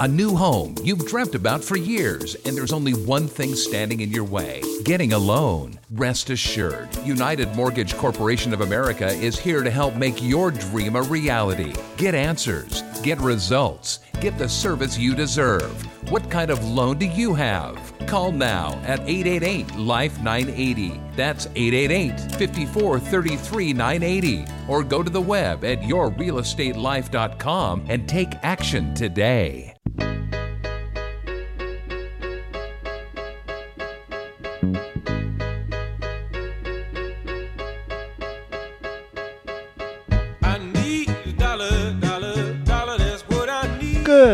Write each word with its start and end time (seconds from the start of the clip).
A 0.00 0.08
new 0.08 0.34
home 0.34 0.74
you've 0.82 1.06
dreamt 1.06 1.36
about 1.36 1.62
for 1.62 1.76
years, 1.76 2.34
and 2.44 2.56
there's 2.56 2.72
only 2.72 2.94
one 2.94 3.28
thing 3.28 3.54
standing 3.54 4.00
in 4.00 4.10
your 4.10 4.24
way 4.24 4.62
getting 4.84 5.12
a 5.12 5.18
loan. 5.18 5.78
Rest 5.92 6.28
assured, 6.28 6.90
United 7.06 7.56
Mortgage 7.56 7.96
Corporation 7.96 8.52
of 8.52 8.60
America 8.60 9.06
is 9.06 9.38
here 9.38 9.62
to 9.62 9.70
help 9.70 9.94
make 9.94 10.22
your 10.22 10.50
dream 10.50 10.96
a 10.96 11.02
reality. 11.02 11.72
Get 11.96 12.14
answers, 12.14 12.82
get 13.02 13.18
results, 13.20 14.00
get 14.20 14.36
the 14.36 14.50
service 14.50 14.98
you 14.98 15.14
deserve. 15.14 15.72
What 16.10 16.30
kind 16.30 16.50
of 16.50 16.62
loan 16.62 16.98
do 16.98 17.06
you 17.06 17.32
have? 17.32 17.94
Call 18.06 18.32
now 18.32 18.78
at 18.84 19.00
888 19.00 19.76
Life 19.76 20.20
980. 20.20 21.00
That's 21.16 21.46
888 21.56 22.32
54 22.32 23.00
33 23.00 23.72
980. 23.72 24.44
Or 24.68 24.82
go 24.82 25.02
to 25.02 25.08
the 25.08 25.22
web 25.22 25.64
at 25.64 25.80
yourrealestatelife.com 25.80 27.86
and 27.88 28.06
take 28.06 28.34
action 28.42 28.94
today. 28.94 29.74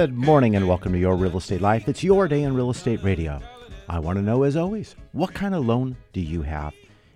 Good 0.04 0.18
morning 0.18 0.54
and 0.54 0.68
welcome 0.68 0.92
to 0.92 0.98
Your 0.98 1.16
Real 1.16 1.38
Estate 1.38 1.62
Life. 1.62 1.88
It's 1.88 2.04
your 2.04 2.28
day 2.28 2.42
in 2.42 2.54
real 2.54 2.68
estate 2.68 3.02
radio. 3.02 3.40
I 3.88 4.00
want 4.00 4.18
to 4.18 4.22
know, 4.22 4.42
as 4.42 4.54
always, 4.54 4.96
what 5.12 5.32
kind 5.32 5.54
of 5.54 5.64
loan 5.64 5.96
do 6.12 6.20
you 6.20 6.42
have? 6.42 6.74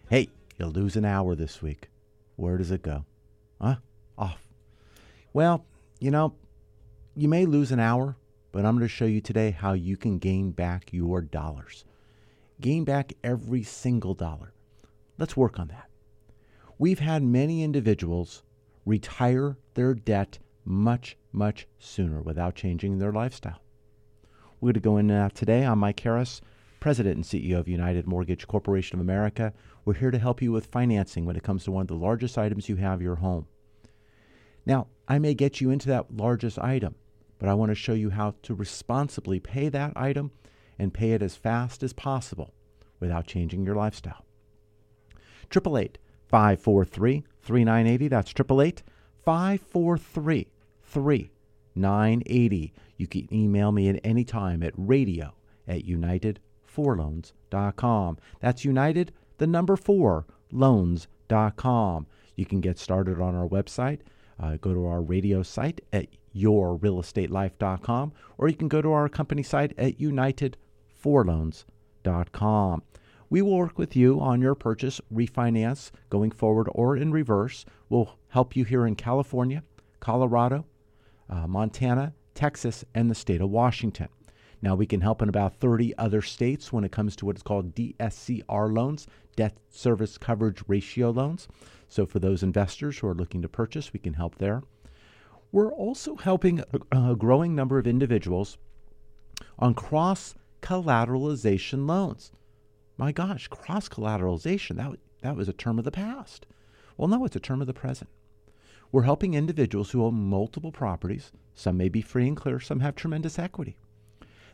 Hey, 0.08 0.30
you'll 0.56 0.70
lose 0.70 0.96
an 0.96 1.04
hour 1.04 1.34
this 1.34 1.60
week. 1.60 1.90
Where 2.36 2.56
does 2.56 2.70
it 2.70 2.80
go? 2.80 3.04
Huh? 3.60 3.74
Off. 4.16 4.48
Well, 5.34 5.66
you 6.00 6.10
know, 6.10 6.32
you 7.14 7.28
may 7.28 7.44
lose 7.44 7.72
an 7.72 7.78
hour, 7.78 8.16
but 8.52 8.64
I'm 8.64 8.78
going 8.78 8.88
to 8.88 8.94
show 8.94 9.04
you 9.04 9.20
today 9.20 9.50
how 9.50 9.74
you 9.74 9.98
can 9.98 10.16
gain 10.16 10.52
back 10.52 10.90
your 10.90 11.20
dollars. 11.20 11.84
Gain 12.58 12.84
back 12.84 13.12
every 13.22 13.64
single 13.64 14.14
dollar. 14.14 14.54
Let's 15.18 15.36
work 15.36 15.60
on 15.60 15.68
that. 15.68 15.90
We've 16.78 17.00
had 17.00 17.22
many 17.22 17.62
individuals 17.62 18.44
retire 18.86 19.58
their 19.74 19.92
debt 19.92 20.38
much, 20.68 21.16
much 21.32 21.66
sooner 21.78 22.20
without 22.20 22.54
changing 22.54 22.98
their 22.98 23.12
lifestyle. 23.12 23.62
We're 24.60 24.72
going 24.72 25.08
to 25.08 25.12
go 25.12 25.14
that 25.14 25.34
today. 25.34 25.64
I'm 25.64 25.78
Mike 25.78 26.00
Harris, 26.00 26.42
President 26.78 27.16
and 27.16 27.24
CEO 27.24 27.58
of 27.58 27.68
United 27.68 28.06
Mortgage 28.06 28.46
Corporation 28.46 28.96
of 28.96 29.00
America. 29.00 29.54
We're 29.84 29.94
here 29.94 30.10
to 30.10 30.18
help 30.18 30.42
you 30.42 30.52
with 30.52 30.66
financing 30.66 31.24
when 31.24 31.36
it 31.36 31.42
comes 31.42 31.64
to 31.64 31.72
one 31.72 31.82
of 31.82 31.88
the 31.88 31.94
largest 31.94 32.36
items 32.36 32.68
you 32.68 32.76
have, 32.76 33.00
your 33.00 33.16
home. 33.16 33.46
Now, 34.66 34.88
I 35.08 35.18
may 35.18 35.32
get 35.32 35.60
you 35.60 35.70
into 35.70 35.88
that 35.88 36.14
largest 36.14 36.58
item, 36.58 36.96
but 37.38 37.48
I 37.48 37.54
want 37.54 37.70
to 37.70 37.74
show 37.74 37.94
you 37.94 38.10
how 38.10 38.34
to 38.42 38.54
responsibly 38.54 39.40
pay 39.40 39.70
that 39.70 39.94
item 39.96 40.32
and 40.78 40.92
pay 40.92 41.12
it 41.12 41.22
as 41.22 41.34
fast 41.34 41.82
as 41.82 41.94
possible 41.94 42.52
without 43.00 43.26
changing 43.26 43.64
your 43.64 43.74
lifestyle. 43.74 44.26
888 45.50 45.96
543 46.28 47.24
3980. 47.40 48.08
That's 48.08 48.30
888 48.30 48.82
543 49.24 50.48
3980. 50.88 52.72
You 52.96 53.06
can 53.06 53.32
email 53.32 53.70
me 53.72 53.88
at 53.88 54.00
any 54.02 54.24
time 54.24 54.62
at 54.62 54.72
radio 54.76 55.34
at 55.66 55.86
united4loans.com. 55.86 58.18
That's 58.40 58.64
United, 58.64 59.12
the 59.36 59.46
number 59.46 59.76
four, 59.76 60.24
loans.com. 60.50 62.06
You 62.36 62.46
can 62.46 62.60
get 62.60 62.78
started 62.78 63.20
on 63.20 63.34
our 63.34 63.48
website. 63.48 64.00
Uh, 64.40 64.56
go 64.56 64.72
to 64.72 64.86
our 64.86 65.02
radio 65.02 65.42
site 65.42 65.80
at 65.92 66.06
yourrealestatelife.com, 66.34 68.12
or 68.38 68.48
you 68.48 68.54
can 68.54 68.68
go 68.68 68.80
to 68.80 68.92
our 68.92 69.08
company 69.08 69.42
site 69.42 69.74
at 69.76 69.98
united4loans.com. 69.98 72.82
We 73.30 73.42
will 73.42 73.58
work 73.58 73.76
with 73.76 73.94
you 73.94 74.18
on 74.20 74.40
your 74.40 74.54
purchase, 74.54 75.02
refinance, 75.12 75.90
going 76.08 76.30
forward, 76.30 76.68
or 76.72 76.96
in 76.96 77.12
reverse. 77.12 77.66
We'll 77.88 78.16
help 78.28 78.56
you 78.56 78.64
here 78.64 78.86
in 78.86 78.96
California, 78.96 79.62
Colorado, 80.00 80.64
uh, 81.28 81.46
Montana, 81.46 82.14
Texas, 82.34 82.84
and 82.94 83.10
the 83.10 83.14
state 83.14 83.40
of 83.40 83.50
Washington. 83.50 84.08
Now, 84.60 84.74
we 84.74 84.86
can 84.86 85.00
help 85.00 85.22
in 85.22 85.28
about 85.28 85.54
30 85.54 85.96
other 85.98 86.20
states 86.20 86.72
when 86.72 86.84
it 86.84 86.92
comes 86.92 87.14
to 87.16 87.26
what's 87.26 87.42
called 87.42 87.74
DSCR 87.74 88.74
loans, 88.74 89.06
debt 89.36 89.56
service 89.70 90.18
coverage 90.18 90.62
ratio 90.66 91.10
loans. 91.10 91.46
So, 91.88 92.06
for 92.06 92.18
those 92.18 92.42
investors 92.42 92.98
who 92.98 93.06
are 93.06 93.14
looking 93.14 93.42
to 93.42 93.48
purchase, 93.48 93.92
we 93.92 94.00
can 94.00 94.14
help 94.14 94.36
there. 94.36 94.62
We're 95.52 95.72
also 95.72 96.16
helping 96.16 96.60
a, 96.60 97.10
a 97.10 97.16
growing 97.16 97.54
number 97.54 97.78
of 97.78 97.86
individuals 97.86 98.58
on 99.58 99.74
cross 99.74 100.34
collateralization 100.60 101.86
loans. 101.86 102.32
My 102.96 103.12
gosh, 103.12 103.46
cross 103.48 103.88
collateralization, 103.88 104.76
that, 104.76 104.98
that 105.22 105.36
was 105.36 105.48
a 105.48 105.52
term 105.52 105.78
of 105.78 105.84
the 105.84 105.92
past. 105.92 106.46
Well, 106.96 107.08
no, 107.08 107.24
it's 107.24 107.36
a 107.36 107.40
term 107.40 107.60
of 107.60 107.68
the 107.68 107.74
present. 107.74 108.10
We're 108.90 109.02
helping 109.02 109.34
individuals 109.34 109.90
who 109.90 110.04
own 110.04 110.14
multiple 110.14 110.72
properties. 110.72 111.30
Some 111.54 111.76
may 111.76 111.88
be 111.88 112.00
free 112.00 112.26
and 112.26 112.36
clear, 112.36 112.58
some 112.58 112.80
have 112.80 112.94
tremendous 112.94 113.38
equity. 113.38 113.76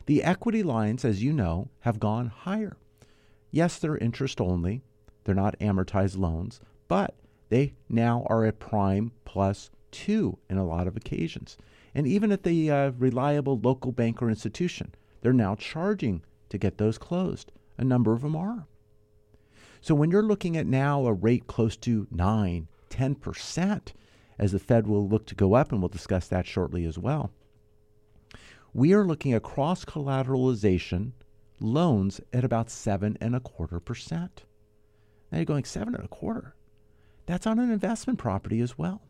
The 0.07 0.23
equity 0.23 0.61
lines, 0.61 1.05
as 1.05 1.23
you 1.23 1.31
know, 1.31 1.69
have 1.81 1.99
gone 1.99 2.27
higher. 2.27 2.77
Yes, 3.49 3.79
they're 3.79 3.97
interest 3.97 4.41
only, 4.41 4.81
they're 5.23 5.33
not 5.33 5.57
amortized 5.59 6.17
loans, 6.17 6.59
but 6.87 7.15
they 7.49 7.73
now 7.87 8.25
are 8.27 8.45
at 8.45 8.59
prime 8.59 9.11
plus 9.23 9.69
two 9.91 10.37
in 10.49 10.57
a 10.57 10.65
lot 10.65 10.87
of 10.87 10.97
occasions. 10.97 11.57
And 11.93 12.05
even 12.05 12.31
at 12.31 12.43
the 12.43 12.69
uh, 12.69 12.91
reliable 12.97 13.57
local 13.57 13.93
bank 13.93 14.21
or 14.21 14.29
institution, 14.29 14.93
they're 15.21 15.31
now 15.31 15.55
charging 15.55 16.23
to 16.49 16.57
get 16.57 16.77
those 16.77 16.97
closed. 16.97 17.51
A 17.77 17.83
number 17.83 18.11
of 18.11 18.21
them 18.21 18.35
are. 18.35 18.67
So 19.79 19.95
when 19.95 20.11
you're 20.11 20.21
looking 20.21 20.57
at 20.57 20.67
now 20.67 21.05
a 21.05 21.13
rate 21.13 21.47
close 21.47 21.77
to 21.77 22.07
9, 22.11 22.67
10%, 22.89 23.93
as 24.37 24.51
the 24.51 24.59
Fed 24.59 24.87
will 24.87 25.07
look 25.07 25.25
to 25.27 25.35
go 25.35 25.53
up, 25.53 25.71
and 25.71 25.81
we'll 25.81 25.89
discuss 25.89 26.27
that 26.27 26.45
shortly 26.45 26.85
as 26.85 26.97
well. 26.97 27.31
We 28.73 28.93
are 28.93 29.05
looking 29.05 29.33
at 29.33 29.43
cross 29.43 29.85
collateralization 29.85 31.13
loans 31.59 32.19
at 32.33 32.43
about 32.43 32.69
seven 32.69 33.17
and 33.21 33.35
a 33.35 33.39
quarter 33.39 33.79
percent. 33.79 34.43
Now 35.31 35.37
you're 35.37 35.45
going 35.45 35.63
seven 35.63 35.95
and 35.95 36.03
a 36.03 36.09
quarter. 36.09 36.55
That's 37.25 37.47
on 37.47 37.59
an 37.59 37.71
investment 37.71 38.19
property 38.19 38.59
as 38.59 38.77
well. 38.77 39.01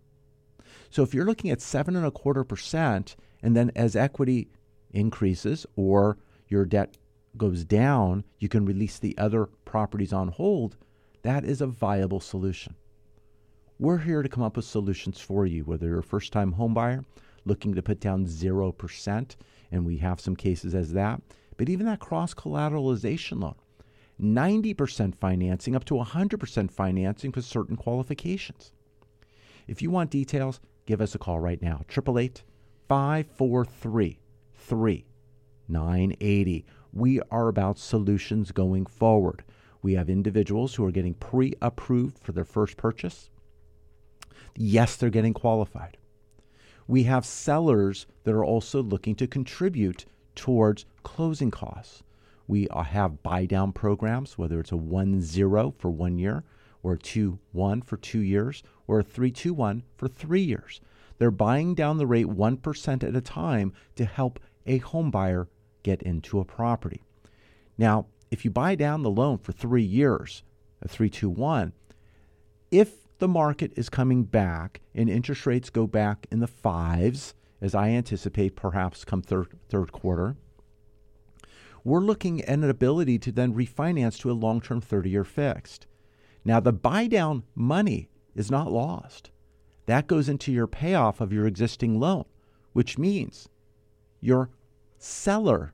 So 0.90 1.04
if 1.04 1.14
you're 1.14 1.26
looking 1.26 1.50
at 1.52 1.62
seven 1.62 1.96
and 1.96 2.06
a 2.06 2.12
quarter 2.12 2.44
percent, 2.44 3.16
and 3.42 3.56
then 3.56 3.72
as 3.76 3.96
equity 3.96 4.50
increases 4.92 5.66
or 5.76 6.18
your 6.48 6.66
debt 6.66 6.98
goes 7.38 7.66
down, 7.66 8.24
you 8.40 8.48
can 8.48 8.66
release 8.66 8.98
the 8.98 9.18
other 9.18 9.48
properties 9.66 10.14
on 10.14 10.30
hold. 10.30 10.78
That 11.24 11.44
is 11.44 11.60
a 11.60 11.68
viable 11.68 12.20
solution. 12.20 12.76
We're 13.78 13.98
here 13.98 14.24
to 14.24 14.30
come 14.30 14.42
up 14.42 14.56
with 14.56 14.64
solutions 14.64 15.20
for 15.20 15.46
you, 15.46 15.66
whether 15.66 15.88
you're 15.88 16.00
a 16.00 16.04
first 16.04 16.32
time 16.32 16.54
homebuyer 16.54 17.04
looking 17.44 17.76
to 17.76 17.82
put 17.82 18.00
down 18.00 18.26
0%, 18.26 19.36
and 19.70 19.86
we 19.86 19.98
have 19.98 20.22
some 20.22 20.38
cases 20.38 20.74
as 20.74 20.94
that, 20.94 21.22
but 21.58 21.68
even 21.68 21.86
that 21.86 22.00
cross 22.00 22.34
collateralization 22.34 23.42
loan, 23.42 23.56
90% 24.22 25.14
financing 25.14 25.76
up 25.76 25.84
to 25.84 25.96
100% 25.96 26.72
financing 26.72 27.34
for 27.34 27.42
certain 27.42 27.76
qualifications. 27.76 28.72
If 29.68 29.82
you 29.82 29.92
want 29.92 30.10
details, 30.10 30.62
give 30.86 31.02
us 31.02 31.14
a 31.14 31.20
call 31.20 31.42
right 31.42 31.62
now 31.62 31.82
888 31.90 32.44
543 32.88 34.20
3980. 34.56 36.66
We 36.94 37.20
are 37.30 37.50
about 37.50 37.78
solutions 37.78 38.54
going 38.54 38.86
forward. 38.86 39.44
We 39.82 39.96
have 39.96 40.10
individuals 40.10 40.76
who 40.76 40.86
are 40.86 40.92
getting 40.92 41.16
pre 41.16 41.56
approved 41.62 42.20
for 42.20 42.32
their 42.32 42.46
first 42.46 42.78
purchase. 42.78 43.30
Yes, 44.56 44.96
they're 44.96 45.10
getting 45.10 45.34
qualified. 45.34 45.98
We 46.88 47.04
have 47.04 47.26
sellers 47.26 48.06
that 48.24 48.34
are 48.34 48.46
also 48.46 48.82
looking 48.82 49.16
to 49.16 49.28
contribute 49.28 50.06
towards 50.36 50.86
closing 51.04 51.52
costs. 51.52 52.04
We 52.48 52.68
uh, 52.70 52.84
have 52.84 53.24
buy 53.24 53.46
down 53.46 53.74
programs, 53.74 54.38
whether 54.38 54.60
it's 54.60 54.72
a 54.72 54.78
1 54.78 55.22
0 55.22 55.74
for 55.78 55.90
one 55.90 56.18
year, 56.18 56.44
or 56.84 56.94
a 56.94 57.00
2 57.00 57.40
1 57.52 57.82
for 57.82 57.98
two 57.98 58.20
years, 58.20 58.62
or 58.88 59.00
a 59.00 59.04
3 59.04 59.32
2 59.32 59.54
1 59.54 59.84
for 59.98 60.08
three 60.08 60.44
years. 60.44 60.80
They're 61.18 61.32
buying 61.32 61.74
down 61.76 61.98
the 61.98 62.06
rate 62.06 62.28
1% 62.28 63.04
at 63.04 63.16
a 63.16 63.22
time 63.22 63.74
to 63.96 64.06
help 64.06 64.40
a 64.66 64.78
home 64.80 65.12
buyer 65.12 65.48
get 65.84 66.02
into 66.04 66.40
a 66.40 66.46
property. 66.46 67.04
Now, 67.78 68.08
if 68.32 68.44
you 68.44 68.52
buy 68.52 68.76
down 68.76 69.02
the 69.02 69.10
loan 69.10 69.38
for 69.38 69.52
three 69.52 69.84
years, 69.84 70.44
a 70.82 70.88
321, 70.88 71.74
if 72.72 73.05
the 73.20 73.28
market 73.28 73.72
is 73.76 73.90
coming 73.90 74.24
back 74.24 74.82
and 74.94 75.10
interest 75.10 75.46
rates 75.46 75.70
go 75.70 75.88
back 75.88 76.28
in 76.32 76.40
the 76.40 76.48
fives, 76.48 77.34
as 77.62 77.74
I 77.74 77.90
anticipate 77.90 78.56
perhaps 78.56 79.06
come 79.06 79.22
third, 79.22 79.48
third 79.70 79.92
quarter, 79.92 80.36
we're 81.84 82.02
looking 82.02 82.42
at 82.42 82.50
an 82.50 82.70
ability 82.70 83.20
to 83.20 83.32
then 83.32 83.54
refinance 83.54 84.20
to 84.20 84.32
a 84.32 84.34
long 84.34 84.60
term 84.60 84.82
30 84.82 85.10
year 85.10 85.24
fixed. 85.24 85.88
Now, 86.44 86.60
the 86.60 86.74
buy 86.74 87.08
down 87.08 87.44
money 87.54 88.10
is 88.36 88.52
not 88.52 88.72
lost. 88.72 89.32
That 89.86 90.08
goes 90.08 90.28
into 90.28 90.52
your 90.52 90.68
payoff 90.68 91.22
of 91.22 91.32
your 91.32 91.46
existing 91.46 92.00
loan, 92.00 92.26
which 92.74 92.98
means 92.98 93.50
your 94.20 94.50
seller 94.98 95.74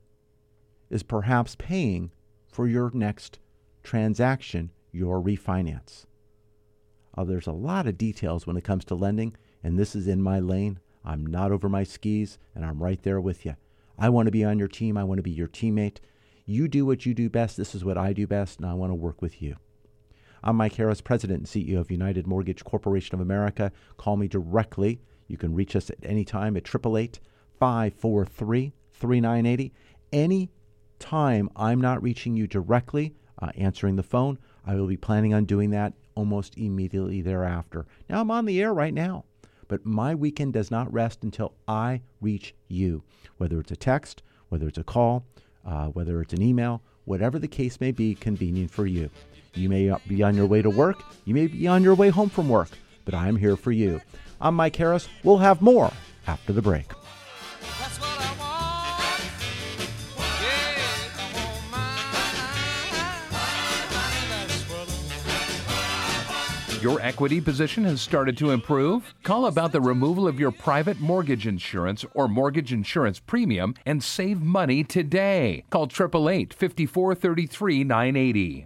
is 0.90 1.04
perhaps 1.04 1.56
paying 1.56 2.12
for 2.52 2.68
your 2.68 2.92
next 2.94 3.40
transaction, 3.84 4.72
your 4.92 5.22
refinance. 5.22 6.06
Uh, 7.16 7.24
there's 7.24 7.48
a 7.48 7.52
lot 7.52 7.88
of 7.88 7.98
details 7.98 8.48
when 8.48 8.58
it 8.58 8.64
comes 8.64 8.86
to 8.86 8.96
lending, 8.96 9.36
and 9.64 9.78
this 9.78 9.96
is 9.96 10.08
in 10.08 10.22
my 10.22 10.40
lane. 10.40 10.80
I'm 11.04 11.26
not 11.26 11.52
over 11.52 11.68
my 11.68 11.84
skis, 11.84 12.38
and 12.56 12.66
I'm 12.66 12.82
right 12.82 13.02
there 13.04 13.20
with 13.20 13.46
you. 13.46 13.56
I 13.98 14.10
want 14.10 14.28
to 14.28 14.32
be 14.32 14.44
on 14.44 14.60
your 14.60 14.68
team. 14.68 14.98
I 14.98 15.04
want 15.04 15.20
to 15.20 15.24
be 15.24 15.32
your 15.32 15.48
teammate. 15.48 15.98
You 16.46 16.68
do 16.68 16.86
what 16.86 17.06
you 17.06 17.14
do 17.14 17.30
best. 17.30 17.58
This 17.58 17.76
is 17.76 17.84
what 17.84 17.98
I 17.98 18.14
do 18.14 18.28
best, 18.28 18.60
and 18.60 18.68
I 18.68 18.74
want 18.74 18.92
to 18.92 18.96
work 18.96 19.22
with 19.22 19.42
you. 19.42 19.58
I'm 20.44 20.56
Mike 20.56 20.76
Harris, 20.76 21.02
President 21.02 21.40
and 21.40 21.48
CEO 21.48 21.80
of 21.80 21.92
United 21.92 22.26
Mortgage 22.26 22.64
Corporation 22.64 23.14
of 23.14 23.22
America. 23.22 23.72
Call 23.98 24.18
me 24.18 24.28
directly. 24.28 25.00
You 25.28 25.38
can 25.38 25.54
reach 25.54 25.76
us 25.76 25.90
at 25.90 25.98
any 26.04 26.26
time 26.26 26.58
at 26.58 26.68
888 26.68 27.20
543 27.60 28.74
3980. 28.92 29.74
Any 30.12 30.50
time 30.98 31.50
I'm 31.56 31.80
not 31.80 32.02
reaching 32.02 32.36
you 32.36 32.48
directly, 32.48 33.14
uh, 33.40 33.52
answering 33.56 33.98
the 33.98 34.04
phone, 34.04 34.40
I 34.66 34.76
will 34.76 34.88
be 34.88 34.98
planning 34.98 35.34
on 35.34 35.46
doing 35.46 35.72
that 35.72 35.94
almost 36.16 36.58
immediately 36.58 37.22
thereafter. 37.22 37.86
Now, 38.10 38.22
I'm 38.22 38.32
on 38.32 38.46
the 38.46 38.62
air 38.62 38.74
right 38.74 38.94
now, 38.94 39.26
but 39.68 39.86
my 39.86 40.14
weekend 40.14 40.54
does 40.54 40.70
not 40.70 40.92
rest 40.92 41.24
until 41.24 41.54
I 41.68 42.02
reach 42.20 42.54
you, 42.68 43.04
whether 43.38 43.60
it's 43.60 43.72
a 43.72 43.76
text, 43.76 44.22
whether 44.50 44.68
it's 44.68 44.78
a 44.78 44.84
call, 44.84 45.26
uh, 45.66 45.88
whether 45.88 46.22
it's 46.22 46.34
an 46.34 46.42
email, 46.42 46.82
whatever 47.06 47.40
the 47.40 47.48
case 47.48 47.80
may 47.80 47.92
be 47.92 48.14
convenient 48.16 48.72
for 48.72 48.86
you. 48.86 49.10
You 49.54 49.70
may 49.70 49.94
be 50.08 50.24
on 50.24 50.36
your 50.36 50.46
way 50.46 50.62
to 50.62 50.70
work, 50.70 51.04
you 51.26 51.34
may 51.34 51.48
be 51.48 51.68
on 51.68 51.84
your 51.84 51.96
way 51.96 52.10
home 52.10 52.30
from 52.30 52.50
work, 52.50 52.70
but 53.06 53.14
I'm 53.14 53.36
here 53.36 53.58
for 53.58 53.72
you. 53.72 54.02
I'm 54.40 54.56
Mike 54.56 54.76
Harris. 54.76 55.08
We'll 55.24 55.38
have 55.38 55.62
more 55.62 55.92
after 56.28 56.54
the 56.54 56.62
break. 56.62 56.92
Your 66.82 67.00
equity 67.00 67.40
position 67.40 67.84
has 67.84 68.02
started 68.02 68.36
to 68.38 68.50
improve? 68.50 69.14
Call 69.22 69.46
about 69.46 69.72
the 69.72 69.80
removal 69.80 70.28
of 70.28 70.40
your 70.40 70.50
private 70.50 71.00
mortgage 71.00 71.46
insurance 71.46 72.04
or 72.16 72.28
mortgage 72.28 72.74
insurance 72.74 73.20
premium 73.20 73.76
and 73.86 74.04
save 74.04 74.42
money 74.42 74.84
today. 74.84 75.64
Call 75.70 75.84
888 75.84 76.56
5433 76.56 77.84
980. 77.84 78.66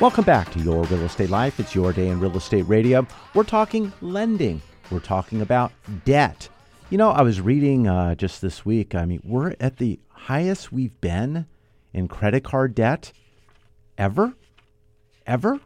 Welcome 0.00 0.24
back 0.24 0.50
to 0.52 0.58
Your 0.60 0.82
Real 0.84 1.02
Estate 1.02 1.28
Life. 1.28 1.60
It's 1.60 1.74
your 1.74 1.92
day 1.92 2.08
in 2.08 2.20
real 2.20 2.34
estate 2.34 2.62
radio. 2.62 3.06
We're 3.34 3.44
talking 3.44 3.92
lending. 4.00 4.62
We're 4.90 4.98
talking 4.98 5.42
about 5.42 5.72
debt. 6.06 6.48
You 6.88 6.96
know, 6.96 7.10
I 7.10 7.20
was 7.20 7.42
reading 7.42 7.86
uh, 7.86 8.14
just 8.14 8.40
this 8.40 8.64
week. 8.64 8.94
I 8.94 9.04
mean, 9.04 9.20
we're 9.22 9.54
at 9.60 9.76
the 9.76 10.00
highest 10.08 10.72
we've 10.72 10.98
been 11.02 11.44
in 11.92 12.08
credit 12.08 12.44
card 12.44 12.74
debt 12.74 13.12
ever. 13.98 14.32
Ever. 15.26 15.60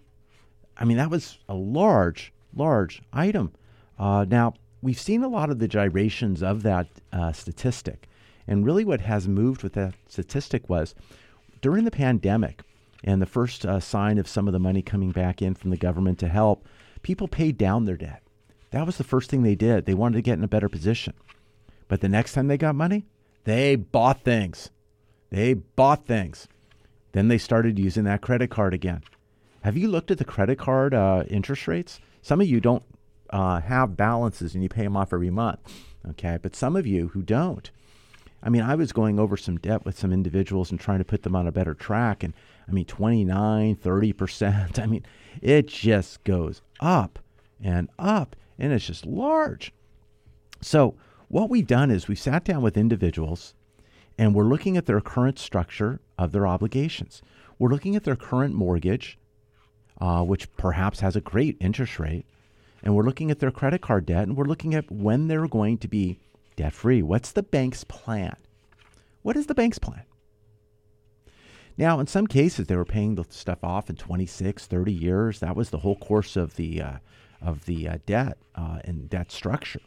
I 0.76 0.84
mean, 0.84 0.96
that 0.96 1.10
was 1.10 1.38
a 1.48 1.54
large, 1.54 2.32
large 2.52 3.02
item. 3.12 3.52
Uh, 4.00 4.26
now, 4.28 4.54
we've 4.84 5.00
seen 5.00 5.24
a 5.24 5.28
lot 5.28 5.50
of 5.50 5.58
the 5.58 5.66
gyrations 5.66 6.42
of 6.42 6.62
that 6.62 6.86
uh, 7.10 7.32
statistic. 7.32 8.06
And 8.46 8.66
really, 8.66 8.84
what 8.84 9.00
has 9.00 9.26
moved 9.26 9.62
with 9.62 9.72
that 9.72 9.94
statistic 10.06 10.68
was 10.68 10.94
during 11.62 11.84
the 11.84 11.90
pandemic 11.90 12.60
and 13.02 13.20
the 13.20 13.26
first 13.26 13.64
uh, 13.64 13.80
sign 13.80 14.18
of 14.18 14.28
some 14.28 14.46
of 14.46 14.52
the 14.52 14.58
money 14.58 14.82
coming 14.82 15.10
back 15.10 15.40
in 15.40 15.54
from 15.54 15.70
the 15.70 15.78
government 15.78 16.18
to 16.18 16.28
help, 16.28 16.68
people 17.02 17.26
paid 17.26 17.56
down 17.56 17.86
their 17.86 17.96
debt. 17.96 18.22
That 18.70 18.84
was 18.84 18.98
the 18.98 19.04
first 19.04 19.30
thing 19.30 19.42
they 19.42 19.54
did. 19.54 19.86
They 19.86 19.94
wanted 19.94 20.16
to 20.16 20.22
get 20.22 20.36
in 20.36 20.44
a 20.44 20.48
better 20.48 20.68
position. 20.68 21.14
But 21.88 22.02
the 22.02 22.08
next 22.08 22.34
time 22.34 22.48
they 22.48 22.58
got 22.58 22.74
money, 22.74 23.06
they 23.44 23.76
bought 23.76 24.22
things. 24.22 24.70
They 25.30 25.54
bought 25.54 26.06
things. 26.06 26.46
Then 27.12 27.28
they 27.28 27.38
started 27.38 27.78
using 27.78 28.04
that 28.04 28.20
credit 28.20 28.50
card 28.50 28.74
again. 28.74 29.02
Have 29.62 29.78
you 29.78 29.88
looked 29.88 30.10
at 30.10 30.18
the 30.18 30.24
credit 30.24 30.58
card 30.58 30.92
uh, 30.92 31.24
interest 31.28 31.66
rates? 31.66 32.00
Some 32.20 32.40
of 32.40 32.46
you 32.46 32.60
don't 32.60 32.82
uh, 33.30 33.60
have 33.60 33.96
balances 33.96 34.54
and 34.54 34.62
you 34.62 34.68
pay 34.68 34.82
them 34.84 34.96
off 34.96 35.12
every 35.12 35.30
month. 35.30 35.60
Okay. 36.10 36.38
But 36.40 36.54
some 36.54 36.76
of 36.76 36.86
you 36.86 37.08
who 37.08 37.22
don't, 37.22 37.70
I 38.42 38.50
mean, 38.50 38.62
I 38.62 38.74
was 38.74 38.92
going 38.92 39.18
over 39.18 39.36
some 39.36 39.56
debt 39.56 39.84
with 39.84 39.98
some 39.98 40.12
individuals 40.12 40.70
and 40.70 40.78
trying 40.78 40.98
to 40.98 41.04
put 41.04 41.22
them 41.22 41.34
on 41.34 41.46
a 41.46 41.52
better 41.52 41.74
track. 41.74 42.22
And 42.22 42.34
I 42.68 42.72
mean, 42.72 42.84
29, 42.84 43.76
30%. 43.76 44.78
I 44.82 44.86
mean, 44.86 45.04
it 45.40 45.66
just 45.66 46.22
goes 46.24 46.60
up 46.80 47.18
and 47.62 47.88
up, 47.98 48.36
and 48.58 48.72
it's 48.72 48.86
just 48.86 49.06
large. 49.06 49.72
So, 50.60 50.94
what 51.28 51.50
we've 51.50 51.66
done 51.66 51.90
is 51.90 52.06
we 52.06 52.14
sat 52.14 52.44
down 52.44 52.62
with 52.62 52.76
individuals 52.76 53.54
and 54.18 54.34
we're 54.34 54.44
looking 54.44 54.76
at 54.76 54.86
their 54.86 55.00
current 55.00 55.38
structure 55.38 56.00
of 56.18 56.32
their 56.32 56.46
obligations. 56.46 57.22
We're 57.58 57.70
looking 57.70 57.96
at 57.96 58.04
their 58.04 58.16
current 58.16 58.54
mortgage, 58.54 59.18
uh, 60.00 60.22
which 60.22 60.54
perhaps 60.56 61.00
has 61.00 61.16
a 61.16 61.20
great 61.20 61.56
interest 61.60 61.98
rate, 61.98 62.26
and 62.84 62.94
we're 62.94 63.02
looking 63.02 63.30
at 63.30 63.40
their 63.40 63.50
credit 63.50 63.80
card 63.80 64.04
debt, 64.04 64.24
and 64.24 64.36
we're 64.36 64.44
looking 64.44 64.74
at 64.74 64.90
when 64.90 65.26
they're 65.26 65.48
going 65.48 65.78
to 65.78 65.88
be 65.88 66.20
debt 66.54 66.74
free. 66.74 67.02
What's 67.02 67.32
the 67.32 67.42
bank's 67.42 67.82
plan? 67.82 68.36
What 69.22 69.36
is 69.36 69.46
the 69.46 69.54
bank's 69.54 69.78
plan? 69.78 70.04
Now, 71.78 71.98
in 71.98 72.06
some 72.06 72.26
cases, 72.26 72.66
they 72.66 72.76
were 72.76 72.84
paying 72.84 73.14
the 73.14 73.24
stuff 73.30 73.64
off 73.64 73.88
in 73.88 73.96
26, 73.96 74.66
30 74.66 74.92
years. 74.92 75.40
That 75.40 75.56
was 75.56 75.70
the 75.70 75.78
whole 75.78 75.96
course 75.96 76.36
of 76.36 76.56
the, 76.56 76.82
uh, 76.82 76.96
of 77.40 77.64
the 77.64 77.88
uh, 77.88 77.98
debt 78.04 78.36
uh, 78.54 78.80
and 78.84 79.08
debt 79.08 79.32
structure. 79.32 79.80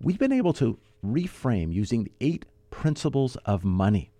We've 0.00 0.18
been 0.18 0.30
able 0.30 0.52
to 0.54 0.78
reframe 1.04 1.72
using 1.72 2.04
the 2.04 2.12
eight 2.20 2.44
principles 2.68 3.36
of 3.46 3.64
money 3.64 4.10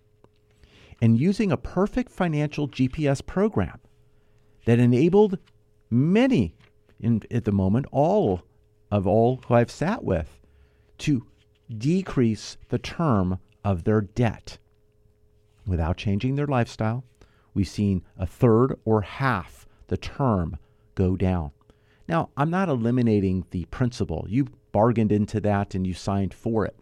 and 1.01 1.19
using 1.19 1.51
a 1.51 1.57
perfect 1.57 2.11
financial 2.11 2.67
GPS 2.67 3.25
program 3.25 3.79
that 4.65 4.79
enabled 4.79 5.37
many 5.89 6.55
in, 7.01 7.21
at 7.29 7.43
the 7.45 7.51
moment, 7.51 7.85
all 7.91 8.43
of 8.89 9.07
all 9.07 9.41
who 9.47 9.53
I've 9.53 9.71
sat 9.71 10.03
with, 10.03 10.39
to 10.99 11.25
decrease 11.69 12.57
the 12.69 12.79
term 12.79 13.39
of 13.63 13.83
their 13.83 14.01
debt 14.01 14.57
without 15.65 15.97
changing 15.97 16.35
their 16.35 16.47
lifestyle. 16.47 17.03
We've 17.53 17.67
seen 17.67 18.03
a 18.17 18.25
third 18.25 18.77
or 18.85 19.01
half 19.01 19.67
the 19.87 19.97
term 19.97 20.57
go 20.95 21.15
down. 21.15 21.51
Now, 22.07 22.29
I'm 22.35 22.49
not 22.49 22.69
eliminating 22.69 23.45
the 23.51 23.65
principal. 23.65 24.25
You 24.29 24.47
bargained 24.71 25.11
into 25.11 25.39
that 25.41 25.75
and 25.75 25.85
you 25.85 25.93
signed 25.93 26.33
for 26.33 26.65
it. 26.65 26.75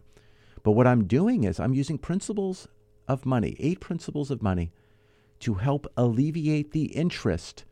But 0.62 0.72
what 0.72 0.86
I'm 0.86 1.06
doing 1.06 1.44
is 1.44 1.58
I'm 1.58 1.74
using 1.74 1.98
principles 1.98 2.68
of 3.08 3.26
money, 3.26 3.56
eight 3.58 3.80
principles 3.80 4.30
of 4.30 4.42
money, 4.42 4.72
to 5.40 5.54
help 5.54 5.86
alleviate 5.96 6.72
the 6.72 6.84
interest 6.86 7.64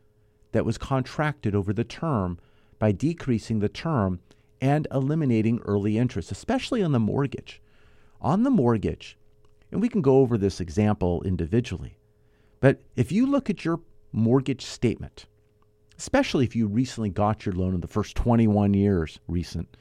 that 0.51 0.65
was 0.65 0.77
contracted 0.77 1.55
over 1.55 1.73
the 1.73 1.83
term 1.83 2.39
by 2.77 2.91
decreasing 2.91 3.59
the 3.59 3.69
term 3.69 4.19
and 4.61 4.87
eliminating 4.91 5.59
early 5.59 5.97
interest, 5.97 6.31
especially 6.31 6.83
on 6.83 6.91
the 6.91 6.99
mortgage. 6.99 7.61
On 8.21 8.43
the 8.43 8.49
mortgage, 8.49 9.17
and 9.71 9.81
we 9.81 9.89
can 9.89 10.01
go 10.01 10.17
over 10.17 10.37
this 10.37 10.59
example 10.59 11.21
individually, 11.23 11.97
but 12.59 12.81
if 12.95 13.11
you 13.11 13.25
look 13.25 13.49
at 13.49 13.63
your 13.63 13.79
mortgage 14.11 14.65
statement, 14.65 15.25
especially 15.97 16.43
if 16.43 16.55
you 16.55 16.67
recently 16.67 17.09
got 17.09 17.45
your 17.45 17.55
loan 17.55 17.75
in 17.75 17.81
the 17.81 17.87
first 17.87 18.15
21 18.15 18.73
years 18.73 19.19
recent, 19.27 19.77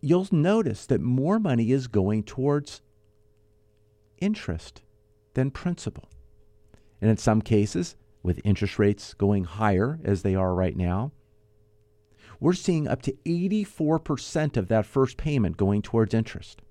you'll 0.00 0.28
notice 0.30 0.86
that 0.86 1.00
more 1.00 1.38
money 1.38 1.72
is 1.72 1.86
going 1.86 2.22
towards 2.22 2.82
interest 4.20 4.82
than 5.34 5.50
principal. 5.50 6.08
And 7.00 7.10
in 7.10 7.16
some 7.16 7.42
cases, 7.42 7.96
with 8.22 8.40
interest 8.44 8.78
rates 8.78 9.14
going 9.14 9.44
higher 9.44 9.98
as 10.04 10.22
they 10.22 10.34
are 10.34 10.54
right 10.54 10.76
now, 10.76 11.12
we're 12.38 12.52
seeing 12.54 12.88
up 12.88 13.02
to 13.02 13.12
84% 13.26 14.56
of 14.56 14.68
that 14.68 14.86
first 14.86 15.16
payment 15.16 15.56
going 15.56 15.82
towards 15.82 16.14
interest. 16.14 16.62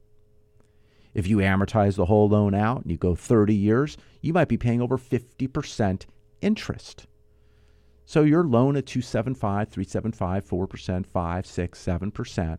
If 1.13 1.27
you 1.27 1.37
amortize 1.37 1.95
the 1.95 2.05
whole 2.05 2.29
loan 2.29 2.53
out 2.53 2.81
and 2.81 2.91
you 2.91 2.97
go 2.97 3.15
30 3.15 3.53
years, 3.53 3.97
you 4.21 4.33
might 4.33 4.47
be 4.47 4.57
paying 4.57 4.81
over 4.81 4.97
50% 4.97 6.05
interest. 6.41 7.07
So 8.05 8.23
your 8.23 8.43
loan 8.43 8.75
at 8.75 8.87
275, 8.87 9.69
375, 9.69 10.45
4%, 10.45 11.05
5, 11.05 11.45
6, 11.45 11.85
7% 11.85 12.57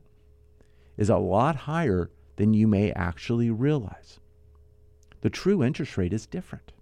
is 0.97 1.11
a 1.11 1.16
lot 1.16 1.56
higher 1.56 2.11
than 2.37 2.54
you 2.54 2.66
may 2.66 2.92
actually 2.92 3.50
realize. 3.50 4.20
The 5.23 5.30
true 5.30 5.62
interest 5.62 5.99
rate 5.99 6.12
is 6.12 6.26
different. 6.26 6.73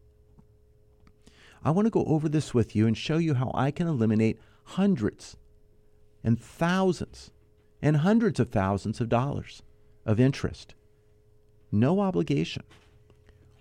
I 1.65 1.71
want 1.71 1.87
to 1.87 1.91
go 1.91 2.05
over 2.05 2.29
this 2.29 2.55
with 2.55 2.75
you 2.77 2.87
and 2.87 2.97
show 2.97 3.19
you 3.19 3.35
how 3.35 3.51
I 3.55 3.71
can 3.71 3.87
eliminate 3.87 4.39
hundreds 4.65 5.37
and 6.23 6.41
thousands 6.41 7.31
and 7.81 7.99
hundreds 7.99 8.41
of 8.41 8.51
thousands 8.51 9.01
of 9.01 9.09
dollars 9.09 9.63
of 10.05 10.21
interest. 10.21 10.75
No 11.71 12.01
obligation. 12.01 12.63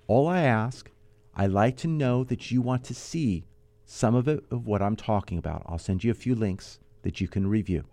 All 0.07 0.27
I 0.27 0.41
ask, 0.41 0.89
I 1.35 1.47
like 1.47 1.77
to 1.77 1.87
know 1.87 2.23
that 2.23 2.51
you 2.51 2.61
want 2.61 2.83
to 2.85 2.93
see 2.93 3.45
some 3.85 4.15
of 4.15 4.27
it 4.27 4.43
of 4.51 4.65
what 4.65 4.81
I'm 4.81 4.95
talking 4.95 5.37
about. 5.37 5.63
I'll 5.65 5.77
send 5.77 6.03
you 6.03 6.11
a 6.11 6.15
few 6.15 6.35
links 6.35 6.79
that 7.03 7.21
you 7.21 7.27
can 7.27 7.47
review. 7.47 7.85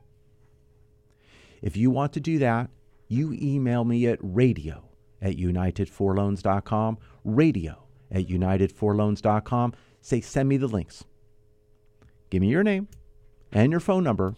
If 1.63 1.77
you 1.77 1.91
want 1.91 2.13
to 2.15 2.21
do 2.21 2.39
that, 2.39 2.71
you 3.09 3.33
email 3.41 3.85
me 3.85 4.07
at 4.07 4.19
radio 4.21 4.85
at 5.21 5.37
united4loans.com, 5.37 6.99
radio 7.25 7.85
at 8.11 8.29
united4loans.com. 8.29 9.75
Say, 10.05 10.21
send 10.21 10.51
me 10.51 10.59
the 10.59 10.67
links. 10.67 11.05
Give 12.29 12.43
me 12.43 12.49
your 12.49 12.63
name 12.63 12.89
and 13.51 13.71
your 13.71 13.81
phone 13.81 14.05
number, 14.05 14.35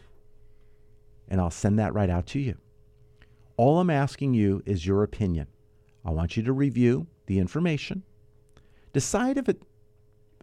and 1.27 1.41
I'll 1.41 1.51
send 1.51 1.77
that 1.81 1.93
right 1.93 2.09
out 2.09 2.25
to 2.27 2.39
you. 2.39 2.55
All 3.57 3.81
I'm 3.81 3.91
asking 3.91 4.35
you 4.35 4.63
is 4.65 4.87
your 4.87 5.03
opinion. 5.03 5.49
I 6.05 6.13
want 6.13 6.37
you 6.37 6.45
to 6.45 6.53
review 6.53 7.09
the 7.27 7.41
information, 7.41 8.05
decide 8.93 9.39
if 9.39 9.49
it 9.49 9.61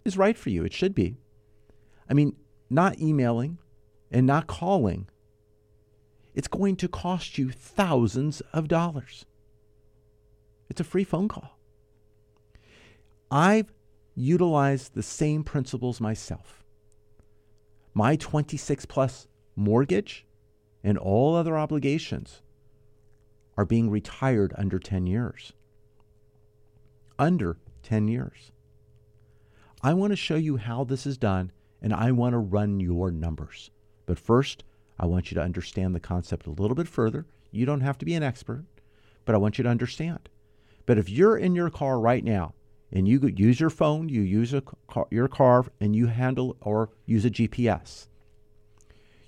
is 0.03 0.17
right 0.17 0.37
for 0.37 0.49
you. 0.49 0.65
It 0.65 0.73
should 0.73 0.93
be. 0.93 1.15
I 2.09 2.13
mean, 2.13 2.35
not 2.69 2.99
emailing 2.99 3.59
and 4.11 4.27
not 4.27 4.47
calling, 4.47 5.07
it's 6.35 6.49
going 6.49 6.75
to 6.75 6.89
cost 6.89 7.37
you 7.37 7.49
thousands 7.49 8.41
of 8.51 8.67
dollars. 8.67 9.23
It's 10.69 10.81
a 10.81 10.83
free 10.83 11.05
phone 11.05 11.29
call. 11.29 11.57
I've 13.31 13.71
utilized 14.15 14.93
the 14.93 15.03
same 15.03 15.43
principles 15.43 15.99
myself. 15.99 16.63
My 17.93 18.15
26 18.15 18.85
plus 18.85 19.27
mortgage 19.55 20.25
and 20.83 20.97
all 20.97 21.35
other 21.35 21.57
obligations 21.57 22.41
are 23.55 23.65
being 23.65 23.89
retired 23.89 24.53
under 24.57 24.79
10 24.79 25.07
years. 25.07 25.53
Under 27.19 27.57
10 27.83 28.07
years. 28.07 28.51
I 29.81 29.93
want 29.93 30.11
to 30.11 30.17
show 30.17 30.35
you 30.35 30.57
how 30.57 30.83
this 30.83 31.05
is 31.05 31.17
done 31.17 31.51
and 31.81 31.93
I 31.93 32.11
want 32.11 32.33
to 32.33 32.39
run 32.39 32.79
your 32.79 33.11
numbers. 33.11 33.69
But 34.05 34.17
first, 34.17 34.63
I 34.97 35.05
want 35.05 35.29
you 35.29 35.35
to 35.35 35.43
understand 35.43 35.93
the 35.93 35.99
concept 35.99 36.47
a 36.47 36.51
little 36.51 36.75
bit 36.75 36.87
further. 36.87 37.25
You 37.51 37.65
don't 37.65 37.81
have 37.81 37.97
to 37.99 38.05
be 38.05 38.15
an 38.15 38.23
expert, 38.23 38.63
but 39.25 39.35
I 39.35 39.37
want 39.37 39.57
you 39.57 39.63
to 39.63 39.69
understand. 39.69 40.29
But 40.85 40.97
if 40.97 41.09
you're 41.09 41.37
in 41.37 41.55
your 41.55 41.69
car 41.69 41.99
right 41.99 42.23
now 42.23 42.53
and 42.93 43.07
you 43.07 43.19
use 43.35 43.59
your 43.59 43.71
phone, 43.71 44.07
you 44.07 44.21
use 44.21 44.53
car, 44.87 45.07
your 45.09 45.27
car, 45.27 45.65
and 45.81 45.95
you 45.95 46.07
handle 46.07 46.55
or 46.61 46.91
use 47.07 47.25
a 47.25 47.31
GPS, 47.31 48.07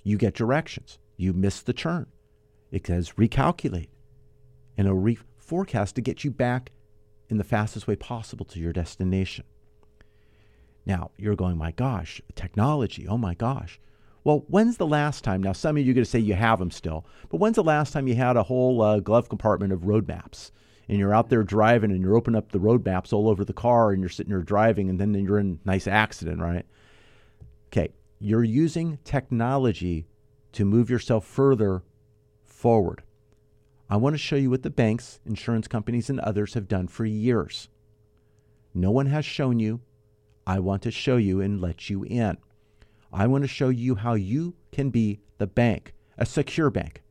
you 0.04 0.16
get 0.16 0.34
directions. 0.34 0.98
You 1.16 1.32
miss 1.32 1.60
the 1.62 1.72
turn. 1.72 2.06
It 2.70 2.86
says 2.86 3.12
recalculate 3.12 3.88
and 4.78 4.86
a 4.86 4.94
re- 4.94 5.18
forecast 5.36 5.96
to 5.96 6.00
get 6.00 6.22
you 6.22 6.30
back 6.30 6.70
in 7.28 7.38
the 7.38 7.44
fastest 7.44 7.88
way 7.88 7.96
possible 7.96 8.46
to 8.46 8.60
your 8.60 8.72
destination. 8.72 9.44
Now, 10.84 11.10
you're 11.16 11.34
going, 11.34 11.58
my 11.58 11.72
gosh, 11.72 12.20
technology, 12.36 13.08
oh 13.08 13.18
my 13.18 13.34
gosh. 13.34 13.80
Well, 14.22 14.44
when's 14.48 14.76
the 14.76 14.86
last 14.86 15.24
time? 15.24 15.42
Now, 15.42 15.52
some 15.52 15.76
of 15.76 15.84
you 15.84 15.92
are 15.92 15.94
going 15.94 16.04
to 16.04 16.10
say 16.10 16.18
you 16.20 16.34
have 16.34 16.60
them 16.60 16.70
still, 16.70 17.04
but 17.28 17.38
when's 17.38 17.56
the 17.56 17.64
last 17.64 17.92
time 17.92 18.06
you 18.06 18.14
had 18.14 18.36
a 18.36 18.44
whole 18.44 18.80
uh, 18.82 19.00
glove 19.00 19.28
compartment 19.28 19.72
of 19.72 19.86
road 19.86 20.06
maps? 20.06 20.52
And 20.88 20.98
you're 20.98 21.14
out 21.14 21.30
there 21.30 21.42
driving 21.42 21.90
and 21.90 22.00
you're 22.00 22.16
opening 22.16 22.38
up 22.38 22.52
the 22.52 22.60
road 22.60 22.84
maps 22.84 23.12
all 23.12 23.28
over 23.28 23.44
the 23.44 23.52
car 23.52 23.90
and 23.90 24.00
you're 24.00 24.08
sitting 24.08 24.30
there 24.30 24.42
driving 24.42 24.88
and 24.88 25.00
then 25.00 25.14
you're 25.14 25.38
in 25.38 25.58
a 25.64 25.68
nice 25.68 25.86
accident, 25.86 26.40
right? 26.40 26.64
Okay, 27.68 27.92
you're 28.20 28.44
using 28.44 28.98
technology 29.04 30.06
to 30.52 30.64
move 30.64 30.88
yourself 30.88 31.26
further 31.26 31.82
forward. 32.44 33.02
I 33.88 33.96
want 33.96 34.14
to 34.14 34.18
show 34.18 34.36
you 34.36 34.50
what 34.50 34.62
the 34.62 34.70
banks, 34.70 35.20
insurance 35.26 35.68
companies, 35.68 36.10
and 36.10 36.18
others 36.20 36.54
have 36.54 36.66
done 36.68 36.88
for 36.88 37.04
years. 37.04 37.68
No 38.74 38.90
one 38.90 39.06
has 39.06 39.24
shown 39.24 39.58
you. 39.58 39.80
I 40.46 40.58
want 40.58 40.82
to 40.82 40.90
show 40.90 41.16
you 41.16 41.40
and 41.40 41.60
let 41.60 41.90
you 41.90 42.04
in. 42.04 42.38
I 43.12 43.26
want 43.26 43.42
to 43.44 43.48
show 43.48 43.68
you 43.68 43.94
how 43.96 44.14
you 44.14 44.54
can 44.72 44.90
be 44.90 45.20
the 45.38 45.46
bank, 45.46 45.94
a 46.18 46.26
secure 46.26 46.70
bank. 46.70 47.02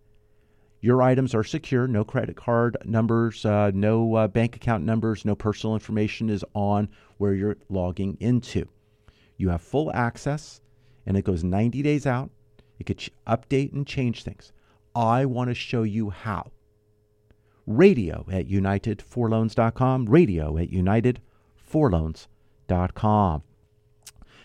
Your 0.86 1.02
items 1.02 1.34
are 1.34 1.44
secure, 1.44 1.88
no 1.88 2.04
credit 2.04 2.36
card 2.36 2.78
numbers, 2.86 3.44
uh, 3.44 3.72
no 3.74 4.14
uh, 4.14 4.28
bank 4.28 4.56
account 4.56 4.84
numbers, 4.84 5.26
no 5.26 5.34
personal 5.34 5.74
information 5.74 6.30
is 6.30 6.46
on 6.54 6.90
where 7.18 7.34
you're 7.34 7.58
logging 7.70 8.18
into. 8.20 8.68
You 9.36 9.50
have 9.50 9.64
full 9.64 9.92
access, 9.94 10.62
and 11.08 11.18
it 11.18 11.26
goes 11.26 11.44
90 11.44 11.82
days 11.82 12.06
out. 12.06 12.30
It 12.78 12.84
could 12.84 13.02
update 13.26 13.74
and 13.74 13.88
change 13.88 14.22
things. 14.22 14.54
I 14.94 15.26
want 15.26 15.50
to 15.50 15.56
show 15.56 15.82
you 15.82 16.12
how. 16.12 16.52
Radio 17.66 18.28
at 18.32 18.48
united4loans.com, 18.48 20.06
radio 20.06 20.56
at 20.60 20.70
united4loans.com 20.70 23.42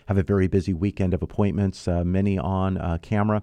have 0.07 0.17
a 0.17 0.23
very 0.23 0.47
busy 0.47 0.73
weekend 0.73 1.13
of 1.13 1.21
appointments, 1.21 1.87
uh, 1.87 2.03
many 2.03 2.37
on 2.37 2.77
uh, 2.77 2.97
camera, 3.01 3.41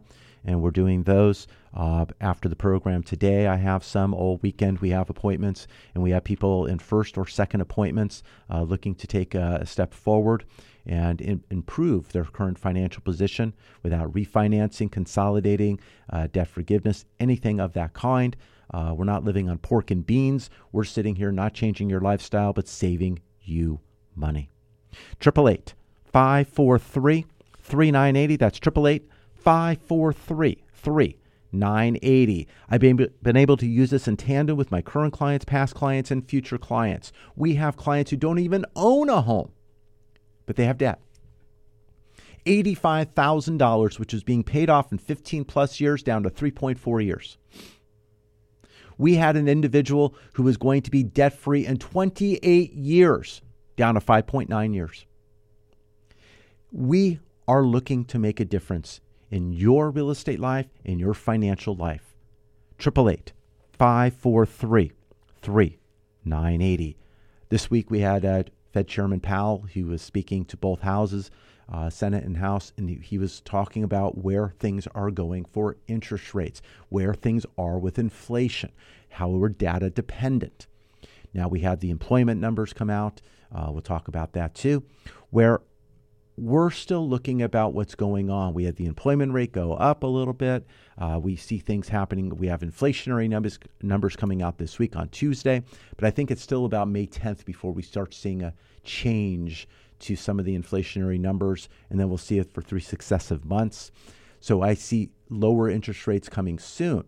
and 0.49 0.63
we're 0.63 0.71
doing 0.71 1.03
those. 1.03 1.47
Uh, 1.75 2.07
after 2.23 2.49
the 2.49 2.57
program 2.57 3.03
today, 3.03 3.47
I 3.47 3.57
have 3.57 3.85
some. 3.85 4.15
All 4.15 4.39
weekend, 4.43 4.79
we 4.79 4.89
have 4.91 5.11
appointments, 5.11 5.67
and 5.95 6.03
we 6.03 6.11
have 6.13 6.25
people 6.25 6.65
in 6.65 6.79
first 6.79 7.19
or 7.19 7.27
second 7.27 7.61
appointments 7.61 8.23
uh, 8.51 8.63
looking 8.63 8.95
to 8.95 9.07
take 9.07 9.35
a, 9.35 9.59
a 9.61 9.67
step 9.67 9.93
forward 9.93 10.47
and 10.87 11.21
in, 11.21 11.45
improve 11.51 12.11
their 12.13 12.25
current 12.25 12.59
financial 12.59 13.03
position 13.03 13.53
without 13.83 14.11
refinancing, 14.15 14.91
consolidating, 14.91 15.79
uh, 16.09 16.29
debt 16.33 16.49
forgiveness, 16.49 17.05
anything 17.21 17.61
of 17.61 17.75
that 17.75 17.93
kind. 17.93 18.35
Uh, 18.73 18.95
we're 18.97 19.05
not 19.05 19.25
living 19.25 19.51
on 19.51 19.59
pork 19.59 19.91
and 19.91 20.07
beans. 20.07 20.49
We're 20.73 20.85
sitting 20.85 21.15
here 21.15 21.31
not 21.31 21.53
changing 21.53 21.91
your 21.91 22.01
lifestyle, 22.01 22.55
but 22.55 22.67
saving 22.67 23.21
you 23.43 23.81
money. 24.17 24.49
Triple 25.21 25.47
eight 25.47 25.75
543 26.07 27.27
3980. 27.59 28.37
That's 28.37 28.57
888 28.57 29.11
543 29.49 30.63
3980. 30.75 32.49
I've 32.69 32.81
been, 32.83 33.09
been 33.23 33.37
able 33.39 33.57
to 33.57 33.67
use 33.67 33.89
this 33.89 34.07
in 34.07 34.19
tandem 34.19 34.59
with 34.59 34.71
my 34.71 34.83
current 34.83 35.15
clients, 35.15 35.47
past 35.47 35.75
clients, 35.75 36.11
and 36.11 36.29
future 36.29 36.59
clients. 36.59 37.13
We 37.35 37.55
have 37.55 37.79
clients 37.79 38.11
who 38.11 38.19
don't 38.19 38.41
even 38.41 38.67
own 38.77 39.09
a 39.09 39.23
home, 39.23 39.53
but 40.45 40.57
they 40.57 40.67
have 40.67 40.77
debt. 40.77 41.01
$85,000, 42.45 43.99
which 43.99 44.13
is 44.13 44.23
being 44.23 44.45
paid 44.45 44.69
off 44.69 44.93
in 44.93 44.99
15 44.99 45.47
plus 45.47 45.81
years, 45.81 46.03
down 46.03 46.25
to 46.25 46.31
3.4 46.31 47.03
years. 47.03 47.39
We 48.99 49.15
had 49.15 49.35
an 49.35 49.49
individual 49.49 50.15
who 50.35 50.43
was 50.43 50.59
going 50.59 50.83
to 50.83 50.91
be 50.91 51.03
debt 51.03 51.33
free 51.33 51.65
in 51.65 51.79
28 51.79 52.75
years, 52.75 53.41
down 53.79 53.95
to 53.95 54.01
5.9 54.01 54.75
years. 54.75 55.07
We 56.71 57.21
are 57.47 57.63
looking 57.63 58.05
to 58.05 58.19
make 58.19 58.41
a 58.41 58.45
difference 58.45 59.01
in 59.31 59.53
your 59.53 59.91
real 59.91 60.11
estate 60.11 60.41
life, 60.41 60.67
in 60.85 60.99
your 60.99 61.15
financial 61.15 61.75
life. 61.75 62.15
888 62.81 63.33
543 63.79 64.93
3980. 65.43 66.97
This 67.49 67.71
week 67.71 67.91
we 67.91 68.01
had 68.01 68.25
uh, 68.25 68.43
Fed 68.73 68.89
Chairman 68.89 69.21
Powell. 69.21 69.63
He 69.63 69.83
was 69.83 70.03
speaking 70.03 70.45
to 70.47 70.57
both 70.57 70.81
houses, 70.81 71.31
uh, 71.73 71.91
Senate 71.91 72.25
and 72.25 72.37
House, 72.37 72.73
and 72.77 72.89
he, 72.89 73.19
was 73.19 73.41
talking 73.41 73.83
about 73.83 74.19
where 74.19 74.55
things 74.59 74.87
are 74.95 75.11
going 75.11 75.45
for 75.45 75.77
interest 75.87 76.35
rates, 76.35 76.63
where 76.89 77.15
things 77.15 77.45
are 77.57 77.79
with 77.79 77.99
inflation, 77.99 78.73
how 79.11 79.29
we're 79.29 79.49
data 79.49 79.91
dependent. 79.91 80.67
Now 81.35 81.49
we 81.49 81.61
had 81.61 81.81
the 81.81 81.91
employment 81.91 82.41
numbers 82.41 82.73
come 82.73 82.91
out. 82.91 83.21
Uh, 83.55 83.69
we'll 83.71 83.83
talk 83.83 84.09
about 84.09 84.33
that 84.33 84.55
too, 84.55 84.83
where 85.31 85.61
we're 86.39 86.71
still 86.71 87.09
looking 87.09 87.43
about 87.43 87.75
what's 87.75 87.95
going 87.95 88.31
on. 88.31 88.55
We 88.55 88.65
had 88.65 88.77
the 88.77 88.87
employment 88.87 89.33
rate 89.33 89.53
go 89.53 89.75
up 89.75 90.03
a 90.03 90.07
little 90.07 90.33
bit. 90.33 90.67
Uh, 90.97 91.19
we 91.23 91.37
see 91.37 91.59
things 91.59 91.89
happening. 91.89 92.31
We 92.37 92.47
have 92.47 92.61
inflationary 92.61 93.29
numbers 93.29 93.59
numbers 93.83 94.17
coming 94.17 94.43
out 94.43 94.59
this 94.59 94.79
week 94.79 94.97
on 94.97 95.09
Tuesday, 95.09 95.63
but 95.97 96.05
I 96.05 96.11
think 96.11 96.31
it's 96.31 96.43
still 96.43 96.65
about 96.65 96.89
May 96.89 97.07
10th 97.07 97.45
before 97.45 97.73
we 97.73 97.83
start 97.83 98.15
seeing 98.15 98.43
a 98.43 98.55
change 98.85 99.69
to 100.01 100.17
some 100.17 100.39
of 100.39 100.45
the 100.45 100.57
inflationary 100.57 101.19
numbers, 101.19 101.69
and 101.91 101.99
then 101.99 102.09
we'll 102.09 102.19
see 102.19 102.39
it 102.39 102.53
for 102.53 102.63
three 102.63 102.81
successive 102.81 103.45
months. 103.45 103.91
So 104.41 104.63
I 104.63 104.75
see 104.75 105.11
lower 105.29 105.69
interest 105.69 106.07
rates 106.07 106.29
coming 106.29 106.59
soon. 106.59 107.05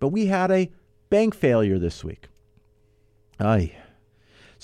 But 0.00 0.08
we 0.08 0.26
had 0.26 0.50
a 0.50 0.70
bank 1.10 1.34
failure 1.34 1.78
this 1.78 2.02
week. 2.02 2.28
Aye. 3.38 3.72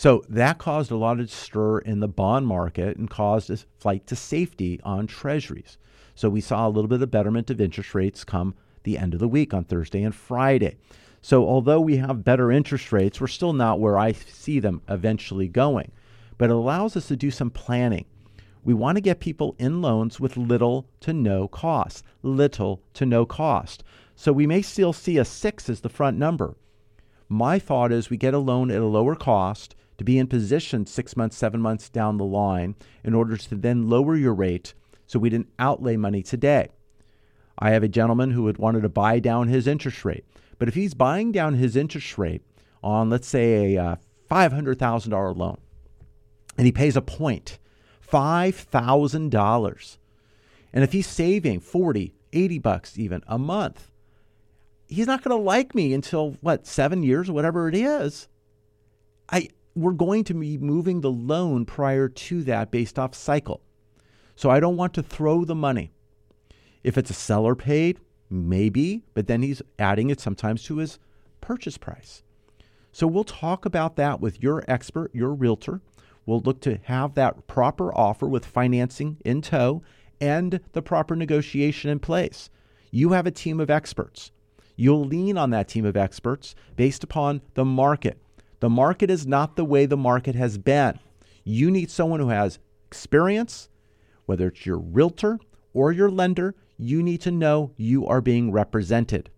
So 0.01 0.25
that 0.31 0.57
caused 0.57 0.91
a 0.91 0.97
lot 0.97 1.21
of 1.21 1.31
stir 1.31 1.81
in 1.81 2.01
the 2.01 2.09
bond 2.09 2.47
market 2.47 2.97
and 2.97 3.11
caused 3.11 3.51
a 3.51 3.59
flight 3.77 4.07
to 4.07 4.17
safety 4.17 4.81
on 4.83 5.07
treasuries. 5.07 5.77
So 6.15 6.31
we 6.31 6.41
saw 6.41 6.67
a 6.67 6.71
little 6.71 6.89
bit 6.89 7.03
of 7.03 7.11
betterment 7.11 7.51
of 7.51 7.61
interest 7.61 7.95
rates 7.95 8.25
come 8.25 8.55
the 8.85 8.97
end 8.97 9.13
of 9.13 9.21
the 9.21 9.29
week 9.29 9.53
on 9.53 9.65
Thursday 9.65 10.03
and 10.03 10.15
Friday. 10.15 10.79
So 11.21 11.47
although 11.47 11.83
we 11.83 11.99
have 11.99 12.25
better 12.25 12.51
interest 12.51 12.93
rates, 12.93 13.21
we're 13.21 13.27
still 13.27 13.53
not 13.53 13.79
where 13.79 13.99
I 13.99 14.13
see 14.13 14.59
them 14.59 14.81
eventually 14.89 15.49
going. 15.49 15.93
But 16.39 16.49
it 16.49 16.57
allows 16.57 16.97
us 16.97 17.09
to 17.09 17.15
do 17.17 17.31
some 17.31 17.51
planning. 17.51 18.07
We 18.65 18.73
want 18.73 18.97
to 18.97 19.03
get 19.03 19.21
people 19.21 19.55
in 19.59 19.83
loans 19.83 20.19
with 20.19 20.39
little 20.39 20.89
to 21.01 21.13
no 21.13 21.47
cost, 21.47 22.07
little 22.23 22.81
to 22.95 23.05
no 23.05 23.27
cost. 23.27 23.85
So 24.17 24.33
we 24.33 24.47
may 24.47 24.63
still 24.63 24.95
see 24.95 25.19
a 25.19 25.27
six 25.27 25.69
as 25.69 25.83
the 25.83 25.91
front 25.91 26.17
number. 26.17 26.57
My 27.29 27.59
thought 27.59 27.93
is 27.93 28.09
we 28.09 28.17
get 28.17 28.33
a 28.33 28.39
loan 28.39 28.71
at 28.71 28.81
a 28.81 28.87
lower 28.87 29.15
cost 29.15 29.75
to 30.01 30.05
be 30.05 30.17
in 30.17 30.27
position 30.27 30.87
six 30.87 31.15
months, 31.15 31.37
seven 31.37 31.61
months 31.61 31.91
down 31.91 32.17
the 32.17 32.25
line 32.25 32.75
in 33.05 33.13
order 33.13 33.37
to 33.37 33.55
then 33.55 33.87
lower 33.87 34.17
your 34.17 34.33
rate 34.33 34.73
so 35.07 35.19
we 35.19 35.29
didn't 35.29 35.53
outlay 35.59 35.95
money 35.95 36.23
today. 36.23 36.71
I 37.59 37.73
have 37.73 37.83
a 37.83 37.89
gentleman 37.89 38.31
who 38.31 38.47
had 38.47 38.57
wanted 38.57 38.81
to 38.81 38.89
buy 38.89 39.19
down 39.19 39.49
his 39.49 39.67
interest 39.67 40.03
rate. 40.07 40.25
But 40.59 40.69
if 40.69 40.75
he's 40.75 40.95
buying 40.95 41.33
down 41.33 41.53
his 41.53 41.77
interest 41.77 42.17
rate 42.17 42.41
on, 42.83 43.11
let's 43.11 43.29
say, 43.29 43.75
a 43.75 43.85
uh, 43.85 43.97
$500,000 44.31 45.37
loan, 45.37 45.59
and 46.57 46.65
he 46.65 46.73
pays 46.73 46.97
a 46.97 47.03
point, 47.03 47.59
$5,000. 48.11 49.99
And 50.73 50.83
if 50.83 50.93
he's 50.93 51.07
saving 51.09 51.61
40, 51.61 52.15
80 52.33 52.59
bucks 52.59 52.99
even 52.99 53.23
a 53.27 53.37
month, 53.37 53.91
he's 54.89 55.07
not 55.07 55.23
going 55.23 55.37
to 55.37 55.45
like 55.45 55.75
me 55.75 55.93
until 55.93 56.39
what, 56.41 56.67
7 56.67 57.03
years 57.03 57.29
or 57.29 57.35
whatever 57.35 57.69
it 57.69 57.75
is. 57.75 58.29
I 59.29 59.51
we're 59.75 59.93
going 59.93 60.25
to 60.25 60.35
be 60.35 60.59
moving 60.59 61.01
the 61.01 61.11
loan 61.11 61.65
prior 61.65 62.09
to 62.09 62.43
that 62.45 62.71
based 62.71 62.99
off 62.99 63.15
cycle. 63.15 63.61
So 64.37 64.51
I 64.51 64.61
don't 64.61 64.77
want 64.77 64.95
to 64.95 65.03
throw 65.03 65.45
the 65.45 65.55
money. 65.55 65.93
If 66.83 66.97
it's 66.97 67.11
a 67.11 67.15
seller 67.15 67.55
paid, 67.55 68.01
maybe, 68.31 69.03
but 69.15 69.27
then 69.27 69.43
he's 69.43 69.63
adding 69.79 70.11
it 70.11 70.21
sometimes 70.21 70.63
to 70.65 70.79
his 70.79 70.99
purchase 71.41 71.77
price. 71.77 72.23
So 72.93 73.07
we'll 73.07 73.25
talk 73.25 73.65
about 73.65 73.97
that 73.97 74.21
with 74.21 74.43
your 74.43 74.65
expert, 74.67 75.15
your 75.15 75.33
realtor. 75.35 75.81
We'll 76.27 76.41
look 76.41 76.61
to 76.63 76.79
have 76.85 77.15
that 77.15 77.47
proper 77.47 77.95
offer 77.97 78.27
with 78.27 78.47
financing 78.47 79.19
in 79.25 79.43
tow 79.43 79.83
and 80.21 80.61
the 80.73 80.83
proper 80.83 81.17
negotiation 81.17 81.91
in 81.91 81.99
place. 81.99 82.51
You 82.91 83.11
have 83.11 83.27
a 83.27 83.31
team 83.31 83.61
of 83.61 83.71
experts. 83.71 84.33
You'll 84.77 85.05
lean 85.05 85.37
on 85.37 85.51
that 85.51 85.69
team 85.69 85.85
of 85.85 85.97
experts 85.97 86.55
based 86.77 87.05
upon 87.05 87.43
the 87.55 87.65
market 87.65 88.19
the 88.61 88.71
market 88.71 89.11
is 89.11 89.27
not 89.27 89.57
the 89.57 89.65
way 89.65 89.87
the 89.87 89.97
market 89.97 90.35
has 90.35 90.59
been. 90.59 90.99
You 91.45 91.71
need 91.71 91.91
someone 91.91 92.21
who 92.21 92.29
has 92.29 92.59
experience, 92.87 93.69
whether 94.27 94.49
it's 94.49 94.67
your 94.67 94.79
realtor 94.79 95.39
or 95.73 95.93
your 95.93 96.11
lender, 96.11 96.55
you 96.77 97.03
need 97.03 97.21
to 97.23 97.31
know 97.31 97.73
you 97.77 98.07
are 98.07 98.21
being 98.21 98.53
represented. 98.53 99.31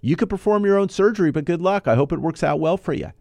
You 0.00 0.16
could 0.16 0.30
perform 0.30 0.64
your 0.64 0.78
own 0.78 0.88
surgery, 0.88 1.30
but 1.30 1.44
good 1.44 1.60
luck. 1.60 1.88
I 1.88 1.94
hope 1.94 2.12
it 2.12 2.20
works 2.20 2.42
out 2.42 2.60
well 2.60 2.76
for 2.76 2.92
you. 2.92 3.12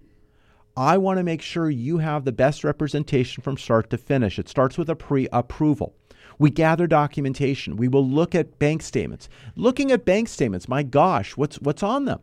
I 0.78 0.98
want 0.98 1.18
to 1.18 1.24
make 1.24 1.42
sure 1.42 1.70
you 1.70 2.00
have 2.00 2.26
the 2.26 2.34
best 2.34 2.64
representation 2.64 3.42
from 3.42 3.58
start 3.58 3.90
to 3.90 3.98
finish. 3.98 4.38
It 4.38 4.50
starts 4.50 4.78
with 4.78 4.90
a 4.90 4.96
pre 4.96 5.28
approval. 5.32 5.96
We 6.38 6.50
gather 6.50 6.86
documentation. 6.86 7.78
We 7.78 7.88
will 7.88 8.06
look 8.06 8.36
at 8.36 8.60
bank 8.60 8.82
statements. 8.82 9.30
Looking 9.56 9.92
at 9.92 10.04
bank 10.04 10.28
statements, 10.28 10.68
my 10.68 10.84
gosh, 10.84 11.38
what's, 11.38 11.60
what's 11.62 11.82
on 11.82 12.06
them? 12.06 12.20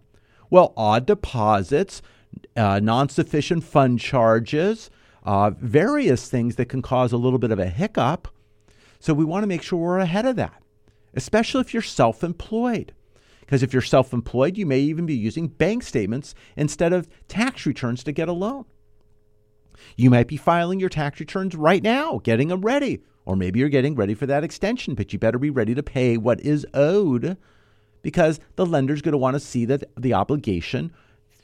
Well, 0.50 0.74
odd 0.76 1.06
deposits, 1.06 2.02
uh, 2.56 2.80
non 2.80 3.08
sufficient 3.08 3.64
fund 3.64 4.00
charges, 4.00 4.90
uh, 5.24 5.50
various 5.50 6.28
things 6.28 6.56
that 6.56 6.68
can 6.68 6.82
cause 6.82 7.12
a 7.12 7.16
little 7.16 7.38
bit 7.38 7.50
of 7.50 7.58
a 7.58 7.68
hiccup. 7.68 8.28
So 8.98 9.14
we 9.14 9.24
want 9.24 9.42
to 9.42 9.48
make 9.48 9.62
sure 9.62 9.78
we're 9.78 9.98
ahead 9.98 10.26
of 10.26 10.36
that, 10.36 10.62
especially 11.14 11.60
if 11.60 11.72
you're 11.72 11.82
self 11.82 12.22
employed. 12.22 12.94
Because 13.40 13.62
if 13.62 13.72
you're 13.72 13.82
self 13.82 14.12
employed, 14.12 14.56
you 14.56 14.66
may 14.66 14.80
even 14.80 15.06
be 15.06 15.14
using 15.14 15.48
bank 15.48 15.82
statements 15.82 16.34
instead 16.56 16.92
of 16.92 17.08
tax 17.28 17.66
returns 17.66 18.04
to 18.04 18.12
get 18.12 18.28
a 18.28 18.32
loan. 18.32 18.64
You 19.96 20.10
might 20.10 20.28
be 20.28 20.36
filing 20.36 20.80
your 20.80 20.88
tax 20.88 21.20
returns 21.20 21.56
right 21.56 21.82
now, 21.82 22.20
getting 22.22 22.48
them 22.48 22.62
ready. 22.62 23.02
Or 23.24 23.36
maybe 23.36 23.60
you're 23.60 23.68
getting 23.68 23.94
ready 23.94 24.14
for 24.14 24.26
that 24.26 24.44
extension, 24.44 24.94
but 24.94 25.12
you 25.12 25.18
better 25.18 25.38
be 25.38 25.50
ready 25.50 25.74
to 25.74 25.82
pay 25.82 26.16
what 26.16 26.40
is 26.40 26.66
owed 26.74 27.36
because 28.02 28.40
the 28.56 28.66
lender's 28.66 29.00
going 29.02 29.12
to 29.12 29.18
want 29.18 29.34
to 29.34 29.40
see 29.40 29.64
that 29.66 29.84
the 29.96 30.14
obligation 30.14 30.92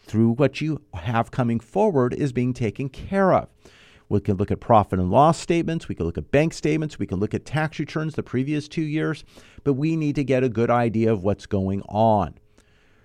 through 0.09 0.31
what 0.31 0.61
you 0.61 0.81
have 0.95 1.31
coming 1.31 1.61
forward 1.61 2.15
is 2.15 2.33
being 2.33 2.53
taken 2.53 2.89
care 2.89 3.33
of. 3.33 3.49
We 4.09 4.21
can 4.21 4.37
look 4.37 4.51
at 4.51 4.61
profit 4.61 4.99
and 4.99 5.11
loss 5.11 5.39
statements. 5.39 5.89
We 5.89 5.95
can 5.95 6.07
look 6.07 6.17
at 6.17 6.31
bank 6.31 6.55
statements. 6.55 6.99
We 6.99 7.07
can 7.07 7.21
look 7.21 7.35
at 7.35 7.45
tax 7.45 7.79
returns 7.79 8.15
the 8.15 8.23
previous 8.23 8.67
two 8.67 8.83
years, 8.83 9.23
but 9.65 9.75
we 9.75 9.97
need 9.97 10.15
to 10.15 10.25
get 10.25 10.43
a 10.43 10.49
good 10.49 10.71
idea 10.71 11.13
of 11.13 11.23
what's 11.23 11.47
going 11.47 11.83
on. 11.83 12.35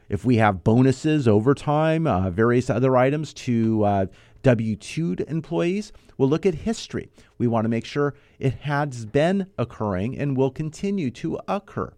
If 0.08 0.24
we 0.24 0.38
have 0.38 0.64
bonuses, 0.64 1.28
overtime, 1.28 2.08
uh, 2.08 2.30
various 2.30 2.70
other 2.70 2.96
items 2.96 3.34
to 3.34 3.84
uh, 3.84 4.06
W 4.44 4.76
2 4.76 5.16
employees, 5.28 5.92
we'll 6.18 6.30
look 6.30 6.46
at 6.46 6.54
history. 6.54 7.10
We 7.38 7.48
want 7.48 7.66
to 7.66 7.70
make 7.70 7.86
sure 7.86 8.14
it 8.40 8.54
has 8.62 9.06
been 9.06 9.48
occurring 9.58 10.18
and 10.18 10.38
will 10.38 10.52
continue 10.52 11.12
to 11.12 11.40
occur. 11.48 11.94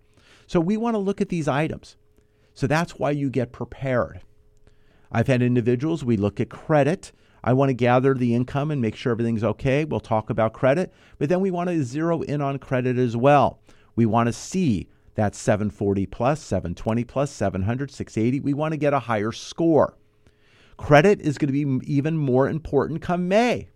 So 0.48 0.60
we 0.60 0.78
want 0.78 0.94
to 0.96 1.00
look 1.00 1.22
at 1.22 1.30
these 1.30 1.48
items. 1.48 1.96
So 2.54 2.68
that's 2.68 2.98
why 2.98 3.12
you 3.12 3.30
get 3.30 3.52
prepared. 3.52 4.22
I've 5.16 5.28
had 5.28 5.42
individuals, 5.42 6.04
we 6.04 6.18
look 6.18 6.42
at 6.42 6.50
credit. 6.50 7.14
I 7.42 7.54
want 7.54 7.70
to 7.70 7.74
gather 7.74 8.14
the 8.14 8.36
income 8.36 8.70
and 8.70 8.82
make 8.82 8.98
sure 8.98 9.14
everything's 9.14 9.46
okay. 9.46 9.86
We'll 9.86 10.02
talk 10.02 10.30
about 10.30 10.52
credit, 10.52 10.92
but 11.20 11.30
then 11.30 11.40
we 11.40 11.52
want 11.52 11.70
to 11.70 11.86
zero 11.86 12.22
in 12.24 12.42
on 12.42 12.60
credit 12.60 12.98
as 12.98 13.16
well. 13.16 13.62
We 13.96 14.06
want 14.06 14.28
to 14.28 14.34
see 14.34 14.90
that 15.14 15.34
740 15.34 16.06
plus, 16.08 16.42
720 16.42 17.06
plus, 17.06 17.32
700, 17.32 17.92
680. 17.92 18.42
We 18.42 18.54
want 18.54 18.74
to 18.74 18.78
get 18.78 18.94
a 18.94 19.00
higher 19.00 19.32
score. 19.32 19.98
Credit 20.76 21.22
is 21.22 21.38
going 21.38 21.48
to 21.48 21.54
be 21.54 21.88
even 21.90 22.18
more 22.18 22.50
important 22.50 23.02
come 23.02 23.30
May. 23.30 23.70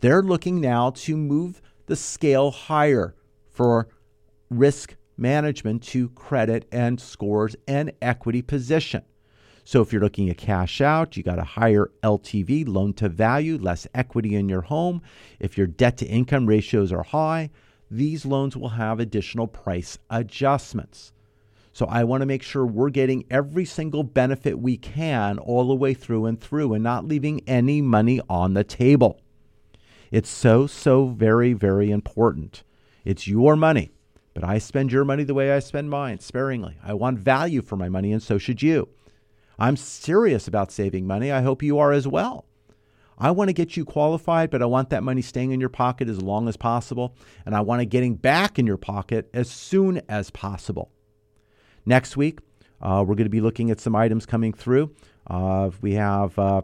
They're 0.00 0.22
looking 0.22 0.60
now 0.60 0.90
to 0.90 1.16
move 1.16 1.62
the 1.86 1.96
scale 1.96 2.50
higher 2.50 3.14
for 3.48 3.88
risk 4.50 4.96
management 5.16 5.82
to 5.84 6.10
credit 6.10 6.66
and 6.70 7.00
scores 7.00 7.56
and 7.66 7.90
equity 8.02 8.42
position. 8.42 9.02
So 9.64 9.80
if 9.80 9.92
you're 9.92 10.02
looking 10.02 10.28
at 10.28 10.36
cash 10.36 10.82
out, 10.82 11.16
you 11.16 11.22
got 11.22 11.38
a 11.38 11.44
higher 11.44 11.90
LTV, 12.02 12.68
loan 12.68 12.92
to 12.94 13.08
value, 13.08 13.56
less 13.56 13.86
equity 13.94 14.34
in 14.34 14.48
your 14.48 14.60
home. 14.60 15.00
If 15.40 15.56
your 15.56 15.66
debt 15.66 15.96
to 15.98 16.06
income 16.06 16.46
ratios 16.46 16.92
are 16.92 17.02
high, 17.02 17.50
these 17.90 18.26
loans 18.26 18.56
will 18.56 18.70
have 18.70 19.00
additional 19.00 19.46
price 19.46 19.98
adjustments. 20.10 21.12
So 21.72 21.86
I 21.86 22.04
want 22.04 22.20
to 22.20 22.26
make 22.26 22.42
sure 22.42 22.64
we're 22.66 22.90
getting 22.90 23.24
every 23.30 23.64
single 23.64 24.04
benefit 24.04 24.58
we 24.58 24.76
can 24.76 25.38
all 25.38 25.66
the 25.66 25.74
way 25.74 25.94
through 25.94 26.26
and 26.26 26.40
through 26.40 26.74
and 26.74 26.84
not 26.84 27.08
leaving 27.08 27.40
any 27.48 27.80
money 27.80 28.20
on 28.28 28.54
the 28.54 28.64
table. 28.64 29.20
It's 30.12 30.28
so, 30.28 30.66
so 30.66 31.06
very, 31.08 31.52
very 31.52 31.90
important. 31.90 32.62
It's 33.04 33.26
your 33.26 33.56
money, 33.56 33.90
but 34.34 34.44
I 34.44 34.58
spend 34.58 34.92
your 34.92 35.04
money 35.04 35.24
the 35.24 35.34
way 35.34 35.50
I 35.50 35.58
spend 35.58 35.90
mine, 35.90 36.20
sparingly. 36.20 36.76
I 36.82 36.94
want 36.94 37.18
value 37.18 37.62
for 37.62 37.76
my 37.76 37.88
money, 37.88 38.12
and 38.12 38.22
so 38.22 38.38
should 38.38 38.62
you. 38.62 38.88
I'm 39.58 39.76
serious 39.76 40.48
about 40.48 40.72
saving 40.72 41.06
money. 41.06 41.30
I 41.30 41.42
hope 41.42 41.62
you 41.62 41.78
are 41.78 41.92
as 41.92 42.08
well. 42.08 42.46
I 43.16 43.30
want 43.30 43.48
to 43.48 43.54
get 43.54 43.76
you 43.76 43.84
qualified, 43.84 44.50
but 44.50 44.62
I 44.62 44.66
want 44.66 44.90
that 44.90 45.04
money 45.04 45.22
staying 45.22 45.52
in 45.52 45.60
your 45.60 45.68
pocket 45.68 46.08
as 46.08 46.20
long 46.20 46.48
as 46.48 46.56
possible, 46.56 47.14
and 47.46 47.54
I 47.54 47.60
want 47.60 47.80
it 47.82 47.86
getting 47.86 48.16
back 48.16 48.58
in 48.58 48.66
your 48.66 48.76
pocket 48.76 49.30
as 49.32 49.48
soon 49.48 50.02
as 50.08 50.30
possible. 50.30 50.90
Next 51.86 52.16
week, 52.16 52.40
uh, 52.82 53.04
we're 53.06 53.14
going 53.14 53.26
to 53.26 53.30
be 53.30 53.40
looking 53.40 53.70
at 53.70 53.80
some 53.80 53.94
items 53.94 54.26
coming 54.26 54.52
through. 54.52 54.94
Uh, 55.28 55.70
we 55.80 55.94
have 55.94 56.36
uh, 56.38 56.62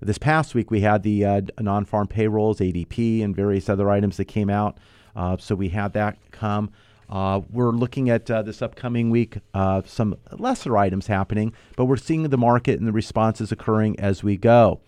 this 0.00 0.18
past 0.18 0.54
week 0.54 0.70
we 0.70 0.80
had 0.80 1.02
the 1.02 1.24
uh, 1.24 1.40
non-farm 1.58 2.08
payrolls, 2.08 2.58
ADP, 2.58 3.24
and 3.24 3.34
various 3.34 3.68
other 3.68 3.90
items 3.90 4.18
that 4.18 4.26
came 4.26 4.50
out. 4.50 4.78
Uh, 5.16 5.36
so 5.38 5.54
we 5.54 5.70
had 5.70 5.92
that 5.94 6.18
come. 6.30 6.70
Uh, 7.08 7.42
we're 7.50 7.70
looking 7.70 8.08
at 8.08 8.30
uh, 8.30 8.42
this 8.42 8.62
upcoming 8.62 9.10
week 9.10 9.38
uh, 9.52 9.82
some 9.84 10.16
lesser 10.32 10.76
items 10.76 11.06
happening, 11.06 11.52
but 11.76 11.84
we're 11.84 11.96
seeing 11.96 12.22
the 12.22 12.38
market 12.38 12.78
and 12.78 12.88
the 12.88 12.92
responses 12.92 13.52
occurring 13.52 13.98
as 14.00 14.22
we 14.22 14.36
go. 14.36 14.80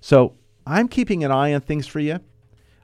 So 0.00 0.34
I'm 0.66 0.88
keeping 0.88 1.24
an 1.24 1.30
eye 1.30 1.52
on 1.54 1.60
things 1.60 1.86
for 1.86 2.00
you. 2.00 2.20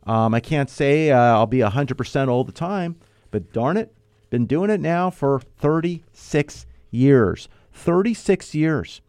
Um, 0.06 0.34
I 0.34 0.40
can't 0.40 0.68
say 0.68 1.10
uh, 1.10 1.18
I'll 1.18 1.46
be 1.46 1.58
100% 1.58 2.28
all 2.28 2.44
the 2.44 2.52
time, 2.52 2.96
but 3.30 3.52
darn 3.52 3.76
it, 3.76 3.94
been 4.30 4.46
doing 4.46 4.70
it 4.70 4.80
now 4.80 5.10
for 5.10 5.40
36 5.40 6.66
years. 6.90 7.48
36 7.72 8.54
years. 8.54 9.00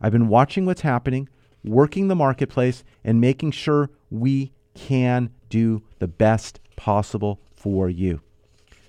I've 0.00 0.12
been 0.12 0.28
watching 0.28 0.66
what's 0.66 0.82
happening, 0.82 1.28
working 1.64 2.08
the 2.08 2.14
marketplace, 2.14 2.84
and 3.04 3.20
making 3.20 3.52
sure 3.52 3.90
we 4.10 4.52
can 4.74 5.30
do 5.48 5.82
the 5.98 6.08
best 6.08 6.60
possible 6.76 7.40
for 7.54 7.88
you. 7.88 8.20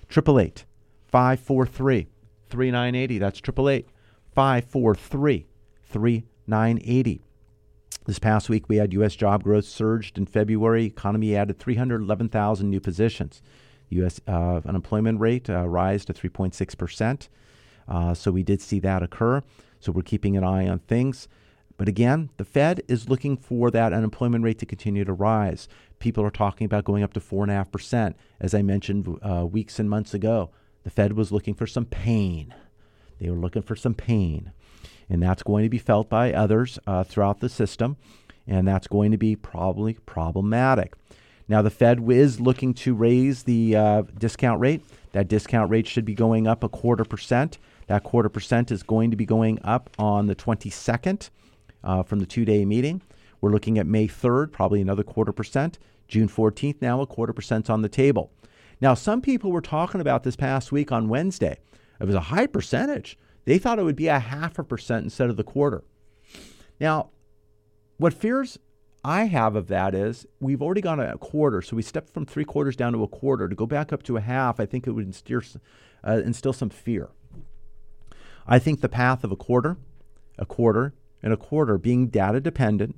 888 0.09 0.65
543 1.07 2.07
3980. 2.49 3.19
That's 3.19 3.39
888 3.39 3.89
543 4.33 5.47
3980. 5.83 7.21
This 8.05 8.19
past 8.19 8.49
week, 8.49 8.69
we 8.69 8.77
had 8.77 8.93
U.S. 8.93 9.15
job 9.15 9.43
growth 9.43 9.65
surged 9.65 10.17
in 10.17 10.25
February. 10.25 10.85
Economy 10.85 11.35
added 11.35 11.59
311,000 11.59 12.69
new 12.69 12.79
positions. 12.79 13.41
U.S. 13.89 14.21
Uh, 14.27 14.61
unemployment 14.65 15.19
rate 15.19 15.49
uh, 15.49 15.67
rise 15.67 16.05
to 16.05 16.13
3.6 16.13 16.77
percent. 16.77 17.29
Uh, 17.87 18.13
so 18.13 18.31
we 18.31 18.43
did 18.43 18.61
see 18.61 18.79
that 18.79 19.03
occur. 19.03 19.41
So 19.79 19.91
we're 19.91 20.01
keeping 20.01 20.37
an 20.37 20.43
eye 20.43 20.67
on 20.67 20.79
things. 20.79 21.27
But 21.77 21.87
again, 21.87 22.31
the 22.37 22.45
Fed 22.45 22.81
is 22.87 23.07
looking 23.07 23.37
for 23.37 23.69
that 23.69 23.93
unemployment 23.93 24.43
rate 24.43 24.57
to 24.59 24.65
continue 24.65 25.05
to 25.05 25.13
rise. 25.13 25.67
People 25.99 26.23
are 26.23 26.31
talking 26.31 26.65
about 26.65 26.83
going 26.83 27.03
up 27.03 27.13
to 27.13 27.19
4.5%. 27.19 28.15
As 28.39 28.53
I 28.55 28.63
mentioned 28.63 29.19
uh, 29.21 29.45
weeks 29.45 29.77
and 29.77 29.89
months 29.89 30.13
ago, 30.13 30.49
the 30.83 30.89
Fed 30.89 31.13
was 31.13 31.31
looking 31.31 31.53
for 31.53 31.67
some 31.67 31.85
pain. 31.85 32.53
They 33.19 33.29
were 33.29 33.37
looking 33.37 33.61
for 33.61 33.75
some 33.75 33.93
pain. 33.93 34.51
And 35.09 35.21
that's 35.21 35.43
going 35.43 35.63
to 35.63 35.69
be 35.69 35.77
felt 35.77 36.09
by 36.09 36.33
others 36.33 36.79
uh, 36.87 37.03
throughout 37.03 37.39
the 37.39 37.49
system. 37.49 37.97
And 38.47 38.67
that's 38.67 38.87
going 38.87 39.11
to 39.11 39.17
be 39.17 39.35
probably 39.35 39.93
problematic. 40.05 40.95
Now, 41.47 41.61
the 41.61 41.69
Fed 41.69 42.09
is 42.09 42.41
looking 42.41 42.73
to 42.75 42.93
raise 42.93 43.43
the 43.43 43.75
uh, 43.75 44.03
discount 44.17 44.59
rate. 44.59 44.83
That 45.13 45.27
discount 45.27 45.69
rate 45.69 45.87
should 45.87 46.05
be 46.05 46.13
going 46.13 46.47
up 46.47 46.63
a 46.63 46.69
quarter 46.69 47.05
percent. 47.05 47.57
That 47.87 48.03
quarter 48.03 48.29
percent 48.29 48.71
is 48.71 48.83
going 48.83 49.11
to 49.11 49.17
be 49.17 49.25
going 49.25 49.59
up 49.63 49.89
on 49.97 50.27
the 50.27 50.35
22nd 50.35 51.29
uh, 51.83 52.03
from 52.03 52.19
the 52.19 52.25
two 52.25 52.45
day 52.45 52.65
meeting. 52.65 53.01
We're 53.41 53.51
looking 53.51 53.77
at 53.77 53.85
May 53.85 54.07
3rd, 54.07 54.51
probably 54.51 54.81
another 54.81 55.03
quarter 55.03 55.31
percent. 55.31 55.77
June 56.07 56.27
14th, 56.27 56.81
now 56.81 57.01
a 57.01 57.07
quarter 57.07 57.33
percent 57.33 57.69
on 57.69 57.81
the 57.81 57.89
table. 57.89 58.31
Now, 58.79 58.93
some 58.93 59.21
people 59.21 59.51
were 59.51 59.61
talking 59.61 60.01
about 60.01 60.23
this 60.23 60.35
past 60.35 60.71
week 60.71 60.91
on 60.91 61.09
Wednesday. 61.09 61.57
It 61.99 62.05
was 62.05 62.15
a 62.15 62.21
high 62.21 62.47
percentage. 62.47 63.17
They 63.45 63.57
thought 63.57 63.79
it 63.79 63.83
would 63.83 63.95
be 63.95 64.07
a 64.07 64.19
half 64.19 64.59
a 64.59 64.63
percent 64.63 65.03
instead 65.03 65.29
of 65.29 65.37
the 65.37 65.43
quarter. 65.43 65.83
Now, 66.79 67.09
what 67.97 68.13
fears 68.13 68.59
I 69.03 69.25
have 69.25 69.55
of 69.55 69.67
that 69.67 69.95
is 69.95 70.27
we've 70.39 70.61
already 70.61 70.81
gone 70.81 70.99
a 70.99 71.17
quarter, 71.17 71.61
so 71.61 71.75
we 71.75 71.81
stepped 71.81 72.09
from 72.09 72.25
three 72.25 72.45
quarters 72.45 72.75
down 72.75 72.93
to 72.93 73.03
a 73.03 73.07
quarter. 73.07 73.47
To 73.47 73.55
go 73.55 73.65
back 73.65 73.91
up 73.93 74.03
to 74.03 74.17
a 74.17 74.21
half, 74.21 74.59
I 74.59 74.65
think 74.65 74.85
it 74.85 74.91
would 74.91 75.05
instill, 75.05 75.41
uh, 76.05 76.21
instill 76.23 76.53
some 76.53 76.69
fear. 76.69 77.09
I 78.45 78.59
think 78.59 78.81
the 78.81 78.89
path 78.89 79.23
of 79.23 79.31
a 79.31 79.35
quarter, 79.35 79.77
a 80.37 80.45
quarter, 80.45 80.93
and 81.21 81.33
a 81.33 81.37
quarter 81.37 81.77
being 81.77 82.07
data 82.07 82.39
dependent, 82.39 82.95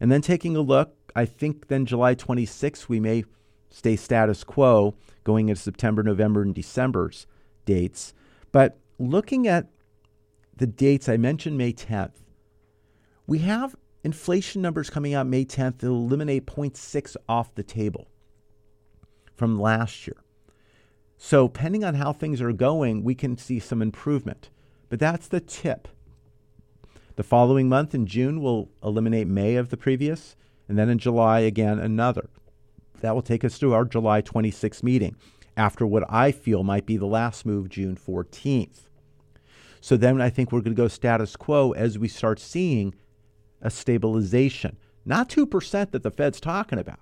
and 0.00 0.10
then 0.10 0.22
taking 0.22 0.56
a 0.56 0.60
look, 0.60 0.94
I 1.14 1.24
think 1.24 1.68
then 1.68 1.86
July 1.86 2.14
26th, 2.14 2.88
we 2.88 3.00
may 3.00 3.24
stay 3.70 3.96
status 3.96 4.44
quo 4.44 4.94
going 5.24 5.48
into 5.48 5.60
September, 5.60 6.02
November, 6.02 6.42
and 6.42 6.54
December's 6.54 7.26
dates. 7.64 8.14
But 8.52 8.78
looking 8.98 9.46
at 9.46 9.68
the 10.56 10.66
dates, 10.66 11.08
I 11.08 11.16
mentioned 11.16 11.58
May 11.58 11.72
10th. 11.72 12.22
We 13.26 13.40
have 13.40 13.76
inflation 14.02 14.62
numbers 14.62 14.90
coming 14.90 15.14
out 15.14 15.26
May 15.26 15.44
10th 15.44 15.78
that 15.78 15.86
eliminate 15.86 16.46
0.6 16.46 17.16
off 17.28 17.54
the 17.54 17.62
table 17.62 18.08
from 19.34 19.60
last 19.60 20.06
year. 20.06 20.16
So, 21.16 21.48
depending 21.48 21.84
on 21.84 21.94
how 21.94 22.12
things 22.12 22.40
are 22.40 22.52
going, 22.52 23.02
we 23.02 23.14
can 23.14 23.36
see 23.36 23.58
some 23.58 23.82
improvement. 23.82 24.50
But 24.88 25.00
that's 25.00 25.28
the 25.28 25.40
tip. 25.40 25.88
The 27.18 27.24
following 27.24 27.68
month 27.68 27.96
in 27.96 28.06
June, 28.06 28.40
we'll 28.40 28.68
eliminate 28.80 29.26
May 29.26 29.56
of 29.56 29.70
the 29.70 29.76
previous, 29.76 30.36
and 30.68 30.78
then 30.78 30.88
in 30.88 30.98
July, 30.98 31.40
again, 31.40 31.80
another. 31.80 32.30
That 33.00 33.12
will 33.12 33.22
take 33.22 33.44
us 33.44 33.58
to 33.58 33.74
our 33.74 33.84
July 33.84 34.22
26th 34.22 34.84
meeting 34.84 35.16
after 35.56 35.84
what 35.84 36.04
I 36.08 36.30
feel 36.30 36.62
might 36.62 36.86
be 36.86 36.96
the 36.96 37.06
last 37.06 37.44
move, 37.44 37.70
June 37.70 37.96
14th. 37.96 38.82
So 39.80 39.96
then 39.96 40.20
I 40.20 40.30
think 40.30 40.52
we're 40.52 40.60
going 40.60 40.76
to 40.76 40.80
go 40.80 40.86
status 40.86 41.34
quo 41.34 41.72
as 41.72 41.98
we 41.98 42.06
start 42.06 42.38
seeing 42.38 42.94
a 43.60 43.68
stabilization. 43.68 44.76
Not 45.04 45.28
2% 45.28 45.90
that 45.90 46.04
the 46.04 46.12
Fed's 46.12 46.38
talking 46.40 46.78
about, 46.78 47.00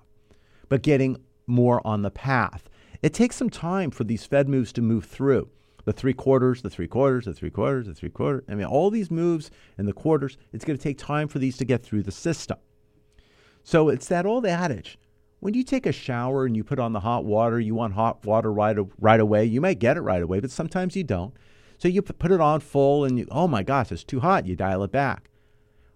but 0.67 0.81
getting 0.81 1.21
more 1.45 1.79
on 1.85 2.01
the 2.01 2.09
path. 2.09 2.69
It 3.03 3.13
takes 3.13 3.35
some 3.35 3.51
time 3.51 3.91
for 3.91 4.03
these 4.03 4.25
Fed 4.25 4.49
moves 4.49 4.73
to 4.73 4.81
move 4.81 5.05
through 5.05 5.51
the 5.87 5.93
three 5.93 6.13
quarters, 6.13 6.61
the 6.61 6.69
three 6.69 6.85
quarters, 6.85 7.23
the 7.23 7.33
three 7.33 7.49
quarters, 7.49 7.87
the 7.87 7.93
three 7.93 8.09
quarters. 8.09 8.43
I 8.49 8.55
mean, 8.55 8.65
all 8.65 8.89
these 8.89 9.09
moves 9.09 9.49
and 9.77 9.87
the 9.87 9.93
quarters, 9.93 10.37
it's 10.51 10.65
going 10.65 10.77
to 10.77 10.83
take 10.83 10.97
time 10.97 11.29
for 11.29 11.39
these 11.39 11.55
to 11.57 11.65
get 11.65 11.81
through 11.81 12.03
the 12.03 12.11
system. 12.11 12.57
So 13.63 13.87
it's 13.87 14.09
that 14.09 14.25
old 14.25 14.45
adage. 14.45 14.99
When 15.39 15.53
you 15.53 15.63
take 15.63 15.85
a 15.85 15.93
shower 15.93 16.45
and 16.45 16.57
you 16.57 16.65
put 16.65 16.77
on 16.77 16.91
the 16.91 16.99
hot 16.99 17.23
water, 17.23 17.57
you 17.57 17.73
want 17.73 17.93
hot 17.93 18.25
water 18.25 18.51
right, 18.51 18.75
right 18.99 19.19
away. 19.21 19.45
You 19.45 19.61
might 19.61 19.79
get 19.79 19.95
it 19.95 20.01
right 20.01 20.21
away, 20.21 20.41
but 20.41 20.51
sometimes 20.51 20.93
you 20.97 21.05
don't. 21.05 21.33
So 21.77 21.87
you 21.87 22.01
put 22.01 22.33
it 22.33 22.41
on 22.41 22.59
full 22.59 23.05
and 23.05 23.19
you, 23.19 23.27
oh 23.31 23.47
my 23.47 23.63
gosh, 23.63 23.89
it's 23.93 24.03
too 24.03 24.19
hot. 24.19 24.45
You 24.45 24.57
dial 24.57 24.83
it 24.83 24.91
back. 24.91 25.29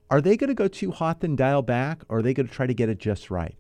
Are 0.09 0.21
they 0.21 0.37
going 0.37 0.47
to 0.47 0.53
go 0.53 0.69
too 0.69 0.91
hot 0.91 1.19
then 1.19 1.35
dial 1.35 1.63
back, 1.63 2.03
or 2.07 2.19
are 2.19 2.21
they 2.21 2.33
going 2.33 2.47
to 2.47 2.53
try 2.53 2.65
to 2.65 2.73
get 2.73 2.87
it 2.87 2.97
just 2.97 3.29
right? 3.29 3.57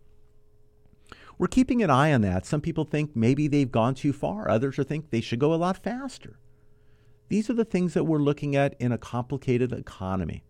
We're 1.41 1.47
keeping 1.47 1.81
an 1.81 1.89
eye 1.89 2.13
on 2.13 2.21
that. 2.21 2.45
Some 2.45 2.61
people 2.61 2.83
think 2.85 3.15
maybe 3.15 3.47
they've 3.47 3.71
gone 3.71 3.95
too 3.95 4.13
far, 4.13 4.47
others 4.47 4.77
are 4.77 4.83
think 4.83 5.09
they 5.09 5.21
should 5.21 5.39
go 5.39 5.55
a 5.55 5.55
lot 5.55 5.75
faster. 5.75 6.37
These 7.29 7.49
are 7.49 7.55
the 7.55 7.65
things 7.65 7.95
that 7.95 8.03
we're 8.03 8.19
looking 8.19 8.55
at 8.55 8.75
in 8.79 8.91
a 8.91 8.99
complicated 8.99 9.73
economy. 9.73 10.43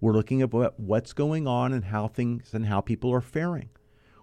We're 0.00 0.14
looking 0.14 0.42
at 0.42 0.50
what's 0.80 1.12
going 1.12 1.46
on 1.46 1.72
and 1.72 1.84
how 1.84 2.08
things 2.08 2.52
and 2.52 2.66
how 2.66 2.80
people 2.80 3.14
are 3.14 3.20
faring. 3.20 3.68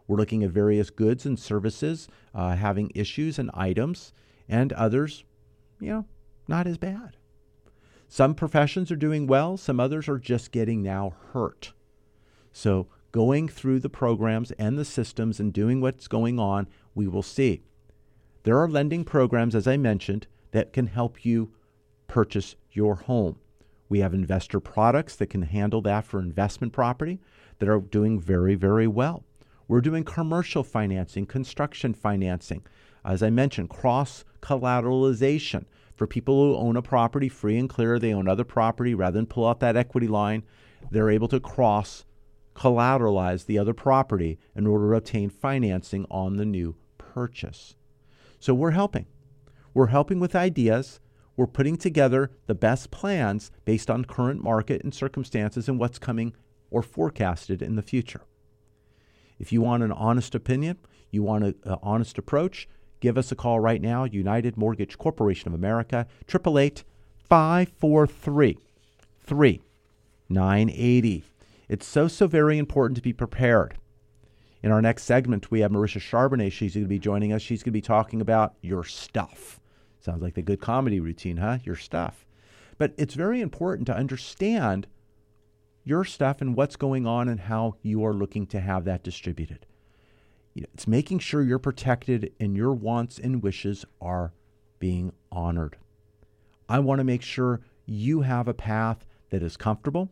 We're 0.06 0.18
looking 0.18 0.44
at 0.44 0.50
various 0.50 0.90
goods 0.90 1.26
and 1.26 1.40
services 1.40 2.10
uh, 2.34 2.58
having 2.58 2.92
issues 2.94 3.40
and 3.40 3.50
items, 3.54 4.12
and 4.50 4.74
others, 4.74 5.24
you 5.80 5.88
know, 5.92 6.06
not 6.46 6.68
as 6.68 6.78
bad. 6.78 7.16
Some 8.10 8.36
professions 8.36 8.92
are 8.92 8.98
doing 8.98 9.28
well, 9.28 9.56
some 9.56 9.80
others 9.80 10.10
are 10.10 10.20
just 10.20 10.52
getting 10.52 10.84
now 10.84 11.14
hurt. 11.32 11.72
So 12.52 12.88
going 13.16 13.48
through 13.48 13.80
the 13.80 13.88
programs 13.88 14.52
and 14.60 14.78
the 14.78 14.84
systems 14.84 15.40
and 15.40 15.54
doing 15.54 15.80
what's 15.80 16.06
going 16.06 16.38
on, 16.38 16.68
we 16.94 17.08
will 17.08 17.24
see. 17.24 17.62
There 18.44 18.60
are 18.60 18.68
lending 18.68 19.06
programs, 19.06 19.56
as 19.56 19.70
I 19.70 19.78
mentioned, 19.78 20.28
that 20.52 20.74
can 20.74 20.88
help 20.88 21.24
you 21.24 21.54
purchase 22.08 22.58
your 22.74 22.96
home. 22.96 23.38
We 23.88 24.00
have 24.00 24.14
investor 24.14 24.60
products 24.60 25.16
that 25.16 25.28
can 25.28 25.44
handle 25.44 25.82
that 25.84 26.04
for 26.04 26.20
investment 26.20 26.74
property 26.74 27.22
that 27.60 27.70
are 27.70 27.80
doing 27.80 28.20
very, 28.20 28.56
very 28.56 28.86
well. 28.86 29.24
We're 29.70 29.80
doing 29.80 30.04
commercial 30.04 30.66
financing, 30.66 31.26
construction 31.26 31.94
financing. 31.94 32.66
As 33.06 33.24
I 33.24 33.30
mentioned, 33.30 33.70
cross 33.70 34.26
collateralization 34.42 35.64
for 35.96 36.06
people 36.06 36.36
who 36.36 36.58
own 36.58 36.76
a 36.76 36.82
property 36.82 37.30
free 37.30 37.58
and 37.58 37.70
clear, 37.70 37.98
they 37.98 38.14
own 38.14 38.28
other 38.28 38.44
property 38.44 38.94
rather 38.94 39.16
than 39.16 39.26
pull 39.26 39.48
out 39.48 39.62
that 39.62 39.78
equity 39.78 40.10
line, 40.10 40.44
they're 40.92 41.10
able 41.10 41.30
to 41.30 41.40
cross 41.40 42.04
collateralize 42.56 43.46
the 43.46 43.60
other 43.60 43.74
property 43.74 44.40
in 44.56 44.66
order 44.66 44.90
to 44.90 44.98
obtain 44.98 45.30
financing 45.30 46.06
on 46.10 46.38
the 46.38 46.46
new 46.46 46.76
purchase. 46.98 47.76
So 48.40 48.54
we're 48.54 48.72
helping. 48.72 49.06
We're 49.74 49.88
helping 49.88 50.20
with 50.20 50.36
ideas. 50.36 51.00
We're 51.36 51.48
putting 51.48 51.78
together 51.78 52.32
the 52.48 52.56
best 52.56 52.92
plans 52.92 53.52
based 53.66 53.90
on 53.90 54.06
current 54.06 54.42
market 54.42 54.84
and 54.84 54.94
circumstances 54.94 55.68
and 55.68 55.78
what's 55.80 56.00
coming 56.00 56.34
or 56.72 56.82
forecasted 56.82 57.62
in 57.62 57.76
the 57.76 57.82
future. 57.82 58.22
If 59.38 59.52
you 59.52 59.62
want 59.62 59.84
an 59.84 59.92
honest 59.92 60.34
opinion, 60.34 60.78
you 61.12 61.24
want 61.24 61.44
an 61.44 61.56
honest 61.84 62.18
approach, 62.18 62.70
give 63.02 63.18
us 63.18 63.32
a 63.32 63.36
call 63.36 63.60
right 63.60 63.82
now. 63.82 64.06
United 64.06 64.56
Mortgage 64.56 64.98
Corporation 64.98 65.50
of 65.50 65.54
America, 65.54 66.08
888 66.30 66.84
543 67.18 68.58
3980. 69.26 71.24
It's 71.68 71.88
so, 71.88 72.08
so 72.08 72.28
very 72.28 72.58
important 72.58 72.96
to 72.98 73.02
be 73.02 73.14
prepared. 73.14 73.78
In 74.62 74.72
our 74.72 74.82
next 74.82 75.04
segment, 75.04 75.52
we 75.52 75.60
have 75.62 75.72
Marisha 75.72 76.00
Charbonnet. 76.00 76.52
She's 76.52 76.74
going 76.74 76.86
to 76.86 76.90
be 76.90 77.00
joining 77.00 77.34
us. 77.34 77.42
She's 77.42 77.62
going 77.62 77.72
to 77.72 77.78
be 77.78 77.82
talking 77.82 78.22
about 78.22 78.56
your 78.62 78.84
stuff. 78.84 79.60
Sounds 80.00 80.22
like 80.22 80.36
the 80.36 80.42
good 80.42 80.62
comedy 80.62 81.00
routine, 81.00 81.38
huh? 81.38 81.60
Your 81.64 81.76
stuff. 81.76 82.26
But 82.78 82.94
it's 82.98 83.14
very 83.14 83.42
important 83.42 83.88
to 83.88 83.96
understand 83.96 84.88
your 85.84 86.04
stuff 86.04 86.42
and 86.42 86.56
what's 86.56 86.76
going 86.76 87.06
on 87.06 87.30
and 87.30 87.42
how 87.42 87.76
you 87.82 88.04
are 88.06 88.14
looking 88.14 88.48
to 88.48 88.60
have 88.60 88.86
that 88.86 89.04
distributed. 89.04 89.66
It's 90.56 90.88
making 90.88 91.20
sure 91.20 91.42
you're 91.42 91.60
protected 91.60 92.34
and 92.40 92.56
your 92.56 92.74
wants 92.74 93.20
and 93.20 93.44
wishes 93.44 93.86
are 94.02 94.34
being 94.80 95.12
honored. 95.32 95.78
I 96.68 96.80
want 96.80 97.00
to 97.00 97.04
make 97.04 97.22
sure 97.22 97.62
you 97.86 98.22
have 98.22 98.48
a 98.48 98.54
path 98.54 99.06
that 99.30 99.44
is 99.44 99.58
comfortable 99.58 100.10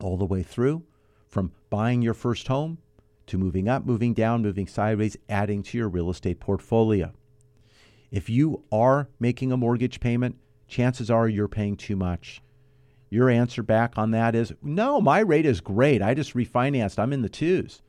all 0.00 0.16
the 0.16 0.24
way 0.24 0.42
through 0.42 0.82
from 1.28 1.52
buying 1.70 2.02
your 2.02 2.14
first 2.14 2.48
home 2.48 2.78
to 3.26 3.38
moving 3.38 3.68
up, 3.68 3.84
moving 3.84 4.14
down, 4.14 4.42
moving 4.42 4.66
sideways, 4.66 5.16
adding 5.28 5.62
to 5.62 5.78
your 5.78 5.88
real 5.88 6.10
estate 6.10 6.40
portfolio. 6.40 7.12
If 8.10 8.30
you 8.30 8.62
are 8.70 9.08
making 9.18 9.50
a 9.50 9.56
mortgage 9.56 9.98
payment, 9.98 10.36
chances 10.68 11.10
are 11.10 11.28
you're 11.28 11.48
paying 11.48 11.76
too 11.76 11.96
much. 11.96 12.40
Your 13.10 13.30
answer 13.30 13.62
back 13.62 13.96
on 13.96 14.10
that 14.12 14.34
is 14.34 14.52
no, 14.62 15.00
my 15.00 15.20
rate 15.20 15.46
is 15.46 15.60
great. 15.60 16.02
I 16.02 16.14
just 16.14 16.34
refinanced. 16.34 16.98
I'm 16.98 17.12
in 17.12 17.22
the 17.22 17.28
twos. 17.28 17.80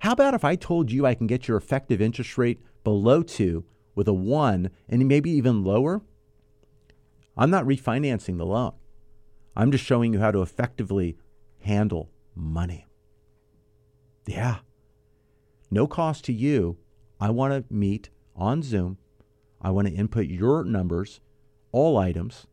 How 0.00 0.12
about 0.12 0.34
if 0.34 0.44
I 0.44 0.56
told 0.56 0.90
you 0.90 1.04
I 1.04 1.14
can 1.14 1.26
get 1.26 1.46
your 1.46 1.58
effective 1.58 2.00
interest 2.00 2.38
rate 2.38 2.60
below 2.84 3.22
two 3.22 3.64
with 3.94 4.08
a 4.08 4.14
one 4.14 4.70
and 4.88 5.06
maybe 5.06 5.30
even 5.30 5.62
lower? 5.62 6.00
I'm 7.36 7.50
not 7.50 7.66
refinancing 7.66 8.38
the 8.38 8.46
loan. 8.46 8.72
I'm 9.56 9.72
just 9.72 9.84
showing 9.84 10.12
you 10.12 10.20
how 10.20 10.30
to 10.30 10.42
effectively 10.42 11.16
handle 11.60 12.10
money. 12.34 12.86
Yeah. 14.26 14.58
No 15.70 15.86
cost 15.86 16.24
to 16.26 16.32
you. 16.32 16.78
I 17.20 17.30
want 17.30 17.52
to 17.52 17.72
meet 17.72 18.10
on 18.34 18.62
Zoom. 18.62 18.98
I 19.60 19.70
want 19.70 19.88
to 19.88 19.94
input 19.94 20.26
your 20.26 20.64
numbers, 20.64 21.20
all 21.72 21.98
items, 21.98 22.46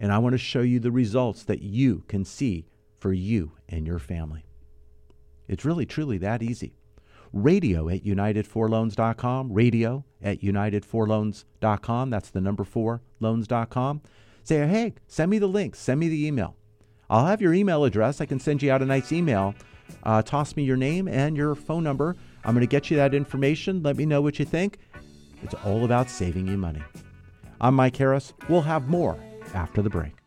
and 0.00 0.12
I 0.12 0.18
want 0.18 0.32
to 0.32 0.38
show 0.38 0.62
you 0.62 0.80
the 0.80 0.90
results 0.90 1.44
that 1.44 1.62
you 1.62 2.04
can 2.08 2.24
see 2.24 2.66
for 2.96 3.12
you 3.12 3.52
and 3.68 3.86
your 3.86 3.98
family. 3.98 4.44
It's 5.46 5.64
really, 5.64 5.86
truly 5.86 6.18
that 6.18 6.42
easy. 6.42 6.74
Radio 7.32 7.88
at 7.88 8.04
United4Loans.com. 8.04 9.52
Radio 9.52 10.04
at 10.22 10.40
United4Loans.com. 10.40 12.10
That's 12.10 12.30
the 12.30 12.40
number 12.40 12.64
four 12.64 13.02
loans.com. 13.20 14.02
Say, 14.42 14.66
hey, 14.66 14.94
send 15.06 15.30
me 15.30 15.38
the 15.38 15.46
link, 15.46 15.74
send 15.74 16.00
me 16.00 16.08
the 16.08 16.26
email. 16.26 16.56
I'll 17.08 17.26
have 17.26 17.40
your 17.40 17.54
email 17.54 17.84
address. 17.84 18.20
I 18.20 18.26
can 18.26 18.38
send 18.38 18.62
you 18.62 18.70
out 18.70 18.82
a 18.82 18.86
nice 18.86 19.12
email. 19.12 19.54
Uh, 20.04 20.22
toss 20.22 20.56
me 20.56 20.62
your 20.62 20.76
name 20.76 21.08
and 21.08 21.36
your 21.36 21.54
phone 21.54 21.82
number. 21.82 22.16
I'm 22.44 22.54
going 22.54 22.66
to 22.66 22.70
get 22.70 22.90
you 22.90 22.96
that 22.96 23.14
information. 23.14 23.82
Let 23.82 23.96
me 23.96 24.06
know 24.06 24.22
what 24.22 24.38
you 24.38 24.44
think. 24.44 24.78
It's 25.42 25.54
all 25.64 25.84
about 25.84 26.08
saving 26.08 26.46
you 26.46 26.56
money. 26.56 26.82
I'm 27.60 27.74
Mike 27.74 27.96
Harris. 27.96 28.32
We'll 28.48 28.62
have 28.62 28.88
more 28.88 29.18
after 29.54 29.82
the 29.82 29.90
break. 29.90 30.19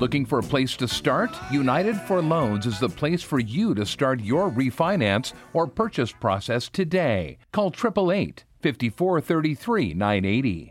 Looking 0.00 0.26
for 0.26 0.38
a 0.38 0.44
place 0.44 0.76
to 0.76 0.86
start? 0.86 1.30
United 1.50 1.96
for 2.02 2.22
Loans 2.22 2.66
is 2.66 2.78
the 2.78 2.88
place 2.88 3.20
for 3.20 3.40
you 3.40 3.74
to 3.74 3.84
start 3.84 4.20
your 4.20 4.48
refinance 4.48 5.32
or 5.52 5.66
purchase 5.66 6.12
process 6.12 6.68
today. 6.68 7.38
Call 7.50 7.72
888 7.74 8.44
5433 8.62 9.94
980. 9.94 10.70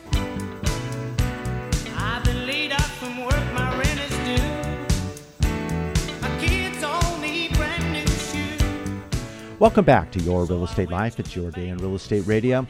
Welcome 9.61 9.85
back 9.85 10.11
to 10.13 10.19
Your 10.21 10.45
Real 10.45 10.63
Estate 10.63 10.89
Life. 10.89 11.19
It's 11.19 11.35
your 11.35 11.51
day 11.51 11.69
in 11.69 11.77
real 11.77 11.93
estate 11.93 12.25
radio. 12.25 12.65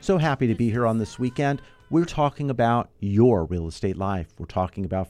So 0.00 0.16
happy 0.16 0.46
to 0.46 0.54
be 0.54 0.70
here 0.70 0.86
on 0.86 0.96
this 0.96 1.18
weekend. 1.18 1.60
We're 1.90 2.04
talking 2.04 2.50
about 2.50 2.88
your 3.00 3.46
real 3.46 3.66
estate 3.66 3.96
life. 3.96 4.28
We're 4.38 4.46
talking 4.46 4.84
about 4.84 5.08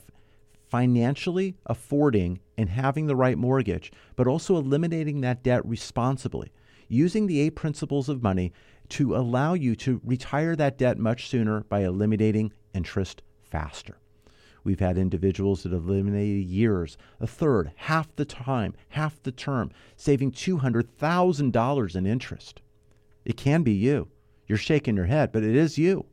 financially 0.67 1.55
affording 1.67 2.39
and 2.57 2.69
having 2.69 3.05
the 3.05 3.15
right 3.15 3.37
mortgage, 3.37 3.91
but 4.15 4.25
also 4.25 4.57
eliminating 4.57 5.21
that 5.21 5.43
debt 5.43 5.63
responsibly, 5.63 6.51
using 6.87 7.27
the 7.27 7.39
eight 7.39 7.55
principles 7.55 8.09
of 8.09 8.23
money 8.23 8.51
to 8.89 9.15
allow 9.15 9.53
you 9.53 9.75
to 9.75 10.01
retire 10.03 10.55
that 10.55 10.79
debt 10.79 10.97
much 10.97 11.27
sooner 11.27 11.61
by 11.69 11.81
eliminating 11.81 12.51
interest 12.73 13.21
faster. 13.43 13.99
We've 14.67 14.81
had 14.81 14.97
individuals 14.97 15.63
that 15.63 15.71
eliminated 15.71 16.43
years, 16.43 16.97
a 17.21 17.25
third, 17.25 17.71
half 17.77 18.13
the 18.17 18.25
time, 18.25 18.73
half 18.89 19.23
the 19.23 19.31
term, 19.31 19.71
saving 19.95 20.33
$200,000 20.33 21.95
in 21.95 22.05
interest. 22.05 22.61
It 23.23 23.37
can 23.37 23.63
be 23.63 23.71
you. 23.71 24.09
You're 24.45 24.57
shaking 24.57 24.97
your 24.97 25.05
head, 25.05 25.31
but 25.31 25.41
it 25.41 25.55
is 25.55 25.77
you. 25.77 26.05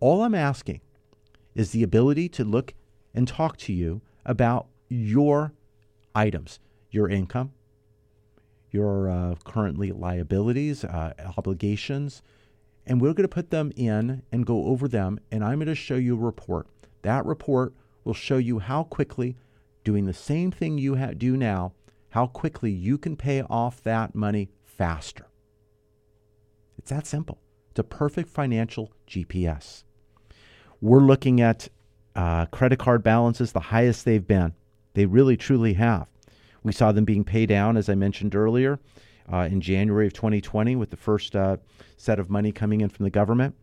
All 0.00 0.24
I'm 0.24 0.34
asking 0.34 0.80
is 1.54 1.70
the 1.70 1.84
ability 1.84 2.28
to 2.30 2.42
look 2.42 2.74
and 3.14 3.28
talk 3.28 3.58
to 3.58 3.72
you 3.72 4.02
about 4.24 4.66
your 4.88 5.52
items, 6.16 6.58
your 6.90 7.08
income, 7.08 7.52
your 8.72 9.08
uh, 9.08 9.36
currently 9.44 9.92
liabilities, 9.92 10.82
uh, 10.82 11.12
obligations, 11.38 12.22
and 12.84 13.00
we're 13.00 13.14
going 13.14 13.22
to 13.22 13.28
put 13.28 13.50
them 13.50 13.70
in 13.76 14.24
and 14.32 14.44
go 14.44 14.64
over 14.66 14.88
them. 14.88 15.20
And 15.30 15.44
I'm 15.44 15.58
going 15.58 15.68
to 15.68 15.76
show 15.76 15.94
you 15.94 16.14
a 16.14 16.18
report. 16.18 16.66
That 17.06 17.24
report 17.24 17.72
will 18.02 18.14
show 18.14 18.36
you 18.36 18.58
how 18.58 18.82
quickly, 18.82 19.36
doing 19.84 20.06
the 20.06 20.12
same 20.12 20.50
thing 20.50 20.76
you 20.76 20.96
ha- 20.96 21.12
do 21.16 21.36
now, 21.36 21.72
how 22.08 22.26
quickly 22.26 22.72
you 22.72 22.98
can 22.98 23.14
pay 23.14 23.42
off 23.42 23.80
that 23.84 24.16
money 24.16 24.48
faster. 24.64 25.28
It's 26.76 26.90
that 26.90 27.06
simple. 27.06 27.38
It's 27.70 27.78
a 27.78 27.84
perfect 27.84 28.28
financial 28.28 28.90
GPS. 29.06 29.84
We're 30.80 30.98
looking 30.98 31.40
at 31.40 31.68
uh, 32.16 32.46
credit 32.46 32.80
card 32.80 33.04
balances, 33.04 33.52
the 33.52 33.60
highest 33.60 34.04
they've 34.04 34.26
been. 34.26 34.54
They 34.94 35.06
really, 35.06 35.36
truly 35.36 35.74
have. 35.74 36.08
We 36.64 36.72
saw 36.72 36.90
them 36.90 37.04
being 37.04 37.22
paid 37.22 37.48
down, 37.48 37.76
as 37.76 37.88
I 37.88 37.94
mentioned 37.94 38.34
earlier, 38.34 38.80
uh, 39.32 39.48
in 39.48 39.60
January 39.60 40.08
of 40.08 40.12
2020 40.12 40.74
with 40.74 40.90
the 40.90 40.96
first 40.96 41.36
uh, 41.36 41.58
set 41.96 42.18
of 42.18 42.30
money 42.30 42.50
coming 42.50 42.80
in 42.80 42.88
from 42.88 43.04
the 43.04 43.10
government. 43.10 43.54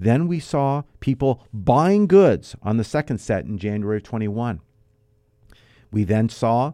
Then 0.00 0.28
we 0.28 0.40
saw 0.40 0.84
people 1.00 1.46
buying 1.52 2.06
goods 2.06 2.56
on 2.62 2.78
the 2.78 2.84
second 2.84 3.18
set 3.18 3.44
in 3.44 3.58
January 3.58 3.98
of 3.98 4.02
21. 4.02 4.62
We 5.92 6.04
then 6.04 6.30
saw 6.30 6.72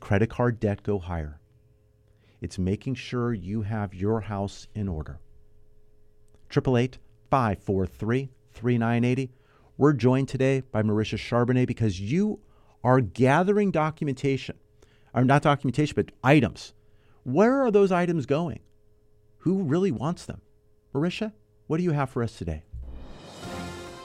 credit 0.00 0.28
card 0.28 0.60
debt 0.60 0.82
go 0.82 0.98
higher. 0.98 1.40
It's 2.42 2.58
making 2.58 2.96
sure 2.96 3.32
you 3.32 3.62
have 3.62 3.94
your 3.94 4.20
house 4.20 4.68
in 4.74 4.86
order. 4.86 5.18
888 6.50 6.98
543 7.30 8.28
3980. 8.52 9.32
We're 9.78 9.94
joined 9.94 10.28
today 10.28 10.60
by 10.60 10.82
Marisha 10.82 11.16
Charbonnet 11.16 11.66
because 11.66 11.98
you 11.98 12.40
are 12.84 13.00
gathering 13.00 13.70
documentation, 13.70 14.58
or 15.14 15.24
not 15.24 15.40
documentation, 15.40 15.94
but 15.96 16.12
items. 16.22 16.74
Where 17.24 17.62
are 17.62 17.70
those 17.70 17.90
items 17.90 18.26
going? 18.26 18.60
Who 19.38 19.62
really 19.62 19.90
wants 19.90 20.26
them? 20.26 20.42
Marisha? 20.94 21.32
What 21.66 21.78
do 21.78 21.82
you 21.82 21.90
have 21.90 22.10
for 22.10 22.22
us 22.22 22.38
today? 22.38 22.62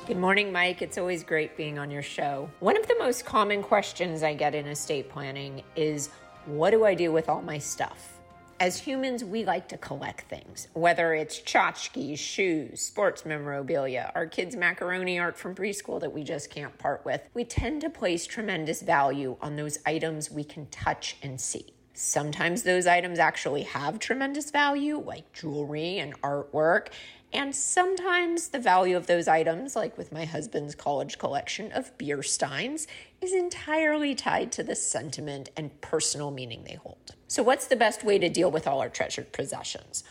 Good 0.07 0.17
morning, 0.17 0.51
Mike. 0.51 0.81
It's 0.81 0.97
always 0.97 1.23
great 1.23 1.55
being 1.55 1.77
on 1.77 1.91
your 1.91 2.01
show. 2.01 2.49
One 2.59 2.75
of 2.75 2.87
the 2.87 2.95
most 2.97 3.23
common 3.23 3.61
questions 3.61 4.23
I 4.23 4.33
get 4.33 4.55
in 4.55 4.65
estate 4.65 5.09
planning 5.09 5.61
is 5.75 6.09
what 6.47 6.71
do 6.71 6.85
I 6.85 6.95
do 6.95 7.11
with 7.11 7.29
all 7.29 7.43
my 7.43 7.59
stuff? 7.59 8.17
As 8.59 8.79
humans, 8.79 9.23
we 9.23 9.45
like 9.45 9.67
to 9.69 9.77
collect 9.77 10.21
things, 10.21 10.69
whether 10.73 11.13
it's 11.13 11.39
tchotchkes, 11.39 12.17
shoes, 12.17 12.81
sports 12.81 13.27
memorabilia, 13.27 14.11
our 14.15 14.25
kids' 14.25 14.55
macaroni 14.55 15.19
art 15.19 15.37
from 15.37 15.53
preschool 15.53 15.99
that 16.01 16.11
we 16.11 16.23
just 16.23 16.49
can't 16.49 16.75
part 16.79 17.05
with. 17.05 17.29
We 17.35 17.43
tend 17.43 17.81
to 17.81 17.91
place 17.91 18.25
tremendous 18.25 18.81
value 18.81 19.37
on 19.39 19.55
those 19.55 19.77
items 19.85 20.31
we 20.31 20.43
can 20.43 20.65
touch 20.67 21.15
and 21.21 21.39
see. 21.39 21.75
Sometimes 21.93 22.63
those 22.63 22.87
items 22.87 23.19
actually 23.19 23.63
have 23.63 23.99
tremendous 23.99 24.49
value, 24.49 24.97
like 24.97 25.31
jewelry 25.33 25.99
and 25.99 26.19
artwork, 26.21 26.87
and 27.33 27.55
sometimes 27.55 28.49
the 28.49 28.59
value 28.59 28.97
of 28.97 29.07
those 29.07 29.27
items, 29.27 29.75
like 29.75 29.97
with 29.97 30.11
my 30.11 30.25
husband's 30.25 30.75
college 30.75 31.17
collection 31.17 31.71
of 31.71 31.97
beer 31.97 32.21
steins, 32.23 32.87
is 33.21 33.33
entirely 33.33 34.15
tied 34.15 34.51
to 34.53 34.63
the 34.63 34.75
sentiment 34.75 35.49
and 35.55 35.79
personal 35.79 36.31
meaning 36.31 36.63
they 36.65 36.75
hold. 36.75 37.15
So, 37.27 37.41
what's 37.41 37.67
the 37.67 37.77
best 37.77 38.03
way 38.03 38.19
to 38.19 38.27
deal 38.27 38.51
with 38.51 38.67
all 38.67 38.81
our 38.81 38.89
treasured 38.89 39.31
possessions? 39.31 40.03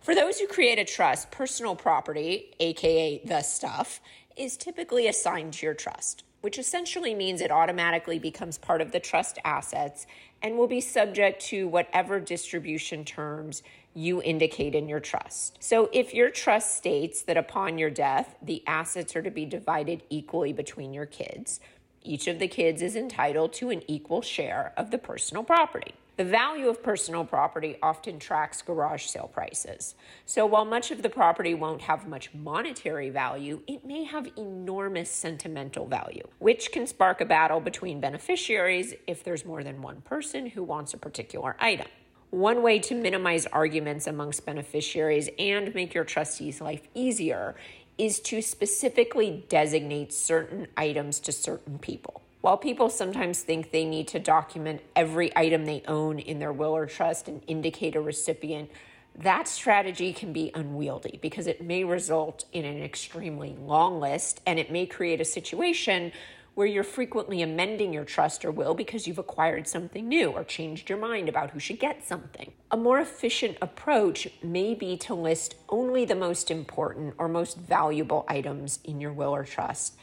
For 0.00 0.14
those 0.14 0.38
who 0.38 0.46
create 0.46 0.78
a 0.78 0.84
trust, 0.84 1.30
personal 1.30 1.76
property, 1.76 2.54
aka 2.58 3.20
the 3.24 3.42
stuff, 3.42 4.00
is 4.36 4.56
typically 4.56 5.08
assigned 5.08 5.54
to 5.54 5.66
your 5.66 5.74
trust, 5.74 6.24
which 6.40 6.58
essentially 6.58 7.14
means 7.14 7.40
it 7.40 7.50
automatically 7.50 8.18
becomes 8.18 8.56
part 8.56 8.80
of 8.80 8.92
the 8.92 9.00
trust 9.00 9.38
assets 9.44 10.06
and 10.42 10.56
will 10.56 10.68
be 10.68 10.80
subject 10.80 11.42
to 11.46 11.68
whatever 11.68 12.20
distribution 12.20 13.04
terms 13.04 13.62
you 13.96 14.20
indicate 14.22 14.74
in 14.74 14.88
your 14.88 15.00
trust. 15.00 15.56
So, 15.58 15.88
if 15.90 16.12
your 16.12 16.30
trust 16.30 16.76
states 16.76 17.22
that 17.22 17.38
upon 17.38 17.78
your 17.78 17.88
death, 17.88 18.36
the 18.42 18.62
assets 18.66 19.16
are 19.16 19.22
to 19.22 19.30
be 19.30 19.46
divided 19.46 20.02
equally 20.10 20.52
between 20.52 20.92
your 20.92 21.06
kids, 21.06 21.60
each 22.02 22.28
of 22.28 22.38
the 22.38 22.46
kids 22.46 22.82
is 22.82 22.94
entitled 22.94 23.52
to 23.54 23.70
an 23.70 23.82
equal 23.88 24.22
share 24.22 24.72
of 24.76 24.90
the 24.90 24.98
personal 24.98 25.42
property. 25.42 25.94
The 26.16 26.24
value 26.24 26.68
of 26.68 26.82
personal 26.82 27.24
property 27.24 27.76
often 27.82 28.18
tracks 28.18 28.62
garage 28.62 29.06
sale 29.06 29.30
prices. 29.32 29.94
So, 30.24 30.46
while 30.46 30.64
much 30.64 30.90
of 30.90 31.02
the 31.02 31.10
property 31.10 31.54
won't 31.54 31.82
have 31.82 32.06
much 32.06 32.32
monetary 32.34 33.08
value, 33.10 33.62
it 33.66 33.84
may 33.84 34.04
have 34.04 34.28
enormous 34.36 35.10
sentimental 35.10 35.86
value, 35.86 36.26
which 36.38 36.70
can 36.70 36.86
spark 36.86 37.20
a 37.22 37.26
battle 37.26 37.60
between 37.60 38.00
beneficiaries 38.00 38.94
if 39.06 39.24
there's 39.24 39.44
more 39.44 39.64
than 39.64 39.82
one 39.82 40.02
person 40.02 40.46
who 40.46 40.62
wants 40.62 40.94
a 40.94 40.98
particular 40.98 41.56
item. 41.60 41.88
One 42.30 42.62
way 42.62 42.80
to 42.80 42.94
minimize 42.94 43.46
arguments 43.46 44.06
amongst 44.06 44.44
beneficiaries 44.44 45.28
and 45.38 45.74
make 45.74 45.94
your 45.94 46.04
trustee's 46.04 46.60
life 46.60 46.82
easier 46.92 47.54
is 47.98 48.20
to 48.20 48.42
specifically 48.42 49.44
designate 49.48 50.12
certain 50.12 50.66
items 50.76 51.20
to 51.20 51.32
certain 51.32 51.78
people. 51.78 52.22
While 52.40 52.58
people 52.58 52.90
sometimes 52.90 53.40
think 53.40 53.70
they 53.70 53.84
need 53.84 54.08
to 54.08 54.18
document 54.18 54.82
every 54.94 55.34
item 55.36 55.64
they 55.64 55.82
own 55.88 56.18
in 56.18 56.38
their 56.38 56.52
will 56.52 56.76
or 56.76 56.86
trust 56.86 57.28
and 57.28 57.42
indicate 57.46 57.96
a 57.96 58.00
recipient, 58.00 58.70
that 59.18 59.48
strategy 59.48 60.12
can 60.12 60.32
be 60.32 60.50
unwieldy 60.54 61.18
because 61.22 61.46
it 61.46 61.62
may 61.62 61.84
result 61.84 62.44
in 62.52 62.64
an 62.64 62.82
extremely 62.82 63.56
long 63.58 63.98
list 63.98 64.42
and 64.46 64.58
it 64.58 64.70
may 64.70 64.84
create 64.84 65.20
a 65.20 65.24
situation 65.24 66.12
where 66.56 66.66
you're 66.66 66.82
frequently 66.82 67.42
amending 67.42 67.92
your 67.92 68.04
trust 68.06 68.42
or 68.42 68.50
will 68.50 68.72
because 68.72 69.06
you've 69.06 69.18
acquired 69.18 69.68
something 69.68 70.08
new 70.08 70.30
or 70.30 70.42
changed 70.42 70.88
your 70.88 70.98
mind 70.98 71.28
about 71.28 71.50
who 71.50 71.58
should 71.58 71.78
get 71.78 72.02
something. 72.02 72.50
A 72.70 72.78
more 72.78 72.98
efficient 72.98 73.58
approach 73.60 74.26
may 74.42 74.74
be 74.74 74.96
to 74.96 75.12
list 75.12 75.54
only 75.68 76.06
the 76.06 76.14
most 76.14 76.50
important 76.50 77.12
or 77.18 77.28
most 77.28 77.58
valuable 77.58 78.24
items 78.26 78.78
in 78.84 79.02
your 79.02 79.12
will 79.12 79.34
or 79.34 79.44
trust. 79.44 79.96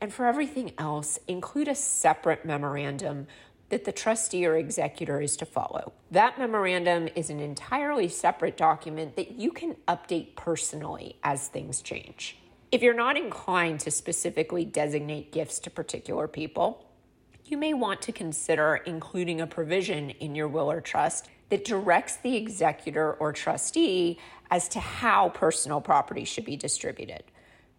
And 0.00 0.12
for 0.12 0.26
everything 0.26 0.72
else, 0.78 1.20
include 1.28 1.68
a 1.68 1.76
separate 1.76 2.44
memorandum 2.44 3.28
that 3.68 3.84
the 3.84 3.92
trustee 3.92 4.44
or 4.44 4.56
executor 4.56 5.20
is 5.20 5.36
to 5.36 5.46
follow. 5.46 5.92
That 6.10 6.40
memorandum 6.40 7.08
is 7.14 7.30
an 7.30 7.38
entirely 7.38 8.08
separate 8.08 8.56
document 8.56 9.14
that 9.14 9.38
you 9.38 9.52
can 9.52 9.76
update 9.86 10.34
personally 10.34 11.18
as 11.22 11.46
things 11.46 11.80
change. 11.80 12.39
If 12.72 12.82
you're 12.82 12.94
not 12.94 13.16
inclined 13.16 13.80
to 13.80 13.90
specifically 13.90 14.64
designate 14.64 15.32
gifts 15.32 15.58
to 15.60 15.70
particular 15.70 16.28
people, 16.28 16.86
you 17.44 17.56
may 17.56 17.74
want 17.74 18.00
to 18.02 18.12
consider 18.12 18.76
including 18.76 19.40
a 19.40 19.46
provision 19.48 20.10
in 20.10 20.36
your 20.36 20.46
will 20.46 20.70
or 20.70 20.80
trust 20.80 21.28
that 21.48 21.64
directs 21.64 22.16
the 22.18 22.36
executor 22.36 23.14
or 23.14 23.32
trustee 23.32 24.20
as 24.52 24.68
to 24.68 24.78
how 24.78 25.30
personal 25.30 25.80
property 25.80 26.24
should 26.24 26.44
be 26.44 26.56
distributed. 26.56 27.24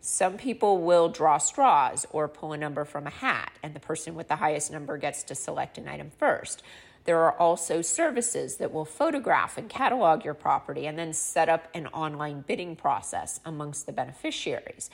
Some 0.02 0.36
people 0.36 0.80
will 0.80 1.08
draw 1.08 1.38
straws 1.38 2.06
or 2.10 2.28
pull 2.28 2.52
a 2.52 2.58
number 2.58 2.84
from 2.84 3.08
a 3.08 3.12
hat, 3.12 3.54
and 3.64 3.74
the 3.74 3.80
person 3.80 4.14
with 4.14 4.28
the 4.28 4.36
highest 4.36 4.74
number 4.74 4.98
gets 4.98 5.24
to 5.24 5.36
select 5.36 5.78
an 5.78 5.88
item 5.88 6.12
first. 6.18 6.64
There 7.06 7.20
are 7.20 7.38
also 7.38 7.82
services 7.82 8.58
that 8.58 8.72
will 8.72 8.86
photograph 8.86 9.58
and 9.58 9.70
catalog 9.70 10.24
your 10.24 10.34
property 10.34 10.86
and 10.86 10.98
then 10.98 11.14
set 11.14 11.50
up 11.50 11.68
an 11.74 11.88
online 11.88 12.42
bidding 12.42 12.76
process 12.76 13.40
amongst 13.44 13.86
the 13.86 13.92
beneficiaries. 13.92 14.90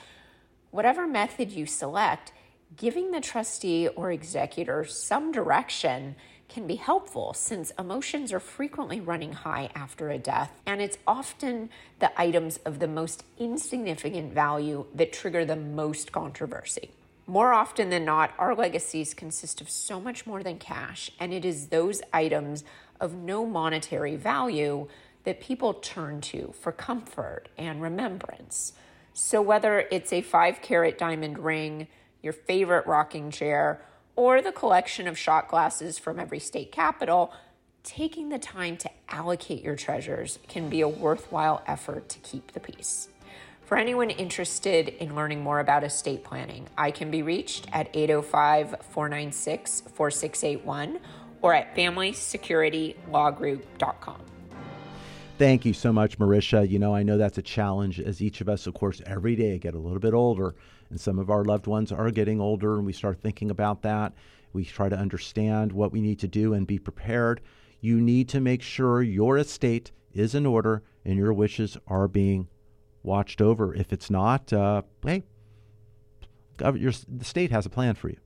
Whatever 0.70 1.06
method 1.06 1.50
you 1.50 1.66
select, 1.66 2.32
giving 2.76 3.10
the 3.10 3.20
trustee 3.20 3.88
or 3.88 4.10
executor 4.10 4.84
some 4.84 5.32
direction 5.32 6.16
can 6.48 6.66
be 6.66 6.76
helpful 6.76 7.34
since 7.34 7.72
emotions 7.78 8.32
are 8.32 8.40
frequently 8.40 9.00
running 9.00 9.32
high 9.32 9.70
after 9.74 10.08
a 10.10 10.18
death, 10.18 10.50
and 10.64 10.80
it's 10.80 10.96
often 11.06 11.68
the 11.98 12.10
items 12.20 12.58
of 12.64 12.78
the 12.78 12.88
most 12.88 13.22
insignificant 13.38 14.32
value 14.32 14.86
that 14.94 15.12
trigger 15.12 15.44
the 15.44 15.56
most 15.56 16.10
controversy. 16.10 16.90
More 17.28 17.52
often 17.52 17.90
than 17.90 18.06
not, 18.06 18.32
our 18.38 18.54
legacies 18.54 19.12
consist 19.12 19.60
of 19.60 19.68
so 19.68 20.00
much 20.00 20.26
more 20.26 20.42
than 20.42 20.58
cash, 20.58 21.10
and 21.20 21.30
it 21.30 21.44
is 21.44 21.66
those 21.66 22.00
items 22.10 22.64
of 23.00 23.14
no 23.14 23.44
monetary 23.44 24.16
value 24.16 24.88
that 25.24 25.38
people 25.38 25.74
turn 25.74 26.22
to 26.22 26.54
for 26.58 26.72
comfort 26.72 27.50
and 27.58 27.82
remembrance. 27.82 28.72
So, 29.12 29.42
whether 29.42 29.86
it's 29.90 30.10
a 30.10 30.22
five 30.22 30.62
carat 30.62 30.96
diamond 30.96 31.38
ring, 31.38 31.88
your 32.22 32.32
favorite 32.32 32.86
rocking 32.86 33.30
chair, 33.30 33.82
or 34.16 34.40
the 34.40 34.50
collection 34.50 35.06
of 35.06 35.18
shot 35.18 35.48
glasses 35.48 35.98
from 35.98 36.18
every 36.18 36.38
state 36.38 36.72
capital, 36.72 37.30
taking 37.84 38.30
the 38.30 38.38
time 38.38 38.78
to 38.78 38.90
allocate 39.10 39.62
your 39.62 39.76
treasures 39.76 40.38
can 40.48 40.70
be 40.70 40.80
a 40.80 40.88
worthwhile 40.88 41.62
effort 41.66 42.08
to 42.08 42.18
keep 42.20 42.52
the 42.52 42.60
peace. 42.60 43.10
For 43.68 43.76
anyone 43.76 44.08
interested 44.08 44.88
in 44.88 45.14
learning 45.14 45.42
more 45.42 45.60
about 45.60 45.84
estate 45.84 46.24
planning, 46.24 46.66
I 46.78 46.90
can 46.90 47.10
be 47.10 47.22
reached 47.22 47.66
at 47.70 47.90
805 47.92 48.76
496 48.80 49.82
4681 49.92 50.98
or 51.42 51.52
at 51.52 51.76
familysecurity.lawgroup.com. 51.76 54.20
Thank 55.36 55.66
you 55.66 55.74
so 55.74 55.92
much, 55.92 56.18
Marisha. 56.18 56.66
You 56.66 56.78
know, 56.78 56.94
I 56.94 57.02
know 57.02 57.18
that's 57.18 57.36
a 57.36 57.42
challenge 57.42 58.00
as 58.00 58.22
each 58.22 58.40
of 58.40 58.48
us, 58.48 58.66
of 58.66 58.72
course, 58.72 59.02
every 59.04 59.36
day 59.36 59.58
get 59.58 59.74
a 59.74 59.78
little 59.78 59.98
bit 59.98 60.14
older, 60.14 60.54
and 60.88 60.98
some 60.98 61.18
of 61.18 61.28
our 61.28 61.44
loved 61.44 61.66
ones 61.66 61.92
are 61.92 62.10
getting 62.10 62.40
older, 62.40 62.78
and 62.78 62.86
we 62.86 62.94
start 62.94 63.20
thinking 63.20 63.50
about 63.50 63.82
that. 63.82 64.14
We 64.54 64.64
try 64.64 64.88
to 64.88 64.96
understand 64.96 65.72
what 65.72 65.92
we 65.92 66.00
need 66.00 66.20
to 66.20 66.26
do 66.26 66.54
and 66.54 66.66
be 66.66 66.78
prepared. 66.78 67.42
You 67.82 68.00
need 68.00 68.30
to 68.30 68.40
make 68.40 68.62
sure 68.62 69.02
your 69.02 69.36
estate 69.36 69.92
is 70.14 70.34
in 70.34 70.46
order 70.46 70.84
and 71.04 71.18
your 71.18 71.34
wishes 71.34 71.76
are 71.86 72.08
being 72.08 72.48
watched 73.02 73.40
over. 73.40 73.74
If 73.74 73.92
it's 73.92 74.10
not, 74.10 74.52
uh, 74.52 74.82
hey, 75.04 75.24
your, 76.60 76.92
the 77.08 77.24
state 77.24 77.50
has 77.50 77.66
a 77.66 77.70
plan 77.70 77.94
for 77.94 78.08
you. 78.08 78.18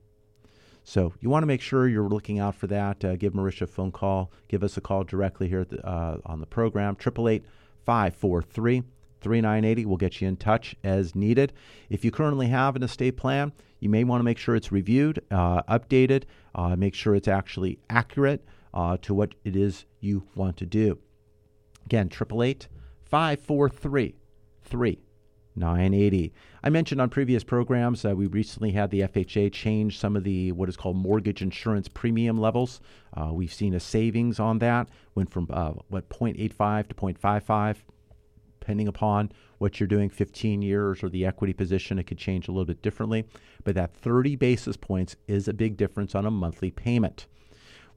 So 0.83 1.13
you 1.21 1.29
want 1.29 1.43
to 1.43 1.47
make 1.47 1.61
sure 1.61 1.87
you're 1.87 2.09
looking 2.09 2.39
out 2.39 2.55
for 2.55 2.67
that. 2.67 3.03
Uh, 3.05 3.15
give 3.15 3.33
Marisha 3.33 3.61
a 3.61 3.67
phone 3.67 3.91
call. 3.91 4.31
Give 4.49 4.63
us 4.63 4.75
a 4.75 4.81
call 4.81 5.03
directly 5.03 5.47
here 5.47 5.63
the, 5.63 5.85
uh, 5.85 6.17
on 6.25 6.39
the 6.39 6.45
program. 6.45 6.97
888 6.99 7.45
543 7.85 8.83
3980 9.21 9.85
will 9.85 9.97
get 9.97 10.19
you 10.19 10.27
in 10.27 10.35
touch 10.35 10.75
as 10.83 11.15
needed. 11.15 11.53
If 11.89 12.03
you 12.03 12.11
currently 12.11 12.47
have 12.47 12.75
an 12.75 12.83
estate 12.83 13.15
plan, 13.15 13.53
you 13.79 13.89
may 13.89 14.03
want 14.03 14.19
to 14.19 14.23
make 14.25 14.37
sure 14.37 14.55
it's 14.55 14.71
reviewed, 14.71 15.21
uh, 15.31 15.63
updated, 15.63 16.23
uh, 16.53 16.75
make 16.75 16.93
sure 16.93 17.15
it's 17.15 17.29
actually 17.29 17.79
accurate 17.89 18.43
uh, 18.73 18.97
to 19.01 19.13
what 19.13 19.35
it 19.45 19.55
is 19.55 19.85
you 20.01 20.23
want 20.35 20.57
to 20.57 20.65
do. 20.65 20.99
Again, 21.85 22.07
888 22.07 22.67
543 23.05 24.15
three. 24.73 24.97
980. 25.55 26.33
I 26.63 26.71
mentioned 26.71 26.99
on 26.99 27.11
previous 27.11 27.43
programs 27.43 28.03
uh, 28.03 28.15
we 28.15 28.25
recently 28.25 28.71
had 28.71 28.89
the 28.89 29.01
FHA 29.01 29.53
change 29.53 29.99
some 29.99 30.15
of 30.15 30.23
the 30.23 30.51
what 30.51 30.67
is 30.67 30.75
called 30.75 30.97
mortgage 30.97 31.43
insurance 31.43 31.87
premium 31.87 32.39
levels. 32.39 32.81
Uh, 33.15 33.29
we've 33.31 33.53
seen 33.53 33.75
a 33.75 33.79
savings 33.79 34.39
on 34.39 34.57
that 34.57 34.89
went 35.13 35.29
from 35.29 35.47
uh, 35.51 35.73
what 35.89 36.09
0.85 36.09 36.87
to 36.87 36.95
0.55 36.95 37.75
depending 38.59 38.87
upon 38.87 39.31
what 39.59 39.79
you're 39.79 39.85
doing 39.85 40.09
15 40.09 40.63
years 40.63 41.03
or 41.03 41.09
the 41.09 41.23
equity 41.23 41.53
position 41.53 41.99
it 41.99 42.07
could 42.07 42.17
change 42.17 42.47
a 42.47 42.51
little 42.51 42.65
bit 42.65 42.81
differently 42.81 43.23
but 43.63 43.75
that 43.75 43.95
30 43.95 44.35
basis 44.37 44.75
points 44.75 45.15
is 45.27 45.47
a 45.47 45.53
big 45.53 45.77
difference 45.77 46.15
on 46.15 46.25
a 46.25 46.31
monthly 46.31 46.71
payment. 46.71 47.27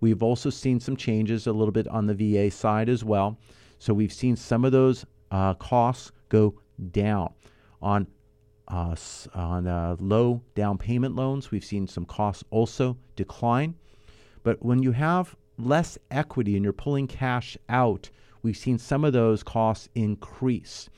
We've 0.02 0.22
also 0.22 0.50
seen 0.50 0.78
some 0.78 0.96
changes 0.96 1.46
a 1.46 1.52
little 1.52 1.72
bit 1.72 1.88
on 1.88 2.06
the 2.06 2.14
VA 2.14 2.50
side 2.50 2.90
as 2.90 3.02
well. 3.02 3.38
So 3.78 3.94
we've 3.94 4.12
seen 4.12 4.36
some 4.36 4.66
of 4.66 4.72
those 4.72 5.06
uh, 5.30 5.54
costs 5.54 6.12
go 6.28 6.54
down. 6.90 7.32
On 7.82 8.06
uh, 8.68 8.96
on 9.34 9.66
uh, 9.66 9.96
low 10.00 10.42
down 10.54 10.76
payment 10.78 11.14
loans, 11.14 11.50
we've 11.50 11.64
seen 11.64 11.86
some 11.86 12.04
costs 12.04 12.42
also 12.50 12.96
decline. 13.14 13.74
But 14.42 14.64
when 14.64 14.82
you 14.82 14.92
have 14.92 15.36
less 15.58 15.98
equity 16.10 16.56
and 16.56 16.64
you're 16.64 16.72
pulling 16.72 17.06
cash 17.06 17.56
out, 17.68 18.10
we've 18.42 18.56
seen 18.56 18.78
some 18.78 19.04
of 19.04 19.12
those 19.12 19.42
costs 19.42 19.88
increase. 19.94 20.88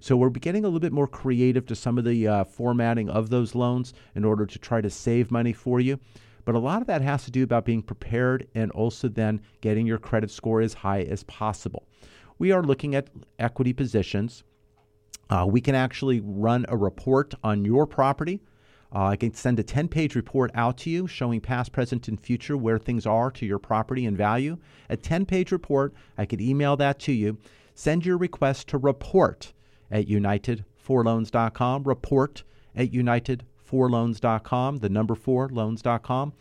So 0.00 0.16
we're 0.16 0.30
getting 0.30 0.64
a 0.64 0.68
little 0.68 0.80
bit 0.80 0.92
more 0.92 1.06
creative 1.06 1.66
to 1.66 1.76
some 1.76 1.98
of 1.98 2.04
the 2.04 2.26
uh, 2.26 2.44
formatting 2.44 3.10
of 3.10 3.28
those 3.28 3.54
loans 3.54 3.92
in 4.14 4.24
order 4.24 4.46
to 4.46 4.58
try 4.58 4.80
to 4.80 4.88
save 4.88 5.30
money 5.30 5.52
for 5.52 5.78
you. 5.78 6.00
But 6.46 6.54
a 6.54 6.58
lot 6.58 6.80
of 6.80 6.86
that 6.86 7.02
has 7.02 7.24
to 7.24 7.30
do 7.30 7.42
about 7.42 7.66
being 7.66 7.82
prepared 7.82 8.48
and 8.54 8.70
also 8.72 9.08
then 9.08 9.42
getting 9.60 9.86
your 9.86 9.98
credit 9.98 10.30
score 10.30 10.62
as 10.62 10.72
high 10.72 11.02
as 11.02 11.22
possible. 11.24 11.86
We 12.38 12.50
are 12.50 12.62
looking 12.62 12.94
at 12.94 13.10
equity 13.38 13.74
positions. 13.74 14.42
Uh, 15.30 15.46
we 15.48 15.60
can 15.60 15.76
actually 15.76 16.20
run 16.20 16.66
a 16.68 16.76
report 16.76 17.34
on 17.44 17.64
your 17.64 17.86
property. 17.86 18.40
Uh, 18.92 19.04
I 19.04 19.16
can 19.16 19.32
send 19.32 19.60
a 19.60 19.62
10 19.62 19.86
page 19.86 20.16
report 20.16 20.50
out 20.54 20.76
to 20.78 20.90
you 20.90 21.06
showing 21.06 21.40
past, 21.40 21.70
present, 21.70 22.08
and 22.08 22.20
future 22.20 22.56
where 22.56 22.78
things 22.78 23.06
are 23.06 23.30
to 23.30 23.46
your 23.46 23.60
property 23.60 24.04
and 24.04 24.16
value. 24.16 24.58
A 24.88 24.96
10 24.96 25.26
page 25.26 25.52
report, 25.52 25.94
I 26.18 26.26
could 26.26 26.40
email 26.40 26.76
that 26.78 26.98
to 27.00 27.12
you. 27.12 27.38
Send 27.74 28.04
your 28.04 28.18
request 28.18 28.66
to 28.68 28.78
report 28.78 29.52
at 29.90 30.08
united4loans.com. 30.08 31.84
Report 31.84 32.42
at 32.74 32.90
united4loans.com, 32.90 34.76
the 34.78 34.88
number 34.88 35.14
four 35.14 35.48
loans.com. 35.48 36.32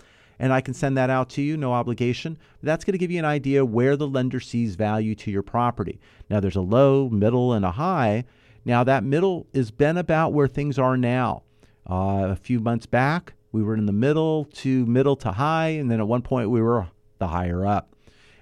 And 0.42 0.54
I 0.54 0.62
can 0.62 0.74
send 0.74 0.98
that 0.98 1.10
out 1.10 1.30
to 1.32 1.42
you, 1.42 1.58
no 1.58 1.74
obligation. 1.74 2.38
That's 2.64 2.86
going 2.86 2.94
to 2.94 2.98
give 2.98 3.12
you 3.12 3.20
an 3.20 3.26
idea 3.26 3.66
where 3.66 3.98
the 3.98 4.08
lender 4.08 4.40
sees 4.40 4.76
value 4.76 5.14
to 5.16 5.30
your 5.30 5.44
property. 5.44 6.00
Now, 6.30 6.40
there's 6.40 6.56
a 6.56 6.62
low, 6.62 7.10
middle, 7.10 7.54
and 7.54 7.66
a 7.66 7.72
high. 7.72 8.24
Now, 8.66 8.84
that 8.84 9.04
middle 9.04 9.48
has 9.54 9.72
been 9.72 9.98
about 9.98 10.34
where 10.34 10.48
things 10.48 10.78
are 10.78 10.98
now. 10.98 11.44
Uh, 11.90 12.28
a 12.30 12.36
few 12.36 12.60
months 12.60 12.86
back, 12.86 13.34
we 13.52 13.64
were 13.64 13.76
in 13.76 13.86
the 13.86 13.94
middle 13.94 14.46
to 14.46 14.86
middle 14.86 15.16
to 15.18 15.32
high, 15.32 15.70
and 15.70 15.90
then 15.90 16.00
at 16.00 16.08
one 16.08 16.22
point 16.22 16.50
we 16.50 16.62
were 16.62 16.88
the 17.18 17.28
higher 17.28 17.66
up. 17.66 17.96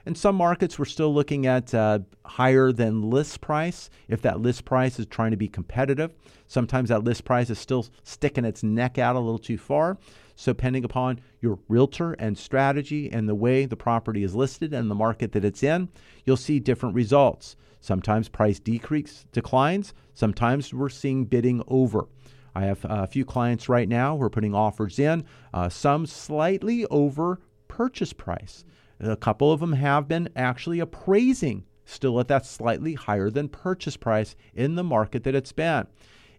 In 0.06 0.16
some 0.16 0.36
markets, 0.36 0.80
we're 0.80 0.86
still 0.86 1.14
looking 1.14 1.46
at 1.46 1.74
uh, 1.74 2.00
higher 2.26 2.72
than 2.72 3.10
list 3.10 3.42
price 3.42 3.90
if 4.08 4.22
that 4.22 4.40
list 4.40 4.64
price 4.64 5.00
is 5.00 5.06
trying 5.06 5.32
to 5.32 5.38
be 5.38 5.50
competitive. 5.50 6.14
Sometimes 6.48 6.90
that 6.90 7.04
list 7.04 7.26
price 7.26 7.50
is 7.50 7.60
still 7.60 7.86
sticking 8.04 8.46
its 8.46 8.64
neck 8.64 8.98
out 8.98 9.18
a 9.18 9.20
little 9.20 9.38
too 9.38 9.58
far. 9.58 9.98
So, 10.40 10.54
depending 10.54 10.86
upon 10.86 11.20
your 11.42 11.58
realtor 11.68 12.14
and 12.14 12.38
strategy 12.38 13.12
and 13.12 13.28
the 13.28 13.34
way 13.34 13.66
the 13.66 13.76
property 13.76 14.24
is 14.24 14.36
listed 14.36 14.72
and 14.72 14.90
the 14.90 14.96
market 14.96 15.32
that 15.32 15.44
it's 15.44 15.64
in, 15.64 15.90
you'll 16.26 16.38
see 16.38 16.60
different 16.60 16.94
results. 16.94 17.56
Sometimes 17.82 18.30
price 18.30 18.60
decrease 18.60 19.26
declines. 19.32 19.96
Sometimes 20.14 20.72
we're 20.74 20.90
seeing 20.90 21.26
bidding 21.26 21.64
over. 21.68 22.08
I 22.54 22.66
have 22.66 22.86
a 22.88 23.08
few 23.08 23.26
clients 23.26 23.68
right 23.68 23.90
now 23.90 24.16
who 24.16 24.24
are 24.24 24.30
putting 24.30 24.54
offers 24.54 25.00
in, 25.00 25.26
uh, 25.56 25.70
some 25.70 26.06
slightly 26.06 26.86
over 26.86 27.40
purchase 27.68 28.14
price. 28.14 28.64
A 29.00 29.16
couple 29.16 29.52
of 29.52 29.60
them 29.60 29.74
have 29.74 30.08
been 30.08 30.30
actually 30.36 30.80
appraising 30.80 31.66
still 31.84 32.20
at 32.20 32.28
that 32.28 32.46
slightly 32.46 32.94
higher 32.94 33.32
than 33.32 33.50
purchase 33.50 33.98
price 33.98 34.36
in 34.54 34.76
the 34.76 34.84
market 34.84 35.24
that 35.24 35.36
it's 35.36 35.52
been. 35.52 35.88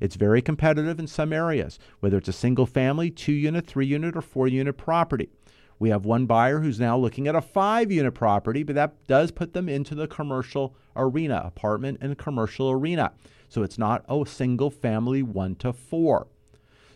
It's 0.00 0.16
very 0.16 0.42
competitive 0.42 0.98
in 0.98 1.06
some 1.06 1.32
areas, 1.32 1.78
whether 2.00 2.18
it's 2.18 2.28
a 2.28 2.32
single 2.32 2.66
family, 2.66 3.10
two 3.10 3.32
unit, 3.32 3.66
three 3.66 3.86
unit, 3.86 4.16
or 4.16 4.20
four 4.20 4.48
unit 4.48 4.76
property. 4.76 5.30
We 5.78 5.90
have 5.90 6.04
one 6.04 6.26
buyer 6.26 6.60
who's 6.60 6.80
now 6.80 6.96
looking 6.98 7.28
at 7.28 7.36
a 7.36 7.40
five 7.40 7.92
unit 7.92 8.14
property, 8.14 8.62
but 8.62 8.74
that 8.74 9.06
does 9.06 9.30
put 9.30 9.52
them 9.52 9.68
into 9.68 9.94
the 9.94 10.08
commercial 10.08 10.74
arena, 10.96 11.42
apartment 11.44 11.98
and 12.00 12.18
commercial 12.18 12.70
arena. 12.70 13.12
So 13.48 13.62
it's 13.62 13.78
not 13.78 14.04
a 14.08 14.24
single 14.26 14.70
family 14.70 15.22
one 15.22 15.54
to 15.56 15.72
four. 15.72 16.26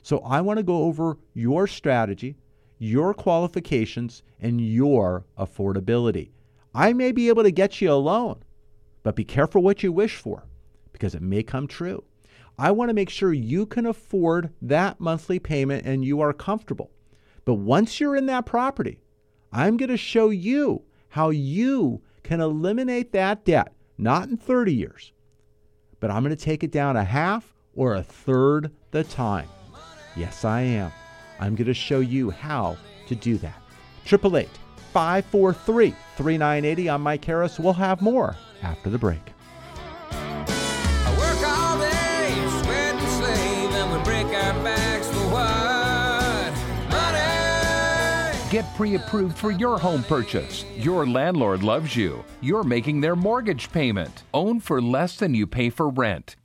So 0.03 0.19
I 0.21 0.41
want 0.41 0.59
to 0.59 0.65
go 0.65 0.83
over 0.83 1.19
your 1.33 1.67
strategy 1.67 2.37
your 2.83 3.15
qualifications, 3.15 4.25
and 4.41 4.61
your 4.61 5.25
affordability. 5.39 6.31
I 6.75 6.93
may 6.93 7.13
be 7.13 7.29
able 7.29 7.45
to 7.45 7.53
get 7.53 7.81
you 7.81 7.93
a 7.93 7.95
loan, 7.95 8.43
but 9.05 9.15
be 9.15 9.25
careful 9.25 9.63
what 9.63 9.85
you 9.85 9.93
wish 9.93 10.17
for 10.17 10.49
because 10.93 11.15
it 11.15 11.23
may 11.23 11.45
come 11.45 11.69
true. 11.69 12.03
I 12.63 12.71
want 12.71 12.91
to 12.91 12.95
make 12.95 13.11
sure 13.11 13.33
you 13.33 13.67
can 13.67 13.87
afford 13.87 14.53
that 14.63 15.01
monthly 15.01 15.41
payment 15.41 15.85
and 15.85 16.05
you 16.05 16.21
are 16.21 16.33
comfortable. 16.33 16.93
But 17.45 17.55
once 17.55 17.99
you're 17.99 18.15
in 18.15 18.27
that 18.27 18.47
property, 18.47 19.01
I'm 19.53 19.77
going 19.77 19.89
to 19.89 19.97
show 19.97 20.31
you 20.31 20.85
how 21.09 21.31
you 21.31 22.03
can 22.23 22.41
eliminate 22.41 23.11
that 23.11 23.45
debt, 23.45 23.73
not 23.99 24.29
in 24.29 24.37
30 24.37 24.73
years, 24.73 25.13
but 25.99 26.13
I'm 26.13 26.23
going 26.23 26.37
to 26.37 26.41
take 26.41 26.63
it 26.63 26.71
down 26.71 26.97
a 26.97 27.03
half 27.03 27.53
or 27.75 27.97
a 27.97 28.03
third 28.05 28.71
the 28.93 29.03
time. 29.03 29.49
Yes, 30.15 30.45
I 30.45 30.61
am. 30.61 30.93
I'm 31.41 31.57
going 31.57 31.67
to 31.67 31.75
show 31.75 31.99
you 31.99 32.31
how 32.31 32.77
to 33.09 33.17
do 33.17 33.39
that. 33.39 33.61
888 34.07 34.49
543 34.93 35.91
3980. 36.17 36.91
I'm 36.91 37.03
Mike 37.03 37.25
Harris. 37.25 37.59
We'll 37.59 37.73
have 37.73 38.01
more 38.01 38.37
after 38.63 38.89
the 38.89 38.99
break. 38.99 39.33
Get 48.53 48.67
pre 48.75 48.97
approved 48.97 49.39
for 49.39 49.51
your 49.51 49.79
home 49.79 50.05
purchase. 50.05 50.67
Your 50.77 51.07
landlord 51.07 51.63
loves 51.63 51.97
you. 51.97 52.23
You're 52.43 52.63
making 52.63 53.01
their 53.01 53.17
mortgage 53.17 53.73
payment. 53.73 54.25
Own 54.35 54.61
for 54.61 54.83
less 54.83 55.17
than 55.17 55.35
you 55.35 55.47
pay 55.47 55.71
for 55.71 55.89
rent. 55.89 56.37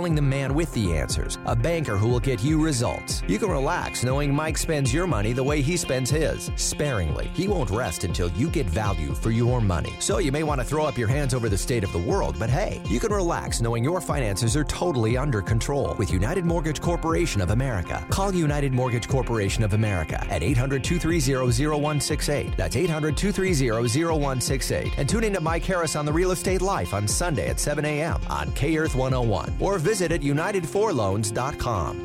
calling 0.00 0.14
the 0.14 0.22
man 0.22 0.54
with 0.54 0.72
the 0.72 0.96
answers, 0.96 1.38
a 1.44 1.54
banker 1.54 1.94
who 1.94 2.08
will 2.08 2.20
get 2.20 2.42
you 2.42 2.58
results. 2.58 3.22
You 3.28 3.38
can 3.38 3.50
relax 3.50 4.02
knowing 4.02 4.34
Mike 4.34 4.56
spends 4.56 4.94
your 4.94 5.06
money 5.06 5.34
the 5.34 5.44
way 5.44 5.60
he 5.60 5.76
spends 5.76 6.08
his, 6.08 6.50
sparingly. 6.56 7.30
He 7.34 7.48
won't 7.48 7.68
rest 7.68 8.04
until 8.04 8.30
you 8.30 8.48
get 8.48 8.64
value 8.64 9.12
for 9.14 9.30
your 9.30 9.60
money. 9.60 9.92
So 9.98 10.16
you 10.16 10.32
may 10.32 10.42
want 10.42 10.58
to 10.58 10.66
throw 10.66 10.86
up 10.86 10.96
your 10.96 11.06
hands 11.06 11.34
over 11.34 11.50
the 11.50 11.58
state 11.58 11.84
of 11.84 11.92
the 11.92 11.98
world, 11.98 12.36
but 12.38 12.48
hey, 12.48 12.80
you 12.88 12.98
can 12.98 13.12
relax 13.12 13.60
knowing 13.60 13.84
your 13.84 14.00
finances 14.00 14.56
are 14.56 14.64
totally 14.64 15.18
under 15.18 15.42
control 15.42 15.94
with 15.98 16.10
United 16.10 16.46
Mortgage 16.46 16.80
Corporation 16.80 17.42
of 17.42 17.50
America. 17.50 18.02
Call 18.08 18.34
United 18.34 18.72
Mortgage 18.72 19.06
Corporation 19.06 19.62
of 19.62 19.74
America 19.74 20.18
at 20.30 20.42
800 20.42 20.82
230 20.82 21.66
0168. 21.66 22.56
That's 22.56 22.74
800 22.74 23.18
230 23.18 24.02
0168. 24.04 24.94
And 24.96 25.06
tune 25.06 25.24
in 25.24 25.34
to 25.34 25.42
Mike 25.42 25.64
Harris 25.64 25.94
on 25.94 26.06
the 26.06 26.12
Real 26.12 26.30
Estate 26.30 26.62
Life 26.62 26.94
on 26.94 27.06
Sunday 27.06 27.48
at 27.48 27.60
7 27.60 27.84
a.m. 27.84 28.18
on 28.30 28.50
K 28.52 28.78
Earth 28.78 28.94
101 28.94 29.56
or 29.60 29.78
visit 29.78 29.89
visit 29.90 30.12
at 30.12 30.20
united4loans.com. 30.20 31.96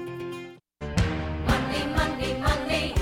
Monday, 1.46 1.86
Monday, 1.96 2.40
Monday 2.40 2.94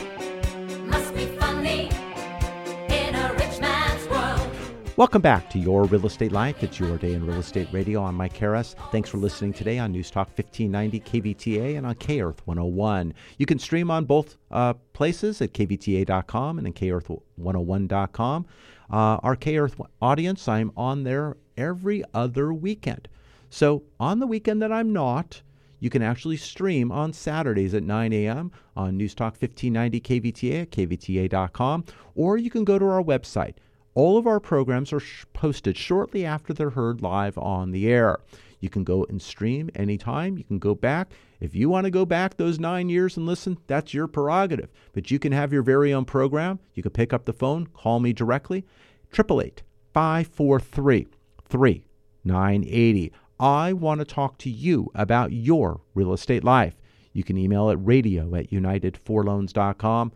must 0.86 1.16
be 1.16 1.26
fun 1.38 1.66
in 1.66 3.16
a 3.16 3.34
rich 3.34 3.62
man's 3.62 4.06
world. 4.10 4.50
Welcome 4.98 5.22
back 5.22 5.50
to 5.52 5.58
Your 5.58 5.86
Real 5.86 6.06
Estate 6.06 6.34
Life. 6.34 6.62
It's 6.64 6.82
your 6.82 6.98
day 6.98 7.14
in 7.14 7.26
real 7.26 7.40
estate 7.40 7.70
radio. 7.72 8.04
I'm 8.04 8.16
Mike 8.16 8.36
Harris. 8.36 8.76
Thanks 8.92 9.10
for 9.10 9.20
listening 9.20 9.54
today 9.54 9.80
on 9.80 9.94
News 9.94 10.12
Talk 10.12 10.28
1590 10.38 11.00
KVTA 11.00 11.78
and 11.78 11.86
on 11.86 11.96
K 11.96 12.20
Earth 12.20 12.46
101. 12.46 13.14
You 13.38 13.46
can 13.46 13.60
stream 13.60 13.90
on 13.90 14.04
both 14.04 14.36
uh, 14.52 14.74
places 14.92 15.42
at 15.42 15.54
kvta.com 15.54 16.58
and 16.58 16.66
then 16.66 16.74
kearth101.com. 16.74 18.46
Uh, 18.92 18.96
our 19.24 19.38
K 19.38 19.58
Earth 19.58 19.80
audience, 20.02 20.46
I'm 20.50 20.74
on 20.76 21.04
there 21.04 21.38
every 21.56 22.04
other 22.14 22.54
weekend. 22.54 23.08
So 23.54 23.84
on 24.00 24.18
the 24.18 24.26
weekend 24.26 24.64
that 24.64 24.72
I'm 24.72 24.92
not, 24.92 25.44
you 25.80 25.92
can 25.92 26.02
actually 26.02 26.38
stream 26.38 26.92
on 26.92 27.14
Saturdays 27.14 27.76
at 27.76 27.84
9 27.84 28.12
a.m. 28.12 28.52
on 28.76 28.98
News 28.98 29.14
Talk 29.14 29.40
1590 29.40 30.02
KVTA 30.02 30.62
at 30.64 30.72
kvta.com, 30.72 31.86
or 32.16 32.36
you 32.36 32.50
can 32.50 32.64
go 32.64 32.80
to 32.80 32.86
our 32.86 33.04
website. 33.04 33.54
All 33.94 34.18
of 34.18 34.26
our 34.26 34.40
programs 34.40 34.92
are 34.92 35.00
sh- 35.00 35.26
posted 35.34 35.78
shortly 35.78 36.26
after 36.26 36.52
they're 36.52 36.72
heard 36.72 37.04
live 37.04 37.38
on 37.38 37.70
the 37.70 37.88
air. 37.88 38.22
You 38.60 38.72
can 38.72 38.84
go 38.84 39.06
and 39.08 39.22
stream 39.22 39.70
anytime. 39.76 40.36
You 40.40 40.46
can 40.46 40.58
go 40.58 40.74
back. 40.74 41.12
If 41.40 41.54
you 41.54 41.70
want 41.70 41.86
to 41.86 41.92
go 41.92 42.08
back 42.08 42.38
those 42.38 42.58
nine 42.60 42.90
years 42.90 43.18
and 43.18 43.28
listen, 43.28 43.60
that's 43.68 43.94
your 43.94 44.08
prerogative. 44.08 44.72
But 44.94 45.12
you 45.12 45.20
can 45.20 45.32
have 45.32 45.54
your 45.54 45.62
very 45.62 45.94
own 45.94 46.06
program. 46.06 46.58
You 46.74 46.82
can 46.82 46.92
pick 46.92 47.14
up 47.14 47.26
the 47.26 47.34
phone, 47.34 47.68
call 47.68 48.00
me 48.00 48.14
directly, 48.14 48.66
888 49.14 49.62
543 49.94 51.08
3980. 51.48 53.14
I 53.44 53.74
want 53.74 54.00
to 54.00 54.06
talk 54.06 54.38
to 54.38 54.50
you 54.50 54.90
about 54.96 55.34
your 55.34 55.82
real 55.94 56.14
estate 56.14 56.46
life. 56.46 56.76
You 57.12 57.26
can 57.26 57.38
email 57.38 57.70
at 57.70 57.86
radio 57.86 58.34
at 58.36 58.52
united4loans.com. 58.52 60.14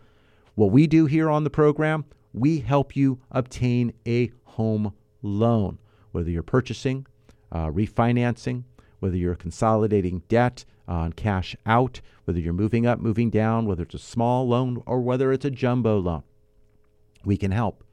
What 0.55 0.71
we 0.71 0.87
do 0.87 1.07
here 1.07 1.29
on 1.29 1.43
the 1.43 1.49
program, 1.49 2.05
we 2.31 2.59
help 2.59 2.95
you 2.95 3.19
obtain 3.29 3.91
a 4.07 4.31
home 4.45 4.93
loan, 5.21 5.77
whether 6.13 6.29
you're 6.29 6.41
purchasing, 6.41 7.05
uh, 7.51 7.67
refinancing, 7.67 8.63
whether 9.01 9.17
you're 9.17 9.35
consolidating 9.35 10.23
debt 10.29 10.63
on 10.87 11.11
cash 11.11 11.53
out, 11.65 11.99
whether 12.23 12.39
you're 12.39 12.53
moving 12.53 12.87
up, 12.87 13.01
moving 13.01 13.29
down, 13.29 13.65
whether 13.65 13.83
it's 13.83 13.95
a 13.95 13.99
small 13.99 14.47
loan 14.47 14.81
or 14.85 15.01
whether 15.01 15.33
it's 15.33 15.43
a 15.43 15.51
jumbo 15.51 15.99
loan. 15.99 16.23
We 17.25 17.35
can 17.35 17.51
help. 17.51 17.83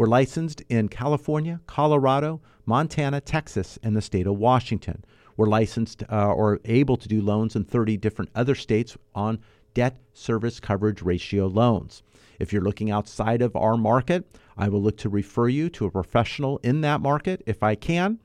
We're 0.00 0.06
licensed 0.06 0.62
in 0.70 0.88
California, 0.88 1.60
Colorado, 1.66 2.40
Montana, 2.64 3.20
Texas, 3.20 3.78
and 3.82 3.94
the 3.94 4.00
state 4.00 4.26
of 4.26 4.38
Washington. 4.38 5.04
We're 5.36 5.44
licensed 5.44 6.04
uh, 6.10 6.32
or 6.32 6.58
able 6.64 6.96
to 6.96 7.06
do 7.06 7.20
loans 7.20 7.54
in 7.54 7.64
30 7.64 7.98
different 7.98 8.30
other 8.34 8.54
states 8.54 8.96
on 9.14 9.40
debt 9.74 9.98
service 10.14 10.58
coverage 10.58 11.02
ratio 11.02 11.48
loans. 11.48 12.02
If 12.38 12.50
you're 12.50 12.62
looking 12.62 12.90
outside 12.90 13.42
of 13.42 13.54
our 13.54 13.76
market, 13.76 14.38
I 14.56 14.70
will 14.70 14.80
look 14.80 14.96
to 14.96 15.10
refer 15.10 15.48
you 15.48 15.68
to 15.68 15.84
a 15.84 15.90
professional 15.90 16.60
in 16.62 16.80
that 16.80 17.02
market 17.02 17.42
if 17.44 17.62
I 17.62 17.74
can. 17.74 18.20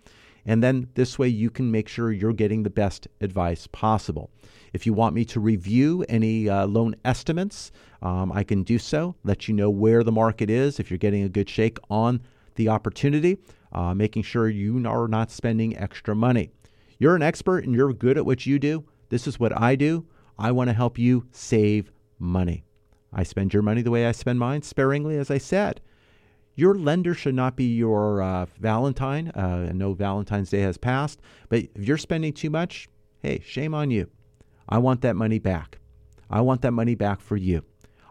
And 0.45 0.63
then 0.63 0.89
this 0.93 1.17
way 1.17 1.27
you 1.27 1.49
can 1.49 1.71
make 1.71 1.87
sure 1.87 2.11
you're 2.11 2.33
getting 2.33 2.63
the 2.63 2.69
best 2.69 3.07
advice 3.19 3.67
possible. 3.67 4.29
If 4.73 4.85
you 4.85 4.93
want 4.93 5.15
me 5.15 5.25
to 5.25 5.39
review 5.39 6.05
any 6.07 6.49
uh, 6.49 6.67
loan 6.67 6.95
estimates, 7.03 7.71
um, 8.01 8.31
I 8.31 8.43
can 8.43 8.63
do 8.63 8.77
so, 8.77 9.15
let 9.23 9.47
you 9.47 9.53
know 9.55 9.69
where 9.69 10.03
the 10.03 10.11
market 10.11 10.49
is, 10.49 10.79
if 10.79 10.91
you're 10.91 10.97
getting 10.97 11.23
a 11.23 11.29
good 11.29 11.49
shake 11.49 11.79
on 11.89 12.21
the 12.55 12.69
opportunity, 12.69 13.37
uh, 13.71 13.93
making 13.93 14.23
sure 14.23 14.47
you 14.49 14.85
are 14.87 15.07
not 15.07 15.31
spending 15.31 15.77
extra 15.77 16.15
money. 16.15 16.51
You're 16.99 17.15
an 17.15 17.23
expert 17.23 17.65
and 17.65 17.73
you're 17.73 17.93
good 17.93 18.17
at 18.17 18.25
what 18.25 18.45
you 18.45 18.59
do. 18.59 18.85
This 19.09 19.27
is 19.27 19.39
what 19.39 19.59
I 19.59 19.75
do. 19.75 20.05
I 20.37 20.51
want 20.51 20.69
to 20.69 20.73
help 20.73 20.97
you 20.97 21.25
save 21.31 21.91
money. 22.19 22.63
I 23.13 23.23
spend 23.23 23.53
your 23.53 23.63
money 23.63 23.81
the 23.81 23.91
way 23.91 24.05
I 24.05 24.11
spend 24.11 24.39
mine, 24.39 24.61
sparingly, 24.61 25.17
as 25.17 25.31
I 25.31 25.37
said. 25.37 25.81
Your 26.55 26.73
lender 26.73 27.13
should 27.13 27.35
not 27.35 27.57
be 27.57 27.75
your 27.75 28.21
uh, 28.21 28.45
Valentine. 28.59 29.31
Uh, 29.35 29.67
I 29.69 29.73
know 29.73 29.93
Valentine's 29.93 30.49
Day 30.49 30.61
has 30.61 30.77
passed, 30.77 31.19
but 31.49 31.63
if 31.75 31.85
you're 31.85 31.97
spending 31.97 32.31
too 32.31 32.49
much, 32.49 32.87
hey, 33.21 33.41
shame 33.45 33.73
on 33.73 33.91
you. 33.91 34.09
I 34.69 34.77
want 34.77 35.01
that 35.01 35.17
money 35.17 35.37
back. 35.37 35.79
I 36.29 36.41
want 36.41 36.61
that 36.61 36.71
money 36.71 36.95
back 36.95 37.19
for 37.19 37.35
you. 37.35 37.63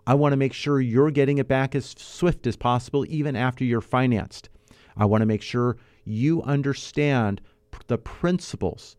I 0.06 0.14
want 0.14 0.32
to 0.32 0.36
make 0.36 0.52
sure 0.52 0.80
you're 0.80 1.10
getting 1.10 1.38
it 1.38 1.48
back 1.48 1.74
as 1.74 1.94
swift 1.96 2.46
as 2.46 2.56
possible, 2.56 3.06
even 3.08 3.34
after 3.34 3.64
you're 3.64 3.80
financed. 3.80 4.50
I 4.96 5.06
want 5.06 5.22
to 5.22 5.26
make 5.26 5.42
sure 5.42 5.78
you 6.04 6.42
understand 6.42 7.40
the 7.86 7.98
principles, 7.98 8.96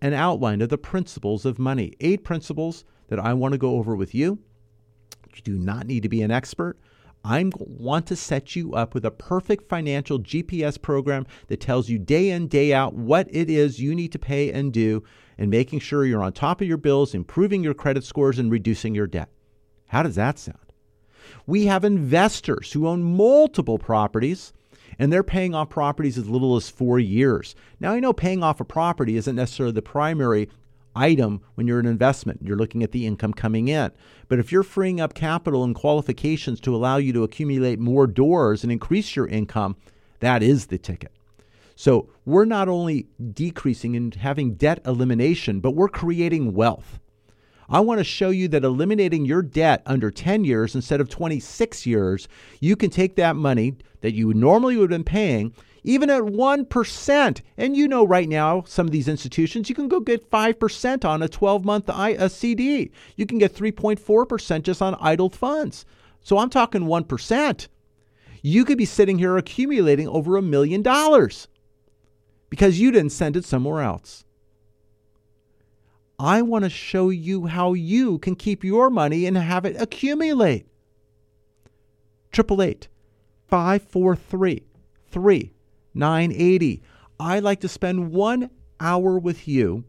an 0.00 0.12
outline 0.12 0.60
of 0.60 0.68
the 0.68 0.78
principles 0.78 1.46
of 1.46 1.58
money. 1.60 1.94
Eight 2.00 2.24
principles 2.24 2.84
that 3.08 3.20
I 3.20 3.32
want 3.32 3.52
to 3.52 3.58
go 3.58 3.76
over 3.76 3.94
with 3.94 4.14
you. 4.14 4.40
You 5.34 5.42
do 5.42 5.56
not 5.56 5.86
need 5.86 6.02
to 6.02 6.08
be 6.08 6.22
an 6.22 6.32
expert. 6.32 6.78
I 7.24 7.50
want 7.56 8.06
to 8.06 8.16
set 8.16 8.56
you 8.56 8.74
up 8.74 8.94
with 8.94 9.04
a 9.04 9.10
perfect 9.10 9.68
financial 9.68 10.18
GPS 10.18 10.80
program 10.80 11.26
that 11.46 11.60
tells 11.60 11.88
you 11.88 11.98
day 11.98 12.30
in, 12.30 12.48
day 12.48 12.72
out 12.72 12.94
what 12.94 13.28
it 13.30 13.48
is 13.48 13.80
you 13.80 13.94
need 13.94 14.12
to 14.12 14.18
pay 14.18 14.50
and 14.50 14.72
do, 14.72 15.04
and 15.38 15.50
making 15.50 15.78
sure 15.78 16.04
you're 16.04 16.22
on 16.22 16.32
top 16.32 16.60
of 16.60 16.66
your 16.66 16.76
bills, 16.76 17.14
improving 17.14 17.62
your 17.62 17.74
credit 17.74 18.04
scores, 18.04 18.38
and 18.38 18.50
reducing 18.50 18.94
your 18.94 19.06
debt. 19.06 19.28
How 19.88 20.02
does 20.02 20.16
that 20.16 20.38
sound? 20.38 20.58
We 21.46 21.66
have 21.66 21.84
investors 21.84 22.72
who 22.72 22.88
own 22.88 23.02
multiple 23.02 23.78
properties 23.78 24.52
and 24.98 25.12
they're 25.12 25.22
paying 25.22 25.54
off 25.54 25.70
properties 25.70 26.18
as 26.18 26.28
little 26.28 26.56
as 26.56 26.68
four 26.68 26.98
years. 26.98 27.54
Now, 27.80 27.92
I 27.92 28.00
know 28.00 28.12
paying 28.12 28.42
off 28.42 28.60
a 28.60 28.64
property 28.64 29.16
isn't 29.16 29.36
necessarily 29.36 29.72
the 29.72 29.82
primary 29.82 30.48
item 30.94 31.40
when 31.54 31.66
you're 31.66 31.80
an 31.80 31.86
investment. 31.86 32.40
You're 32.42 32.56
looking 32.56 32.82
at 32.82 32.92
the 32.92 33.06
income 33.06 33.32
coming 33.32 33.68
in. 33.68 33.90
But 34.28 34.38
if 34.38 34.52
you're 34.52 34.62
freeing 34.62 35.00
up 35.00 35.14
capital 35.14 35.64
and 35.64 35.74
qualifications 35.74 36.60
to 36.60 36.74
allow 36.74 36.96
you 36.96 37.12
to 37.12 37.24
accumulate 37.24 37.78
more 37.78 38.06
doors 38.06 38.62
and 38.62 38.72
increase 38.72 39.16
your 39.16 39.26
income, 39.26 39.76
that 40.20 40.42
is 40.42 40.66
the 40.66 40.78
ticket. 40.78 41.12
So 41.74 42.08
we're 42.24 42.44
not 42.44 42.68
only 42.68 43.06
decreasing 43.32 43.96
and 43.96 44.14
having 44.14 44.54
debt 44.54 44.80
elimination, 44.86 45.60
but 45.60 45.72
we're 45.72 45.88
creating 45.88 46.52
wealth. 46.54 47.00
I 47.68 47.80
want 47.80 47.98
to 47.98 48.04
show 48.04 48.30
you 48.30 48.48
that 48.48 48.64
eliminating 48.64 49.24
your 49.24 49.40
debt 49.40 49.82
under 49.86 50.10
10 50.10 50.44
years 50.44 50.74
instead 50.74 51.00
of 51.00 51.08
26 51.08 51.86
years, 51.86 52.28
you 52.60 52.76
can 52.76 52.90
take 52.90 53.16
that 53.16 53.34
money 53.34 53.76
that 54.02 54.12
you 54.12 54.34
normally 54.34 54.76
would 54.76 54.90
have 54.90 54.98
been 54.98 55.04
paying 55.04 55.54
even 55.84 56.10
at 56.10 56.22
1%. 56.22 57.40
And 57.56 57.76
you 57.76 57.88
know, 57.88 58.06
right 58.06 58.28
now, 58.28 58.62
some 58.66 58.86
of 58.86 58.92
these 58.92 59.08
institutions, 59.08 59.68
you 59.68 59.74
can 59.74 59.88
go 59.88 60.00
get 60.00 60.30
5% 60.30 61.04
on 61.04 61.22
a 61.22 61.28
12 61.28 61.64
month 61.64 62.32
CD. 62.32 62.90
You 63.16 63.26
can 63.26 63.38
get 63.38 63.54
3.4% 63.54 64.62
just 64.62 64.82
on 64.82 64.96
idled 65.00 65.34
funds. 65.34 65.84
So 66.20 66.38
I'm 66.38 66.50
talking 66.50 66.82
1%. 66.82 67.68
You 68.42 68.64
could 68.64 68.78
be 68.78 68.84
sitting 68.84 69.18
here 69.18 69.36
accumulating 69.36 70.08
over 70.08 70.36
a 70.36 70.42
million 70.42 70.82
dollars 70.82 71.48
because 72.50 72.80
you 72.80 72.90
didn't 72.90 73.12
send 73.12 73.36
it 73.36 73.44
somewhere 73.44 73.82
else. 73.82 74.24
I 76.18 76.42
want 76.42 76.64
to 76.64 76.70
show 76.70 77.10
you 77.10 77.46
how 77.46 77.72
you 77.72 78.18
can 78.18 78.36
keep 78.36 78.62
your 78.62 78.90
money 78.90 79.26
and 79.26 79.36
have 79.36 79.64
it 79.64 79.80
accumulate. 79.80 80.66
888 82.34 82.88
543 83.48 84.62
980. 85.94 86.82
I 87.20 87.38
like 87.38 87.60
to 87.60 87.68
spend 87.68 88.12
one 88.12 88.50
hour 88.80 89.18
with 89.18 89.46
you 89.46 89.84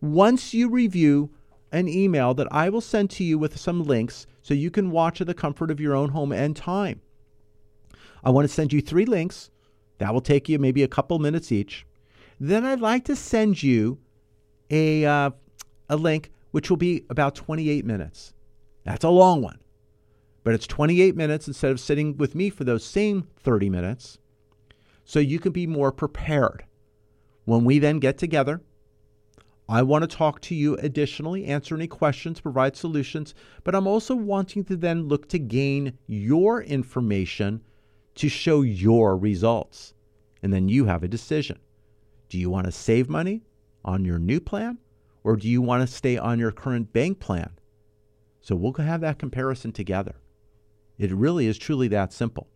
once 0.00 0.54
you 0.54 0.68
review 0.68 1.30
an 1.72 1.88
email 1.88 2.34
that 2.34 2.48
I 2.50 2.68
will 2.68 2.80
send 2.80 3.10
to 3.10 3.24
you 3.24 3.38
with 3.38 3.58
some 3.58 3.82
links 3.82 4.26
so 4.42 4.54
you 4.54 4.70
can 4.70 4.90
watch 4.90 5.20
at 5.20 5.26
the 5.26 5.34
comfort 5.34 5.70
of 5.70 5.80
your 5.80 5.94
own 5.94 6.10
home 6.10 6.32
and 6.32 6.54
time. 6.54 7.00
I 8.22 8.30
want 8.30 8.46
to 8.46 8.52
send 8.52 8.72
you 8.72 8.80
three 8.80 9.04
links. 9.04 9.50
That 9.98 10.12
will 10.12 10.20
take 10.20 10.48
you 10.48 10.58
maybe 10.58 10.82
a 10.82 10.88
couple 10.88 11.18
minutes 11.18 11.50
each. 11.50 11.86
Then 12.38 12.64
I'd 12.64 12.80
like 12.80 13.04
to 13.06 13.16
send 13.16 13.62
you 13.62 13.98
a, 14.70 15.04
uh, 15.04 15.30
a 15.88 15.96
link 15.96 16.30
which 16.50 16.70
will 16.70 16.76
be 16.76 17.04
about 17.10 17.34
28 17.34 17.84
minutes. 17.84 18.32
That's 18.84 19.04
a 19.04 19.10
long 19.10 19.42
one, 19.42 19.58
but 20.44 20.54
it's 20.54 20.66
28 20.66 21.16
minutes 21.16 21.48
instead 21.48 21.72
of 21.72 21.80
sitting 21.80 22.16
with 22.16 22.34
me 22.34 22.50
for 22.50 22.64
those 22.64 22.84
same 22.84 23.26
30 23.40 23.68
minutes 23.70 24.18
so 25.06 25.20
you 25.20 25.38
can 25.38 25.52
be 25.52 25.66
more 25.66 25.92
prepared. 25.92 26.64
When 27.44 27.64
we 27.64 27.78
then 27.78 28.00
get 28.00 28.18
together, 28.18 28.60
I 29.68 29.82
want 29.82 30.02
to 30.02 30.16
talk 30.16 30.40
to 30.42 30.54
you 30.54 30.76
additionally, 30.76 31.44
answer 31.46 31.74
any 31.74 31.86
questions, 31.86 32.40
provide 32.40 32.76
solutions, 32.76 33.32
but 33.64 33.74
I'm 33.74 33.86
also 33.86 34.14
wanting 34.14 34.64
to 34.64 34.76
then 34.76 35.08
look 35.08 35.28
to 35.28 35.38
gain 35.38 35.96
your 36.06 36.60
information 36.62 37.62
to 38.16 38.28
show 38.28 38.62
your 38.62 39.16
results. 39.16 39.94
And 40.42 40.52
then 40.52 40.68
you 40.68 40.84
have 40.86 41.02
a 41.02 41.08
decision. 41.08 41.58
Do 42.28 42.38
you 42.38 42.50
want 42.50 42.66
to 42.66 42.72
save 42.72 43.08
money 43.08 43.42
on 43.84 44.04
your 44.04 44.18
new 44.18 44.40
plan 44.40 44.78
or 45.22 45.36
do 45.36 45.48
you 45.48 45.62
want 45.62 45.88
to 45.88 45.94
stay 45.94 46.18
on 46.18 46.38
your 46.38 46.52
current 46.52 46.92
bank 46.92 47.20
plan? 47.20 47.50
So 48.40 48.56
we'll 48.56 48.72
have 48.74 49.00
that 49.02 49.18
comparison 49.18 49.72
together. 49.72 50.16
It 50.98 51.12
really 51.12 51.46
is 51.46 51.58
truly 51.58 51.88
that 51.88 52.12
simple. 52.12 52.48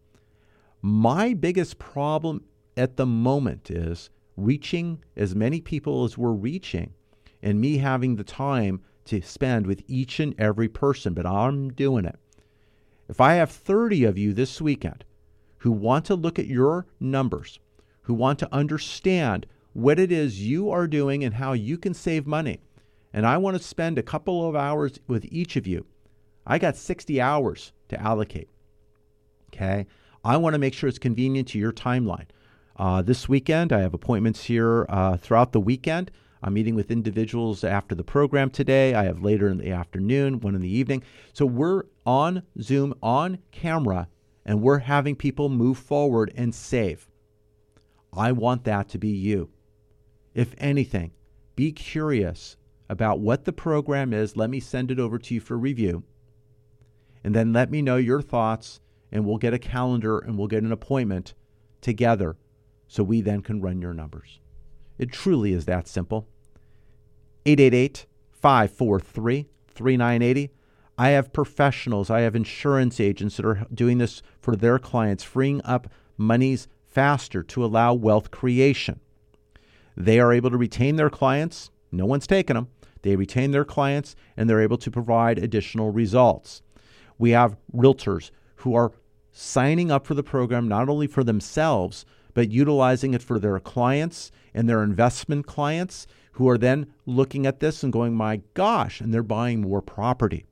My 0.83 1.35
biggest 1.35 1.79
problem 1.79 2.45
at 2.75 2.97
the 2.97 3.05
moment 3.05 3.71
is 3.71 4.09
reaching 4.37 5.03
as 5.15 5.35
many 5.35 5.61
people 5.61 6.05
as 6.05 6.17
we're 6.17 6.33
reaching 6.33 6.95
and 7.43 7.61
me 7.61 7.79
having 7.79 8.17
the 8.17 8.25
time 8.25 8.81
to 9.05 9.21
spend 9.21 9.67
with 9.67 9.83
each 9.87 10.21
and 10.21 10.35
every 10.39 10.69
person, 10.69 11.13
but 11.13 11.27
I'm 11.27 11.71
doing 11.71 12.07
it. 12.07 12.19
If 13.09 13.21
I 13.21 13.35
have 13.35 13.51
30 13.51 14.05
of 14.05 14.17
you 14.17 14.33
this 14.33 14.61
weekend 14.61 15.05
who 15.59 15.71
want 15.71 16.07
to 16.07 16.15
look 16.15 16.39
at 16.39 16.47
your 16.47 16.87
numbers, 16.99 17.59
who 18.03 18.15
want 18.15 18.39
to 18.39 18.55
understand 18.55 19.47
what 19.75 19.99
it 19.99 20.11
is 20.11 20.47
you 20.47 20.71
are 20.71 20.87
doing 20.87 21.23
and 21.25 21.35
how 21.35 21.53
you 21.53 21.77
can 21.77 21.93
save 21.93 22.27
money, 22.27 22.61
and 23.13 23.27
I 23.27 23.37
want 23.37 23.57
to 23.57 23.63
spend 23.63 23.99
a 23.99 24.03
couple 24.03 24.49
of 24.49 24.57
hours 24.57 24.99
with 25.07 25.27
each 25.31 25.57
of 25.57 25.67
you, 25.67 25.85
I 26.47 26.59
got 26.59 26.77
60 26.77 27.21
hours 27.21 27.73
to 27.89 28.01
allocate. 28.01 28.49
Okay. 29.53 29.87
I 30.25 30.37
want 30.37 30.55
to 30.55 30.59
make 30.59 30.75
sure 30.75 30.89
it's 30.89 30.99
convenient 30.99 31.49
to 31.49 31.59
your 31.59 31.73
timeline. 31.73 32.27
Uh, 32.77 33.03
this 33.03 33.29
weekend, 33.29 33.73
I 33.73 33.81
have 33.81 33.95
appointments 33.95 34.45
here 34.45 34.87
uh, 34.89 35.17
throughout 35.17 35.53
the 35.53 35.61
weekend. 35.61 36.11
I'm 36.43 36.55
meeting 36.55 36.75
with 36.75 36.91
individuals 36.91 37.65
after 37.65 37.95
the 37.95 38.05
program 38.05 38.51
today. 38.51 38.95
I 38.95 39.05
have 39.05 39.23
later 39.23 39.49
in 39.49 39.59
the 39.59 39.71
afternoon, 39.71 40.41
one 40.41 40.55
in 40.55 40.63
the 40.63 40.75
evening. 40.75 41.03
So 41.33 41.45
we're 41.45 41.85
on 42.07 42.43
Zoom, 42.61 42.95
on 43.03 43.39
camera, 43.51 44.09
and 44.45 44.63
we're 44.63 44.79
having 44.79 45.17
people 45.17 45.49
move 45.49 45.79
forward 45.79 46.33
and 46.35 46.55
save. 46.55 47.09
I 48.13 48.33
want 48.33 48.65
that 48.65 48.89
to 48.91 48.99
be 48.99 49.11
you. 49.11 49.51
If 50.35 50.55
anything, 50.59 51.13
be 51.57 51.73
curious 51.73 52.57
about 52.89 53.21
what 53.21 53.45
the 53.45 53.53
program 53.53 54.13
is. 54.13 54.37
Let 54.37 54.51
me 54.51 54.61
send 54.61 54.91
it 54.91 54.99
over 54.99 55.19
to 55.19 55.35
you 55.35 55.41
for 55.41 55.57
review. 55.59 56.05
And 57.23 57.35
then 57.35 57.53
let 57.53 57.71
me 57.71 57.83
know 57.83 57.97
your 57.97 58.23
thoughts 58.23 58.81
and 59.13 59.25
we'll 59.25 59.39
get 59.39 59.55
a 59.55 59.59
calendar 59.59 60.19
and 60.19 60.39
we'll 60.39 60.47
get 60.47 60.63
an 60.63 60.73
appointment 60.73 61.35
together 61.81 62.37
so 62.87 63.03
we 63.03 63.21
then 63.21 63.41
can 63.41 63.61
run 63.61 63.81
your 63.81 63.95
numbers. 63.95 64.41
It 64.99 65.13
truly 65.13 65.53
is 65.53 65.65
that 65.65 65.89
simple. 65.89 66.29
888 67.47 68.07
543 68.33 69.49
3980. 69.69 70.51
I 70.99 71.11
have 71.11 71.33
professionals, 71.33 72.11
I 72.11 72.21
have 72.21 72.37
insurance 72.37 73.01
agents 73.01 73.37
that 73.37 73.47
are 73.47 73.67
doing 73.73 73.99
this 73.99 74.21
for 74.41 74.55
their 74.55 74.79
clients, 74.79 75.25
freeing 75.25 75.63
up 75.65 75.89
monies 76.19 76.69
faster 76.85 77.43
to 77.43 77.65
allow 77.65 77.95
wealth 77.95 78.31
creation. 78.31 79.01
They 79.97 80.21
are 80.21 80.33
able 80.33 80.51
to 80.51 80.59
retain 80.59 80.97
their 80.97 81.09
clients, 81.09 81.71
no 81.91 82.05
one's 82.05 82.27
taken 82.27 82.55
them. 82.55 82.69
They 83.03 83.17
retain 83.17 83.51
their 83.51 83.65
clients 83.65 84.15
and 84.37 84.49
they're 84.49 84.61
able 84.61 84.77
to 84.79 84.91
provide 84.91 85.39
additional 85.39 85.91
results. 85.91 86.63
We 87.19 87.31
have 87.31 87.57
realtors 87.75 88.31
who 88.57 88.75
are 88.75 88.93
signing 89.33 89.91
up 89.91 90.07
for 90.07 90.15
the 90.15 90.23
program 90.23 90.69
not 90.69 90.89
only 90.89 91.07
for 91.07 91.25
themselves, 91.25 92.05
but 92.35 92.51
utilizing 92.51 93.15
it 93.15 93.23
for 93.23 93.39
their 93.39 93.59
clients 93.59 94.31
and 94.55 94.69
their 94.69 94.83
investment 94.83 95.47
clients 95.47 96.07
who 96.33 96.49
are 96.49 96.59
then 96.59 96.93
looking 97.07 97.47
at 97.47 97.61
this 97.61 97.83
and 97.83 97.93
going, 97.93 98.15
my 98.15 98.41
gosh, 98.55 99.01
and 99.01 99.13
they're 99.13 99.23
buying 99.23 99.61
more 99.61 99.83
property. 99.83 100.47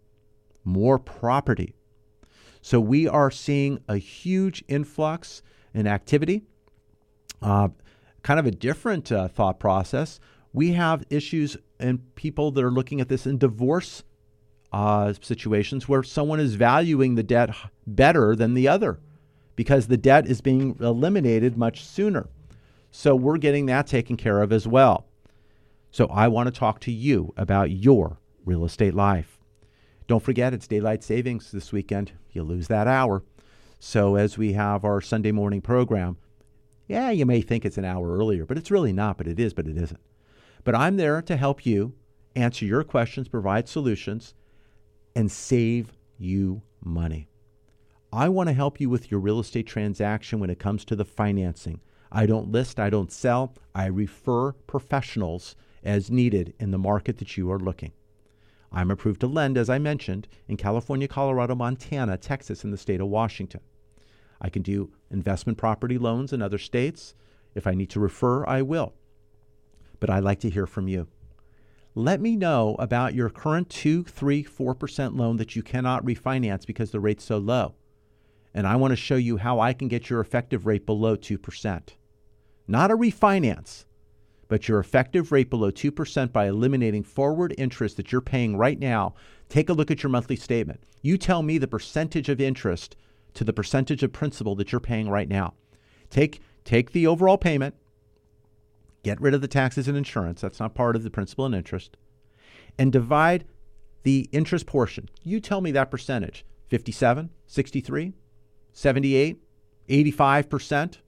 More 0.65 0.99
property. 0.99 1.75
So 2.61 2.81
we 2.81 3.09
are 3.09 3.31
seeing 3.31 3.79
a 3.89 3.97
huge 3.97 4.65
influx 4.69 5.43
in 5.73 5.87
activity. 5.87 6.43
Uh, 7.41 7.69
kind 8.23 8.41
of 8.41 8.47
a 8.47 8.51
different 8.51 9.11
uh, 9.13 9.29
thought 9.29 9.61
process. 9.61 10.19
We 10.53 10.73
have 10.73 11.05
issues 11.09 11.57
and 11.79 12.15
people 12.17 12.51
that 12.51 12.65
are 12.65 12.71
looking 12.71 13.01
at 13.01 13.09
this 13.09 13.27
in 13.27 13.39
divorce 13.39 14.03
uh, 14.73 15.13
situations 15.21 15.89
where 15.89 16.03
someone 16.03 16.41
is 16.41 16.55
valuing 16.55 17.15
the 17.15 17.23
debt 17.23 17.55
better 17.87 18.37
than 18.37 18.55
the 18.55 18.69
other 18.69 19.01
because 19.57 19.87
the 19.87 19.97
debt 19.97 20.27
is 20.27 20.41
being 20.41 20.77
eliminated 20.81 21.57
much 21.57 21.85
sooner. 21.85 22.29
So 22.91 23.15
we're 23.17 23.39
getting 23.39 23.67
that 23.67 23.87
taken 23.87 24.17
care 24.17 24.41
of 24.43 24.53
as 24.53 24.67
well. 24.67 25.07
So 25.91 26.07
I 26.07 26.29
want 26.29 26.47
to 26.47 26.59
talk 26.59 26.81
to 26.81 26.93
you 26.93 27.33
about 27.37 27.71
your 27.71 28.19
real 28.45 28.65
estate 28.65 28.95
life. 28.95 29.39
Don't 30.07 30.23
forget, 30.23 30.55
it's 30.55 30.67
daylight 30.67 31.03
savings 31.03 31.51
this 31.51 31.73
weekend. 31.73 32.13
You 32.33 32.43
lose 32.43 32.69
that 32.69 32.87
hour. 32.87 33.25
So 33.79 34.17
as 34.17 34.39
we 34.39 34.55
have 34.55 34.85
our 34.85 35.01
Sunday 35.01 35.33
morning 35.33 35.61
program, 35.61 36.17
yeah, 36.87 37.11
you 37.11 37.27
may 37.27 37.43
think 37.43 37.65
it's 37.65 37.79
an 37.79 37.85
hour 37.85 38.17
earlier, 38.17 38.47
but 38.47 38.57
it's 38.57 38.71
really 38.71 38.93
not, 38.93 39.19
but 39.19 39.29
it 39.29 39.39
is, 39.39 39.53
but 39.53 39.67
it 39.67 39.77
isn't. 39.77 40.01
But 40.65 40.75
I'm 40.75 40.97
there 40.97 41.21
to 41.23 41.37
help 41.37 41.67
you 41.67 41.95
answer 42.35 42.65
your 42.65 42.85
questions, 42.85 43.29
provide 43.29 43.69
solutions, 43.69 44.35
and 45.19 45.33
save 45.33 45.93
you 46.17 46.63
money. 46.81 47.29
I 48.13 48.29
want 48.29 48.51
to 48.51 48.53
help 48.53 48.81
you 48.81 48.89
with 48.89 49.11
your 49.11 49.19
real 49.19 49.41
estate 49.41 49.67
transaction 49.67 50.39
when 50.39 50.49
it 50.49 50.61
comes 50.61 50.85
to 50.85 50.95
the 50.95 51.05
financing. 51.05 51.81
I 52.13 52.25
don't 52.25 52.53
list, 52.53 52.79
I 52.79 52.89
don't 52.89 53.11
sell, 53.11 53.53
I 53.75 53.87
refer 53.87 54.53
professionals 54.53 55.57
as 55.83 56.09
needed 56.09 56.55
in 56.61 56.71
the 56.71 56.79
market 56.79 57.19
that 57.19 57.37
you 57.37 57.51
are 57.51 57.59
looking. 57.59 57.91
I'm 58.71 58.93
approved 58.93 59.19
to 59.23 59.27
lend, 59.27 59.59
as 59.59 59.69
I 59.69 59.81
mentioned, 59.81 60.29
in 60.47 60.57
California, 60.57 61.09
Colorado, 61.09 61.57
Montana, 61.57 62.17
Texas, 62.17 62.63
and 62.63 62.73
the 62.73 62.79
state 62.79 63.01
of 63.01 63.09
Washington. 63.09 63.63
I 64.41 64.51
can 64.51 64.63
do 64.63 64.93
investment 65.11 65.59
property 65.59 65.99
loans 65.99 66.33
in 66.33 66.43
other 66.43 66.59
states. 66.59 67.17
If 67.57 67.67
I 67.67 67.75
need 67.75 67.91
to 67.91 67.99
refer, 67.99 68.47
I 68.47 68.63
will. 68.63 68.95
But 69.99 70.11
I'd 70.11 70.23
like 70.23 70.39
to 70.41 70.51
hear 70.51 70.69
from 70.69 70.87
you. 70.87 71.09
Let 71.99 72.21
me 72.21 72.37
know 72.37 72.77
about 72.79 73.17
your 73.17 73.29
current 73.29 73.71
2, 73.71 74.05
3, 74.05 74.45
4% 74.45 75.19
loan 75.19 75.37
that 75.39 75.57
you 75.57 75.65
cannot 75.65 76.05
refinance 76.05 76.65
because 76.65 76.93
the 76.93 77.01
rate's 77.01 77.25
so 77.25 77.39
low. 77.39 77.75
And 78.55 78.69
I 78.69 78.77
want 78.77 78.93
to 78.93 78.97
show 78.97 79.17
you 79.17 79.39
how 79.39 79.59
I 79.59 79.73
can 79.73 79.89
get 79.89 80.09
your 80.09 80.21
effective 80.21 80.65
rate 80.65 80.87
below 80.87 81.17
2%. 81.17 81.89
Not 82.69 82.93
a 82.93 82.97
refinance, 82.97 83.85
but 84.47 84.69
your 84.69 84.79
effective 84.79 85.33
rate 85.33 85.51
below 85.51 85.73
2% 85.73 86.33
by 86.33 86.47
eliminating 86.47 87.03
forward 87.03 87.53
interest 87.59 87.97
that 87.97 88.13
you're 88.13 88.21
paying 88.21 88.57
right 88.57 88.79
now. 88.79 89.17
Take 89.49 89.69
a 89.69 89.73
look 89.73 89.91
at 89.91 90.05
your 90.05 90.11
monthly 90.11 90.37
statement. 90.37 90.85
You 91.03 91.19
tell 91.19 91.43
me 91.43 91.59
the 91.59 91.67
percentage 91.67 92.29
of 92.29 92.41
interest 92.41 92.95
to 93.35 93.43
the 93.43 93.53
percentage 93.53 94.05
of 94.05 94.13
principal 94.13 94.55
that 94.55 94.71
you're 94.71 94.81
paying 94.81 95.11
right 95.11 95.29
now. 95.29 95.55
Take 96.11 96.43
take 96.63 96.93
the 96.93 97.09
overall 97.09 97.39
payment, 97.39 97.75
get 99.09 99.21
rid 99.21 99.33
of 99.33 99.41
the 99.41 99.49
taxes 99.49 99.89
and 99.89 99.97
insurance, 99.97 100.43
that's 100.43 100.61
not 100.61 100.75
part 100.75 100.95
of 100.95 101.03
the 101.03 101.11
principal 101.11 101.47
and 101.47 101.55
interest, 101.55 101.97
and 102.79 102.93
divide 102.93 103.47
the 104.03 104.29
interest 104.33 104.67
portion. 104.67 105.09
You 105.23 105.41
tell 105.41 105.63
me 105.63 105.71
that 105.73 105.91
percentage. 105.91 106.45
57, 106.69 107.31
63, 107.47 108.13
78, 108.73 109.43
85%. 109.89 110.99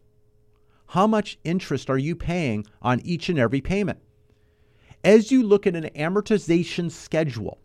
How 0.86 1.06
much 1.06 1.38
interest 1.44 1.90
are 1.90 1.98
you 1.98 2.16
paying 2.16 2.64
on 2.80 3.00
each 3.00 3.28
and 3.28 3.38
every 3.38 3.60
payment? 3.60 3.98
As 5.04 5.30
you 5.30 5.42
look 5.42 5.66
at 5.66 5.76
an 5.76 5.90
amortization 5.94 6.90
schedule, 6.90 7.58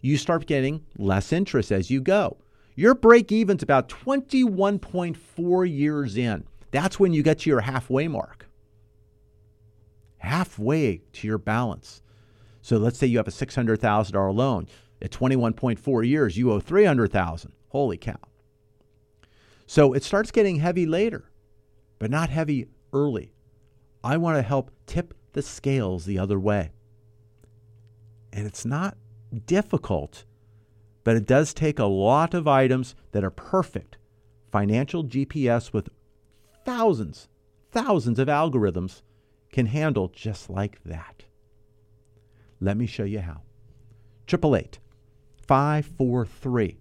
you 0.00 0.16
start 0.16 0.46
getting 0.46 0.84
less 0.96 1.32
interest 1.32 1.70
as 1.70 1.88
you 1.90 2.00
go. 2.00 2.38
Your 2.74 2.94
break 2.94 3.30
even's 3.30 3.62
about 3.62 3.88
21.4 3.88 5.76
years 5.76 6.16
in. 6.16 6.44
That's 6.72 6.98
when 6.98 7.12
you 7.12 7.22
get 7.22 7.40
to 7.40 7.50
your 7.50 7.60
halfway 7.60 8.08
mark. 8.08 8.47
Halfway 10.18 11.02
to 11.14 11.26
your 11.26 11.38
balance. 11.38 12.02
So 12.62 12.76
let's 12.76 12.98
say 12.98 13.06
you 13.06 13.18
have 13.18 13.28
a 13.28 13.32
$600,000 13.32 14.34
loan. 14.34 14.66
At 15.00 15.10
21.4 15.10 16.06
years, 16.06 16.36
you 16.36 16.50
owe 16.52 16.60
300,000. 16.60 17.52
Holy 17.68 17.96
cow. 17.96 18.18
So 19.66 19.92
it 19.92 20.02
starts 20.02 20.30
getting 20.30 20.56
heavy 20.56 20.86
later, 20.86 21.30
but 21.98 22.10
not 22.10 22.30
heavy 22.30 22.66
early. 22.92 23.32
I 24.02 24.16
want 24.16 24.36
to 24.36 24.42
help 24.42 24.70
tip 24.86 25.14
the 25.32 25.42
scales 25.42 26.04
the 26.04 26.18
other 26.18 26.38
way. 26.38 26.70
And 28.32 28.46
it's 28.46 28.64
not 28.64 28.96
difficult 29.46 30.24
but 31.08 31.16
it 31.16 31.24
does 31.24 31.54
take 31.54 31.78
a 31.78 31.86
lot 31.86 32.34
of 32.34 32.46
items 32.46 32.94
that 33.12 33.24
are 33.24 33.30
perfect. 33.30 33.96
Financial 34.52 35.02
GPS 35.02 35.72
with 35.72 35.88
thousands, 36.66 37.28
thousands 37.70 38.18
of 38.18 38.28
algorithms 38.28 39.00
can 39.52 39.66
handle 39.66 40.08
just 40.08 40.50
like 40.50 40.82
that. 40.84 41.24
Let 42.60 42.76
me 42.76 42.86
show 42.86 43.04
you 43.04 43.20
how. 43.20 43.42
888 44.28 44.78
543 45.46 46.78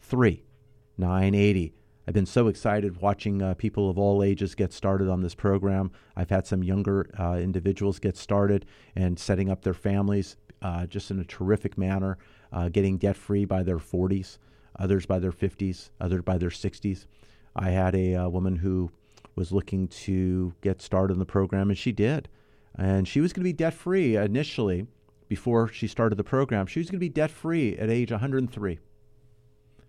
3980. 0.00 1.74
I've 2.06 2.14
been 2.14 2.26
so 2.26 2.48
excited 2.48 3.02
watching 3.02 3.42
uh, 3.42 3.54
people 3.54 3.90
of 3.90 3.98
all 3.98 4.22
ages 4.22 4.54
get 4.54 4.72
started 4.72 5.08
on 5.08 5.20
this 5.20 5.34
program. 5.34 5.90
I've 6.16 6.30
had 6.30 6.46
some 6.46 6.64
younger 6.64 7.10
uh, 7.18 7.34
individuals 7.34 7.98
get 7.98 8.16
started 8.16 8.64
and 8.96 9.18
setting 9.18 9.50
up 9.50 9.62
their 9.62 9.74
families 9.74 10.36
uh, 10.62 10.86
just 10.86 11.10
in 11.10 11.20
a 11.20 11.24
terrific 11.24 11.76
manner 11.76 12.18
uh, 12.52 12.68
getting 12.68 12.96
debt 12.96 13.16
free 13.16 13.44
by 13.44 13.62
their 13.62 13.78
40s, 13.78 14.38
others 14.78 15.06
by 15.06 15.18
their 15.18 15.32
50s, 15.32 15.90
others 16.00 16.22
by 16.22 16.38
their 16.38 16.48
60s. 16.48 17.06
I 17.54 17.70
had 17.70 17.94
a 17.94 18.14
uh, 18.14 18.28
woman 18.28 18.56
who 18.56 18.90
was 19.38 19.52
looking 19.52 19.88
to 19.88 20.54
get 20.60 20.82
started 20.82 21.14
in 21.14 21.18
the 21.18 21.24
program, 21.24 21.70
and 21.70 21.78
she 21.78 21.92
did. 21.92 22.28
And 22.74 23.08
she 23.08 23.20
was 23.20 23.32
going 23.32 23.42
to 23.42 23.48
be 23.48 23.52
debt 23.52 23.74
free 23.74 24.16
initially 24.16 24.86
before 25.28 25.68
she 25.68 25.86
started 25.86 26.16
the 26.16 26.24
program. 26.24 26.66
She 26.66 26.80
was 26.80 26.88
going 26.88 26.98
to 26.98 27.04
be 27.04 27.08
debt 27.08 27.30
free 27.30 27.76
at 27.76 27.90
age 27.90 28.10
103. 28.10 28.78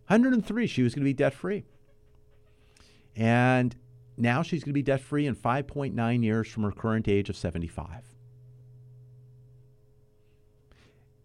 103, 0.07 0.67
she 0.67 0.83
was 0.83 0.95
going 0.95 1.03
to 1.03 1.09
be 1.09 1.13
debt 1.13 1.33
free. 1.33 1.65
And 3.15 3.75
now 4.17 4.41
she's 4.41 4.63
going 4.63 4.71
to 4.71 4.73
be 4.73 4.81
debt 4.81 5.01
free 5.01 5.25
in 5.25 5.35
5.9 5.35 6.23
years 6.23 6.47
from 6.47 6.63
her 6.63 6.71
current 6.71 7.07
age 7.07 7.29
of 7.29 7.35
75 7.35 8.09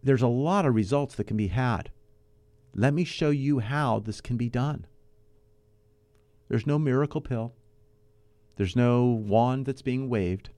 there's 0.05 0.21
a 0.21 0.27
lot 0.27 0.65
of 0.65 0.75
results 0.75 1.15
that 1.15 1.25
can 1.25 1.35
be 1.35 1.47
had. 1.47 1.89
Let 2.75 2.93
me 2.93 3.03
show 3.03 3.31
you 3.31 3.59
how 3.59 3.99
this 3.99 4.21
can 4.21 4.37
be 4.37 4.49
done. 4.49 4.85
There's 6.47 6.67
no 6.67 6.77
miracle 6.77 7.21
pill. 7.21 7.55
There's 8.55 8.75
no 8.75 9.05
wand 9.05 9.65
that's 9.65 9.81
being 9.81 10.09
waved. 10.09 10.49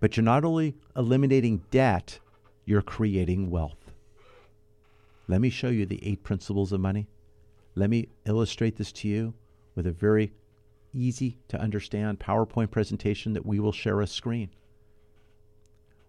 But 0.00 0.16
you're 0.16 0.24
not 0.24 0.44
only 0.44 0.76
eliminating 0.96 1.62
debt, 1.70 2.20
you're 2.64 2.82
creating 2.82 3.50
wealth. 3.50 3.92
Let 5.26 5.40
me 5.40 5.50
show 5.50 5.68
you 5.68 5.84
the 5.84 6.04
eight 6.06 6.22
principles 6.22 6.72
of 6.72 6.80
money. 6.80 7.08
Let 7.74 7.90
me 7.90 8.08
illustrate 8.24 8.76
this 8.76 8.92
to 8.92 9.08
you 9.08 9.34
with 9.74 9.86
a 9.86 9.92
very 9.92 10.32
easy 10.92 11.38
to 11.48 11.60
understand 11.60 12.18
PowerPoint 12.18 12.70
presentation 12.70 13.34
that 13.34 13.44
we 13.46 13.60
will 13.60 13.72
share 13.72 14.00
a 14.00 14.06
screen. 14.06 14.50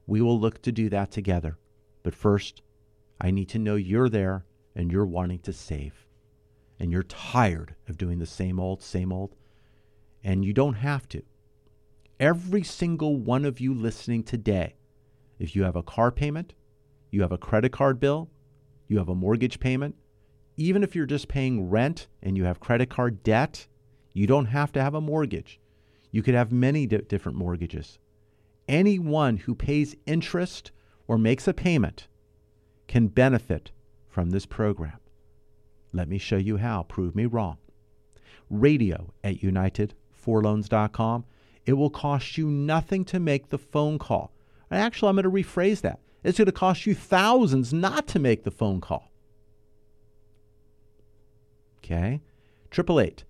We 0.07 0.21
will 0.21 0.39
look 0.39 0.61
to 0.63 0.71
do 0.71 0.89
that 0.89 1.11
together. 1.11 1.57
But 2.01 2.15
first, 2.15 2.61
I 3.19 3.31
need 3.31 3.49
to 3.49 3.59
know 3.59 3.75
you're 3.75 4.09
there 4.09 4.45
and 4.75 4.91
you're 4.91 5.05
wanting 5.05 5.39
to 5.39 5.53
save. 5.53 6.05
And 6.79 6.91
you're 6.91 7.03
tired 7.03 7.75
of 7.87 7.97
doing 7.97 8.19
the 8.19 8.25
same 8.25 8.59
old, 8.59 8.81
same 8.81 9.11
old. 9.11 9.35
And 10.23 10.43
you 10.43 10.53
don't 10.53 10.75
have 10.75 11.07
to. 11.09 11.23
Every 12.19 12.63
single 12.63 13.17
one 13.17 13.45
of 13.45 13.59
you 13.59 13.73
listening 13.73 14.23
today, 14.23 14.75
if 15.39 15.55
you 15.55 15.63
have 15.63 15.77
a 15.77 15.83
car 15.83 16.11
payment, 16.11 16.53
you 17.11 17.21
have 17.21 17.31
a 17.31 17.37
credit 17.37 17.71
card 17.71 17.99
bill, 17.99 18.29
you 18.87 18.97
have 18.97 19.09
a 19.09 19.15
mortgage 19.15 19.59
payment, 19.59 19.95
even 20.57 20.83
if 20.83 20.95
you're 20.95 21.05
just 21.05 21.29
paying 21.29 21.69
rent 21.69 22.07
and 22.21 22.35
you 22.35 22.43
have 22.43 22.59
credit 22.59 22.89
card 22.89 23.23
debt, 23.23 23.67
you 24.11 24.27
don't 24.27 24.47
have 24.47 24.73
to 24.73 24.81
have 24.81 24.93
a 24.93 25.01
mortgage. 25.01 25.59
You 26.11 26.21
could 26.21 26.33
have 26.33 26.51
many 26.51 26.85
different 26.85 27.37
mortgages. 27.37 27.99
Anyone 28.67 29.37
who 29.37 29.55
pays 29.55 29.95
interest 30.05 30.71
or 31.07 31.17
makes 31.17 31.47
a 31.47 31.53
payment 31.53 32.07
can 32.87 33.07
benefit 33.07 33.71
from 34.09 34.31
this 34.31 34.45
program. 34.45 34.99
Let 35.93 36.09
me 36.09 36.17
show 36.17 36.37
you 36.37 36.57
how. 36.57 36.83
Prove 36.83 37.15
me 37.15 37.25
wrong. 37.25 37.57
Radio 38.49 39.13
at 39.23 39.41
United4Loans.com. 40.25 41.25
It 41.65 41.73
will 41.73 41.89
cost 41.89 42.37
you 42.37 42.47
nothing 42.47 43.05
to 43.05 43.19
make 43.19 43.49
the 43.49 43.57
phone 43.57 43.99
call. 43.99 44.31
And 44.71 44.79
Actually, 44.81 45.09
I'm 45.09 45.15
going 45.15 45.23
to 45.23 45.29
rephrase 45.29 45.81
that. 45.81 45.99
It's 46.23 46.37
going 46.37 46.47
to 46.47 46.51
cost 46.51 46.85
you 46.85 46.95
thousands 46.95 47.73
not 47.73 48.07
to 48.07 48.19
make 48.19 48.43
the 48.43 48.51
phone 48.51 48.81
call. 48.81 49.11
Okay? 51.79 52.21
888 52.71 53.23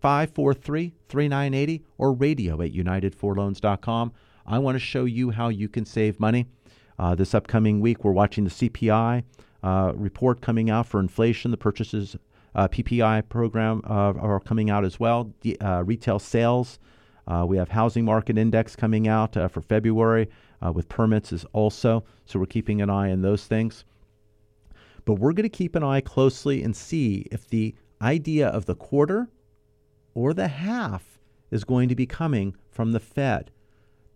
543 0.00 0.94
3980 1.08 1.84
or 1.98 2.12
radio 2.12 2.62
at 2.62 2.72
United4Loans.com. 2.72 4.12
I 4.46 4.58
want 4.58 4.76
to 4.76 4.80
show 4.80 5.04
you 5.04 5.30
how 5.30 5.48
you 5.48 5.68
can 5.68 5.84
save 5.84 6.20
money. 6.20 6.46
Uh, 6.98 7.14
this 7.14 7.34
upcoming 7.34 7.80
week, 7.80 8.04
we're 8.04 8.12
watching 8.12 8.44
the 8.44 8.50
CPI 8.50 9.22
uh, 9.62 9.92
report 9.94 10.40
coming 10.40 10.70
out 10.70 10.86
for 10.86 11.00
inflation. 11.00 11.50
The 11.50 11.56
purchases 11.56 12.16
uh, 12.58 12.66
PPI 12.66 13.28
program 13.28 13.80
uh, 13.84 14.14
are 14.14 14.40
coming 14.40 14.68
out 14.68 14.84
as 14.84 14.98
well. 14.98 15.32
Uh, 15.60 15.84
retail 15.84 16.18
sales. 16.18 16.80
Uh, 17.28 17.44
we 17.46 17.56
have 17.56 17.68
housing 17.68 18.04
market 18.04 18.36
index 18.36 18.74
coming 18.74 19.06
out 19.06 19.34
for 19.34 19.60
February 19.60 20.28
with 20.72 20.88
permits 20.88 21.32
is 21.32 21.44
also. 21.52 22.04
So 22.24 22.40
we're 22.40 22.46
keeping 22.46 22.82
an 22.82 22.90
eye 22.90 23.12
on 23.12 23.22
those 23.22 23.46
things. 23.46 23.84
But 25.04 25.14
we're 25.14 25.32
going 25.32 25.44
to 25.44 25.48
keep 25.48 25.76
an 25.76 25.84
eye 25.84 26.00
closely 26.00 26.64
and 26.64 26.74
see 26.74 27.26
if 27.30 27.46
the 27.46 27.76
idea 28.02 28.48
of 28.48 28.66
the 28.66 28.74
quarter 28.74 29.28
or 30.14 30.34
the 30.34 30.48
half 30.48 31.20
is 31.52 31.62
going 31.62 31.88
to 31.88 31.94
be 31.94 32.06
coming 32.06 32.56
from 32.70 32.90
the 32.90 33.00
Fed. 33.00 33.52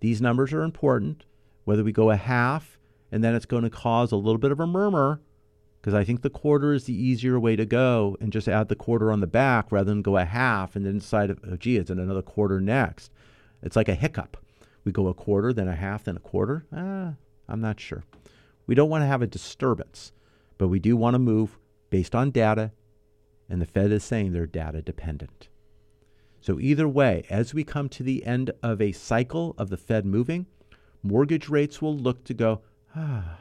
These 0.01 0.21
numbers 0.21 0.53
are 0.53 0.65
important. 0.65 1.25
Whether 1.65 1.85
we 1.85 1.93
go 1.93 2.11
a 2.11 2.17
half 2.17 2.77
and 3.13 3.23
then 3.23 3.37
it's 3.37 3.47
going 3.47 3.63
to 3.63 3.71
cause 3.71 4.11
a 4.11 4.17
little 4.17 4.39
bit 4.39 4.51
of 4.51 4.59
a 4.59 4.67
murmur, 4.67 5.21
because 5.83 5.95
I 5.95 6.05
think 6.05 6.23
the 6.23 6.31
quarter 6.31 6.73
is 6.73 6.85
the 6.85 6.95
easier 6.95 7.41
way 7.41 7.57
to 7.57 7.67
go 7.67 8.17
and 8.21 8.33
just 8.33 8.47
add 8.47 8.69
the 8.69 8.77
quarter 8.77 9.11
on 9.11 9.19
the 9.19 9.27
back 9.27 9.73
rather 9.73 9.91
than 9.91 10.01
go 10.01 10.17
a 10.17 10.25
half 10.25 10.77
and 10.77 10.87
then 10.87 10.99
decide, 10.99 11.37
oh, 11.45 11.57
gee, 11.57 11.77
it's 11.77 11.91
in 11.91 11.99
another 11.99 12.23
quarter 12.23 12.61
next. 12.61 13.11
It's 13.65 13.75
like 13.75 13.89
a 13.89 13.97
hiccup. 13.97 14.37
We 14.85 14.93
go 14.93 15.09
a 15.09 15.15
quarter, 15.15 15.53
then 15.53 15.67
a 15.67 15.75
half, 15.75 16.05
then 16.05 16.17
a 16.17 16.21
quarter. 16.21 16.67
Ah, 16.73 17.15
I'm 17.49 17.61
not 17.61 17.81
sure. 17.81 18.05
We 18.69 18.77
don't 18.77 18.91
want 18.91 19.03
to 19.03 19.09
have 19.09 19.23
a 19.23 19.27
disturbance, 19.27 20.13
but 20.57 20.69
we 20.69 20.79
do 20.79 20.97
want 20.97 21.15
to 21.15 21.19
move 21.19 21.59
based 21.91 22.15
on 22.15 22.31
data, 22.31 22.71
and 23.49 23.61
the 23.61 23.67
Fed 23.67 23.91
is 23.91 24.05
saying 24.05 24.33
they're 24.33 24.47
data 24.47 24.83
dependent. 24.83 25.49
So, 26.41 26.61
either 26.61 26.89
way, 26.89 27.25
as 27.29 27.55
we 27.55 27.65
come 27.65 27.89
to 27.89 28.05
the 28.05 28.25
end 28.25 28.53
of 28.63 28.81
a 28.81 28.93
cycle 28.93 29.57
of 29.59 29.69
the 29.69 29.77
Fed 29.77 30.07
moving, 30.07 30.47
mortgage 31.03 31.49
rates 31.49 31.83
will 31.83 31.97
look 31.97 32.23
to 32.25 32.35
go, 32.35 32.61
ah. 32.95 33.39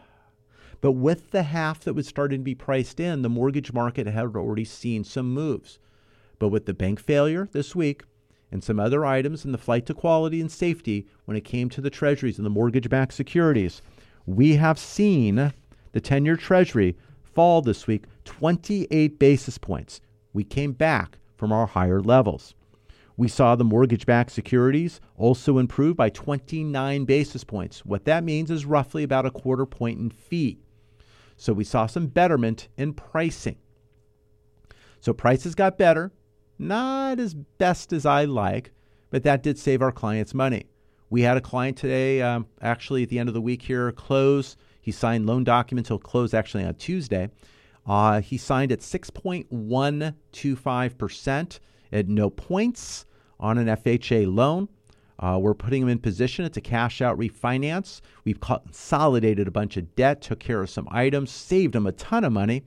But 0.82 0.93
with 0.93 1.29
the 1.29 1.43
half 1.43 1.82
that 1.82 1.93
was 1.93 2.07
starting 2.07 2.39
to 2.39 2.43
be 2.43 2.55
priced 2.55 2.99
in, 2.99 3.21
the 3.21 3.29
mortgage 3.29 3.71
market 3.71 4.07
had 4.07 4.36
already 4.36 4.65
seen 4.65 5.03
some 5.03 5.32
moves. 5.32 5.77
But 6.39 6.49
with 6.49 6.65
the 6.65 6.73
bank 6.73 6.99
failure 6.99 7.47
this 7.51 7.75
week 7.75 8.01
and 8.51 8.63
some 8.63 8.79
other 8.79 9.05
items 9.05 9.45
in 9.45 9.51
the 9.51 9.59
flight 9.59 9.86
to 9.86 9.93
quality 9.93 10.41
and 10.41 10.51
safety 10.51 11.05
when 11.25 11.38
it 11.38 11.45
came 11.45 11.69
to 11.69 11.82
the 11.82 11.91
treasuries 11.91 12.38
and 12.38 12.45
the 12.45 12.49
mortgage 12.49 12.89
backed 12.89 13.13
securities, 13.13 13.84
we 14.25 14.55
have 14.55 14.79
seen 14.79 15.53
the 15.91 16.01
10 16.01 16.25
year 16.25 16.36
treasury 16.36 16.97
fall 17.21 17.61
this 17.61 17.86
week 17.86 18.05
28 18.25 19.19
basis 19.19 19.59
points. 19.59 20.01
We 20.34 20.43
came 20.43 20.71
back 20.71 21.19
from 21.38 21.51
our 21.51 21.67
higher 21.67 22.01
levels. 22.01 22.55
We 23.17 23.27
saw 23.27 23.55
the 23.55 23.63
mortgage 23.63 24.07
backed 24.07 24.32
securities 24.32 24.99
also 25.15 25.59
improve 25.59 25.95
by 25.95 26.09
29 26.09 27.05
basis 27.05 27.43
points. 27.43 27.86
What 27.86 28.05
that 28.05 28.23
means 28.23 28.49
is 28.49 28.65
roughly 28.65 29.03
about 29.03 29.27
a 29.27 29.32
quarter 29.32 29.67
point 29.67 29.99
in 29.99 30.09
fee. 30.09 30.59
So 31.42 31.52
we 31.54 31.64
saw 31.64 31.88
some 31.88 32.06
betterment 32.06 32.68
in 32.78 32.94
pricing. 32.94 33.56
So 35.00 35.12
prices 35.12 35.56
got 35.56 35.76
better, 35.76 36.12
not 36.60 37.20
as 37.20 37.34
best 37.34 37.92
as 37.92 38.06
I 38.06 38.26
like, 38.26 38.70
but 39.10 39.24
that 39.24 39.42
did 39.42 39.58
save 39.58 39.82
our 39.82 39.92
clients 39.92 40.36
money. 40.36 40.68
We 41.10 41.24
had 41.24 41.38
a 41.38 41.42
client 41.42 41.78
today, 41.78 42.22
um, 42.22 42.46
actually 42.62 43.02
at 43.02 43.10
the 43.10 43.18
end 43.18 43.28
of 43.28 43.34
the 43.34 43.42
week 43.42 43.64
here, 43.64 43.92
close. 43.92 44.56
He 44.82 44.92
signed 44.92 45.26
loan 45.26 45.44
documents. 45.44 45.89
He'll 45.89 45.98
close 45.98 46.36
actually 46.36 46.64
on 46.64 46.76
Tuesday. 46.76 47.32
Uh, 47.88 48.22
he 48.22 48.38
signed 48.38 48.72
at 48.72 48.82
6.125% 48.82 51.60
at 51.92 52.08
no 52.08 52.30
points 52.30 53.08
on 53.39 53.58
an 53.58 53.66
FHA 53.66 54.32
loan. 54.32 54.70
Uh, 55.22 55.38
we're 55.39 55.53
putting 55.53 55.84
him 55.84 55.89
in 55.89 55.99
position. 55.99 56.45
It's 56.45 56.57
a 56.57 56.61
cash 56.61 57.01
out 57.01 57.17
refinance. 57.17 58.01
We've 58.26 58.39
consolidated 58.39 59.47
a 59.47 59.51
bunch 59.51 59.78
of 59.78 59.95
debt, 59.95 60.22
took 60.22 60.39
care 60.39 60.61
of 60.61 60.69
some 60.69 60.88
items, 60.91 61.30
saved 61.30 61.76
him 61.76 61.86
a 61.86 61.91
ton 61.91 62.24
of 62.24 62.34
money. 62.34 62.63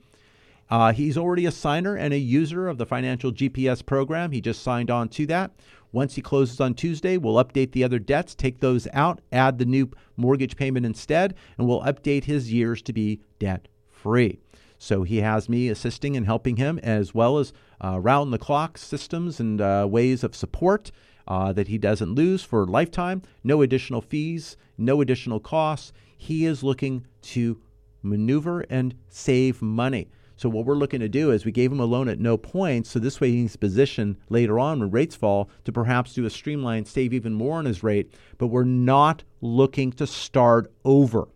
Uh, 0.69 0.93
he's 0.93 1.17
already 1.17 1.45
a 1.45 1.51
signer 1.51 1.95
and 1.95 2.13
a 2.13 2.17
user 2.17 2.67
of 2.67 2.77
the 2.77 2.85
financial 2.85 3.31
GPS 3.31 3.85
program. 3.85 4.31
He 4.31 4.41
just 4.41 4.63
signed 4.63 4.89
on 4.89 5.09
to 5.09 5.25
that. 5.27 5.51
Once 5.91 6.15
he 6.15 6.21
closes 6.21 6.59
on 6.59 6.73
Tuesday, 6.73 7.17
we'll 7.17 7.43
update 7.43 7.71
the 7.71 7.83
other 7.83 7.99
debts, 7.99 8.33
take 8.35 8.59
those 8.59 8.87
out, 8.91 9.21
add 9.31 9.59
the 9.59 9.65
new 9.65 9.89
mortgage 10.17 10.55
payment 10.55 10.85
instead, 10.85 11.35
and 11.57 11.67
we'll 11.67 11.83
update 11.83 12.23
his 12.23 12.51
years 12.51 12.81
to 12.81 12.93
be 12.93 13.21
debt 13.37 13.67
free. 13.89 14.39
So 14.77 15.03
he 15.03 15.17
has 15.17 15.47
me 15.47 15.69
assisting 15.69 16.17
and 16.17 16.25
helping 16.25 16.57
him, 16.57 16.79
as 16.79 17.13
well 17.13 17.37
as 17.37 17.53
uh, 17.83 17.99
round 17.99 18.33
the 18.33 18.37
clock 18.37 18.77
systems 18.77 19.39
and 19.39 19.61
uh, 19.61 19.87
ways 19.89 20.23
of 20.23 20.35
support 20.35 20.91
uh, 21.27 21.53
that 21.53 21.67
he 21.67 21.77
doesn't 21.77 22.15
lose 22.15 22.43
for 22.43 22.65
lifetime. 22.65 23.21
No 23.43 23.61
additional 23.61 24.01
fees, 24.01 24.57
no 24.77 25.01
additional 25.01 25.39
costs. 25.39 25.91
He 26.17 26.45
is 26.45 26.63
looking 26.63 27.05
to 27.23 27.61
maneuver 28.01 28.61
and 28.69 28.95
save 29.09 29.61
money. 29.61 30.09
So 30.37 30.49
what 30.49 30.65
we're 30.65 30.75
looking 30.75 30.99
to 30.99 31.07
do 31.07 31.31
is 31.31 31.45
we 31.45 31.51
gave 31.51 31.71
him 31.71 31.79
a 31.79 31.85
loan 31.85 32.09
at 32.09 32.19
no 32.19 32.35
points, 32.35 32.89
so 32.89 32.99
this 32.99 33.21
way 33.21 33.31
he's 33.31 33.55
positioned 33.55 34.17
later 34.29 34.59
on 34.59 34.79
when 34.79 34.91
rates 34.91 35.15
fall 35.15 35.49
to 35.63 35.71
perhaps 35.71 36.13
do 36.13 36.25
a 36.25 36.29
streamline, 36.29 36.83
save 36.83 37.13
even 37.13 37.33
more 37.33 37.57
on 37.57 37.65
his 37.65 37.83
rate. 37.83 38.13
But 38.37 38.47
we're 38.47 38.65
not 38.65 39.23
looking 39.39 39.93
to 39.93 40.05
start 40.05 40.71
over. 40.83 41.29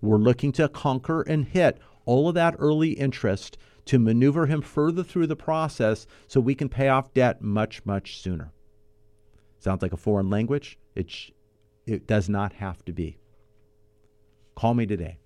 We're 0.00 0.18
looking 0.18 0.52
to 0.52 0.68
conquer 0.68 1.22
and 1.22 1.44
hit 1.44 1.78
all 2.04 2.28
of 2.28 2.36
that 2.36 2.54
early 2.58 2.90
interest 2.90 3.58
to 3.86 3.98
maneuver 3.98 4.46
him 4.46 4.62
further 4.62 5.02
through 5.02 5.26
the 5.26 5.36
process 5.36 6.06
so 6.28 6.40
we 6.40 6.54
can 6.54 6.68
pay 6.68 6.88
off 6.88 7.12
debt 7.14 7.42
much, 7.42 7.84
much 7.84 8.20
sooner. 8.20 8.52
Sounds 9.58 9.82
like 9.82 9.92
a 9.92 9.96
foreign 9.96 10.30
language? 10.30 10.78
It, 10.94 11.10
sh- 11.10 11.30
it 11.86 12.06
does 12.06 12.28
not 12.28 12.52
have 12.54 12.84
to 12.84 12.92
be. 12.92 13.18
Call 14.54 14.74
me 14.74 14.86
today. 14.86 15.18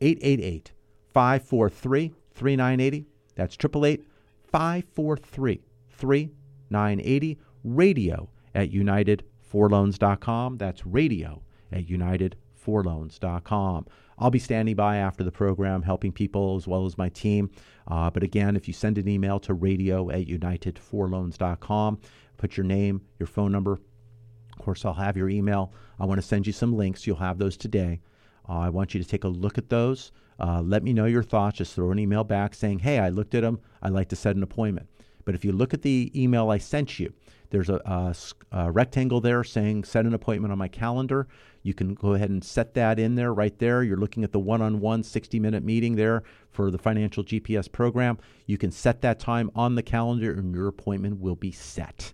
888 0.00 0.72
543 1.12 2.12
3980. 2.34 3.06
That's 3.34 3.54
888 3.54 4.04
543 4.50 5.62
3980. 5.90 7.38
Radio 7.64 8.28
at 8.54 8.70
United4Loans.com. 8.70 10.58
That's 10.58 10.86
radio 10.86 11.42
at 11.72 11.86
United4Loans.com. 11.86 13.86
I'll 14.18 14.30
be 14.30 14.38
standing 14.38 14.76
by 14.76 14.96
after 14.96 15.22
the 15.24 15.32
program, 15.32 15.82
helping 15.82 16.12
people 16.12 16.56
as 16.56 16.66
well 16.66 16.86
as 16.86 16.96
my 16.96 17.10
team. 17.10 17.50
Uh, 17.86 18.08
but 18.10 18.22
again, 18.22 18.56
if 18.56 18.66
you 18.66 18.72
send 18.72 18.96
an 18.98 19.08
email 19.08 19.38
to 19.40 19.52
radio 19.52 20.10
at 20.10 20.26
united4loans.com, 20.26 21.98
put 22.36 22.56
your 22.56 22.64
name, 22.64 23.02
your 23.18 23.26
phone 23.26 23.52
number. 23.52 23.72
Of 23.72 24.64
course, 24.64 24.84
I'll 24.84 24.94
have 24.94 25.16
your 25.16 25.28
email. 25.28 25.72
I 25.98 26.06
want 26.06 26.20
to 26.20 26.26
send 26.26 26.46
you 26.46 26.52
some 26.52 26.76
links. 26.76 27.06
You'll 27.06 27.16
have 27.16 27.38
those 27.38 27.56
today. 27.56 28.00
Uh, 28.48 28.58
I 28.58 28.68
want 28.68 28.94
you 28.94 29.02
to 29.02 29.08
take 29.08 29.24
a 29.24 29.28
look 29.28 29.58
at 29.58 29.68
those. 29.68 30.12
Uh, 30.38 30.62
let 30.62 30.82
me 30.82 30.92
know 30.92 31.06
your 31.06 31.22
thoughts. 31.22 31.58
Just 31.58 31.74
throw 31.74 31.90
an 31.90 31.98
email 31.98 32.24
back 32.24 32.54
saying, 32.54 32.80
hey, 32.80 32.98
I 32.98 33.08
looked 33.08 33.34
at 33.34 33.42
them. 33.42 33.60
I'd 33.82 33.92
like 33.92 34.08
to 34.10 34.16
set 34.16 34.36
an 34.36 34.42
appointment. 34.42 34.88
But 35.24 35.34
if 35.34 35.44
you 35.44 35.52
look 35.52 35.74
at 35.74 35.82
the 35.82 36.12
email 36.14 36.50
I 36.50 36.58
sent 36.58 36.98
you, 37.00 37.12
there's 37.50 37.68
a, 37.68 37.80
a, 37.84 38.14
a, 38.52 38.70
rectangle 38.70 39.20
there 39.20 39.42
saying 39.42 39.84
set 39.84 40.06
an 40.06 40.14
appointment 40.14 40.52
on 40.52 40.58
my 40.58 40.68
calendar. 40.68 41.26
You 41.62 41.74
can 41.74 41.94
go 41.94 42.14
ahead 42.14 42.30
and 42.30 42.42
set 42.42 42.74
that 42.74 42.98
in 42.98 43.16
there 43.16 43.34
right 43.34 43.56
there. 43.58 43.82
You're 43.82 43.96
looking 43.96 44.24
at 44.24 44.32
the 44.32 44.38
one 44.38 44.62
on 44.62 44.80
one 44.80 45.02
60 45.02 45.40
minute 45.40 45.64
meeting 45.64 45.96
there 45.96 46.22
for 46.50 46.70
the 46.70 46.78
financial 46.78 47.24
GPS 47.24 47.70
program. 47.70 48.18
You 48.46 48.56
can 48.56 48.70
set 48.70 49.00
that 49.02 49.18
time 49.18 49.50
on 49.54 49.74
the 49.74 49.82
calendar 49.82 50.32
and 50.32 50.54
your 50.54 50.68
appointment 50.68 51.20
will 51.20 51.36
be 51.36 51.50
set. 51.50 52.12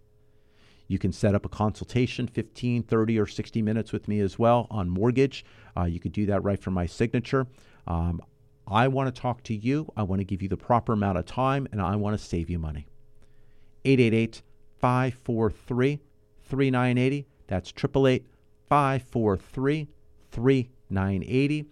You 0.88 0.98
can 0.98 1.12
set 1.12 1.34
up 1.34 1.46
a 1.46 1.48
consultation, 1.48 2.26
15, 2.26 2.82
30, 2.82 3.18
or 3.18 3.26
60 3.26 3.62
minutes 3.62 3.92
with 3.92 4.08
me 4.08 4.20
as 4.20 4.38
well 4.38 4.66
on 4.70 4.90
mortgage. 4.90 5.44
Uh, 5.76 5.84
you 5.84 6.00
could 6.00 6.12
do 6.12 6.26
that 6.26 6.44
right 6.44 6.60
from 6.60 6.74
my 6.74 6.86
signature. 6.86 7.46
Um, 7.86 8.20
I 8.66 8.88
want 8.88 9.14
to 9.14 9.20
talk 9.20 9.42
to 9.44 9.54
you. 9.54 9.90
I 9.96 10.02
want 10.02 10.20
to 10.20 10.24
give 10.24 10.42
you 10.42 10.48
the 10.48 10.56
proper 10.56 10.92
amount 10.92 11.18
of 11.18 11.26
time 11.26 11.66
and 11.72 11.80
I 11.80 11.96
want 11.96 12.18
to 12.18 12.24
save 12.24 12.48
you 12.48 12.58
money. 12.58 12.86
888 13.84 14.42
543 14.78 16.00
3980. 16.44 17.26
That's 17.46 17.70
888 17.70 18.26
543 18.68 19.88
3980. 20.30 21.66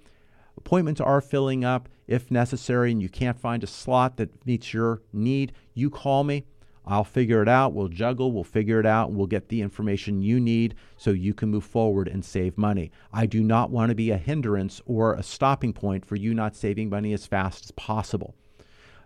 Appointments 0.56 1.00
are 1.00 1.20
filling 1.20 1.64
up. 1.64 1.88
If 2.06 2.30
necessary 2.30 2.90
and 2.90 3.00
you 3.00 3.08
can't 3.08 3.38
find 3.38 3.62
a 3.62 3.68
slot 3.68 4.16
that 4.16 4.44
meets 4.44 4.74
your 4.74 5.00
need, 5.12 5.52
you 5.74 5.90
call 5.90 6.24
me. 6.24 6.44
I'll 6.90 7.04
figure 7.04 7.40
it 7.40 7.48
out. 7.48 7.72
We'll 7.72 7.86
juggle, 7.86 8.32
we'll 8.32 8.42
figure 8.42 8.80
it 8.80 8.84
out, 8.84 9.12
we'll 9.12 9.28
get 9.28 9.48
the 9.48 9.62
information 9.62 10.22
you 10.22 10.40
need 10.40 10.74
so 10.96 11.12
you 11.12 11.32
can 11.32 11.48
move 11.48 11.62
forward 11.62 12.08
and 12.08 12.24
save 12.24 12.58
money. 12.58 12.90
I 13.12 13.26
do 13.26 13.44
not 13.44 13.70
want 13.70 13.90
to 13.90 13.94
be 13.94 14.10
a 14.10 14.16
hindrance 14.16 14.82
or 14.86 15.14
a 15.14 15.22
stopping 15.22 15.72
point 15.72 16.04
for 16.04 16.16
you 16.16 16.34
not 16.34 16.56
saving 16.56 16.90
money 16.90 17.12
as 17.12 17.26
fast 17.26 17.64
as 17.64 17.70
possible. 17.70 18.34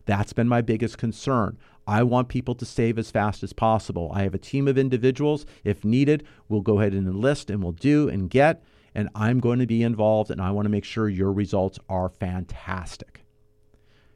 That's 0.06 0.32
been 0.32 0.48
my 0.48 0.62
biggest 0.62 0.96
concern. 0.96 1.58
I 1.86 2.04
want 2.04 2.28
people 2.28 2.54
to 2.54 2.64
save 2.64 2.98
as 2.98 3.10
fast 3.10 3.42
as 3.42 3.52
possible. 3.52 4.10
I 4.14 4.22
have 4.22 4.34
a 4.34 4.38
team 4.38 4.66
of 4.66 4.78
individuals. 4.78 5.44
If 5.62 5.84
needed, 5.84 6.24
we'll 6.48 6.62
go 6.62 6.80
ahead 6.80 6.94
and 6.94 7.06
enlist 7.06 7.50
and 7.50 7.62
we'll 7.62 7.72
do 7.72 8.08
and 8.08 8.30
get. 8.30 8.64
And 8.94 9.10
I'm 9.14 9.40
going 9.40 9.58
to 9.58 9.66
be 9.66 9.82
involved 9.82 10.30
and 10.30 10.40
I 10.40 10.52
want 10.52 10.64
to 10.64 10.70
make 10.70 10.84
sure 10.84 11.10
your 11.10 11.32
results 11.34 11.78
are 11.90 12.08
fantastic. 12.08 13.26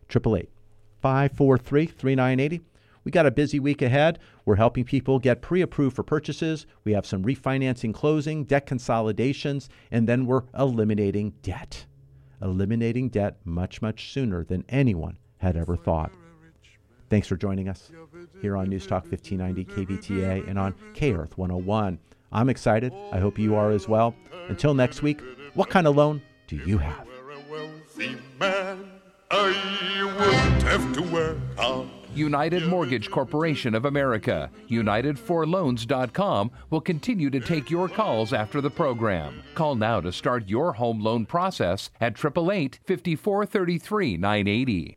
888 0.08 0.48
543 1.02 1.86
3980. 1.86 2.64
We 3.08 3.12
got 3.12 3.24
a 3.24 3.30
busy 3.30 3.58
week 3.58 3.80
ahead. 3.80 4.18
We're 4.44 4.56
helping 4.56 4.84
people 4.84 5.18
get 5.18 5.40
pre 5.40 5.62
approved 5.62 5.96
for 5.96 6.02
purchases. 6.02 6.66
We 6.84 6.92
have 6.92 7.06
some 7.06 7.24
refinancing 7.24 7.94
closing, 7.94 8.44
debt 8.44 8.66
consolidations, 8.66 9.70
and 9.90 10.06
then 10.06 10.26
we're 10.26 10.42
eliminating 10.58 11.32
debt. 11.40 11.86
Eliminating 12.42 13.08
debt 13.08 13.38
much, 13.46 13.80
much 13.80 14.12
sooner 14.12 14.44
than 14.44 14.62
anyone 14.68 15.16
had 15.38 15.56
ever 15.56 15.74
thought. 15.74 16.12
Thanks 17.08 17.26
for 17.26 17.38
joining 17.38 17.66
us 17.66 17.90
here 18.42 18.58
on 18.58 18.68
News 18.68 18.86
Talk 18.86 19.04
1590 19.10 19.86
KVTA 19.86 20.46
and 20.46 20.58
on 20.58 20.74
K 20.92 21.14
Earth 21.14 21.38
101. 21.38 21.98
I'm 22.30 22.50
excited. 22.50 22.92
I 23.10 23.20
hope 23.20 23.38
you 23.38 23.54
are 23.54 23.70
as 23.70 23.88
well. 23.88 24.14
Until 24.50 24.74
next 24.74 25.00
week, 25.00 25.22
what 25.54 25.70
kind 25.70 25.86
of 25.86 25.96
loan 25.96 26.20
do 26.46 26.56
you 26.56 26.76
have? 26.76 27.08
United 32.18 32.66
Mortgage 32.66 33.10
Corporation 33.10 33.76
of 33.76 33.84
America, 33.84 34.50
United4Loans.com 34.68 36.50
will 36.70 36.80
continue 36.80 37.30
to 37.30 37.38
take 37.38 37.70
your 37.70 37.88
calls 37.88 38.32
after 38.32 38.60
the 38.60 38.70
program. 38.70 39.40
Call 39.54 39.76
now 39.76 40.00
to 40.00 40.10
start 40.10 40.48
your 40.48 40.72
home 40.72 41.00
loan 41.00 41.26
process 41.26 41.90
at 42.00 42.18
888 42.18 42.80
5433 42.84 44.16
980. 44.16 44.96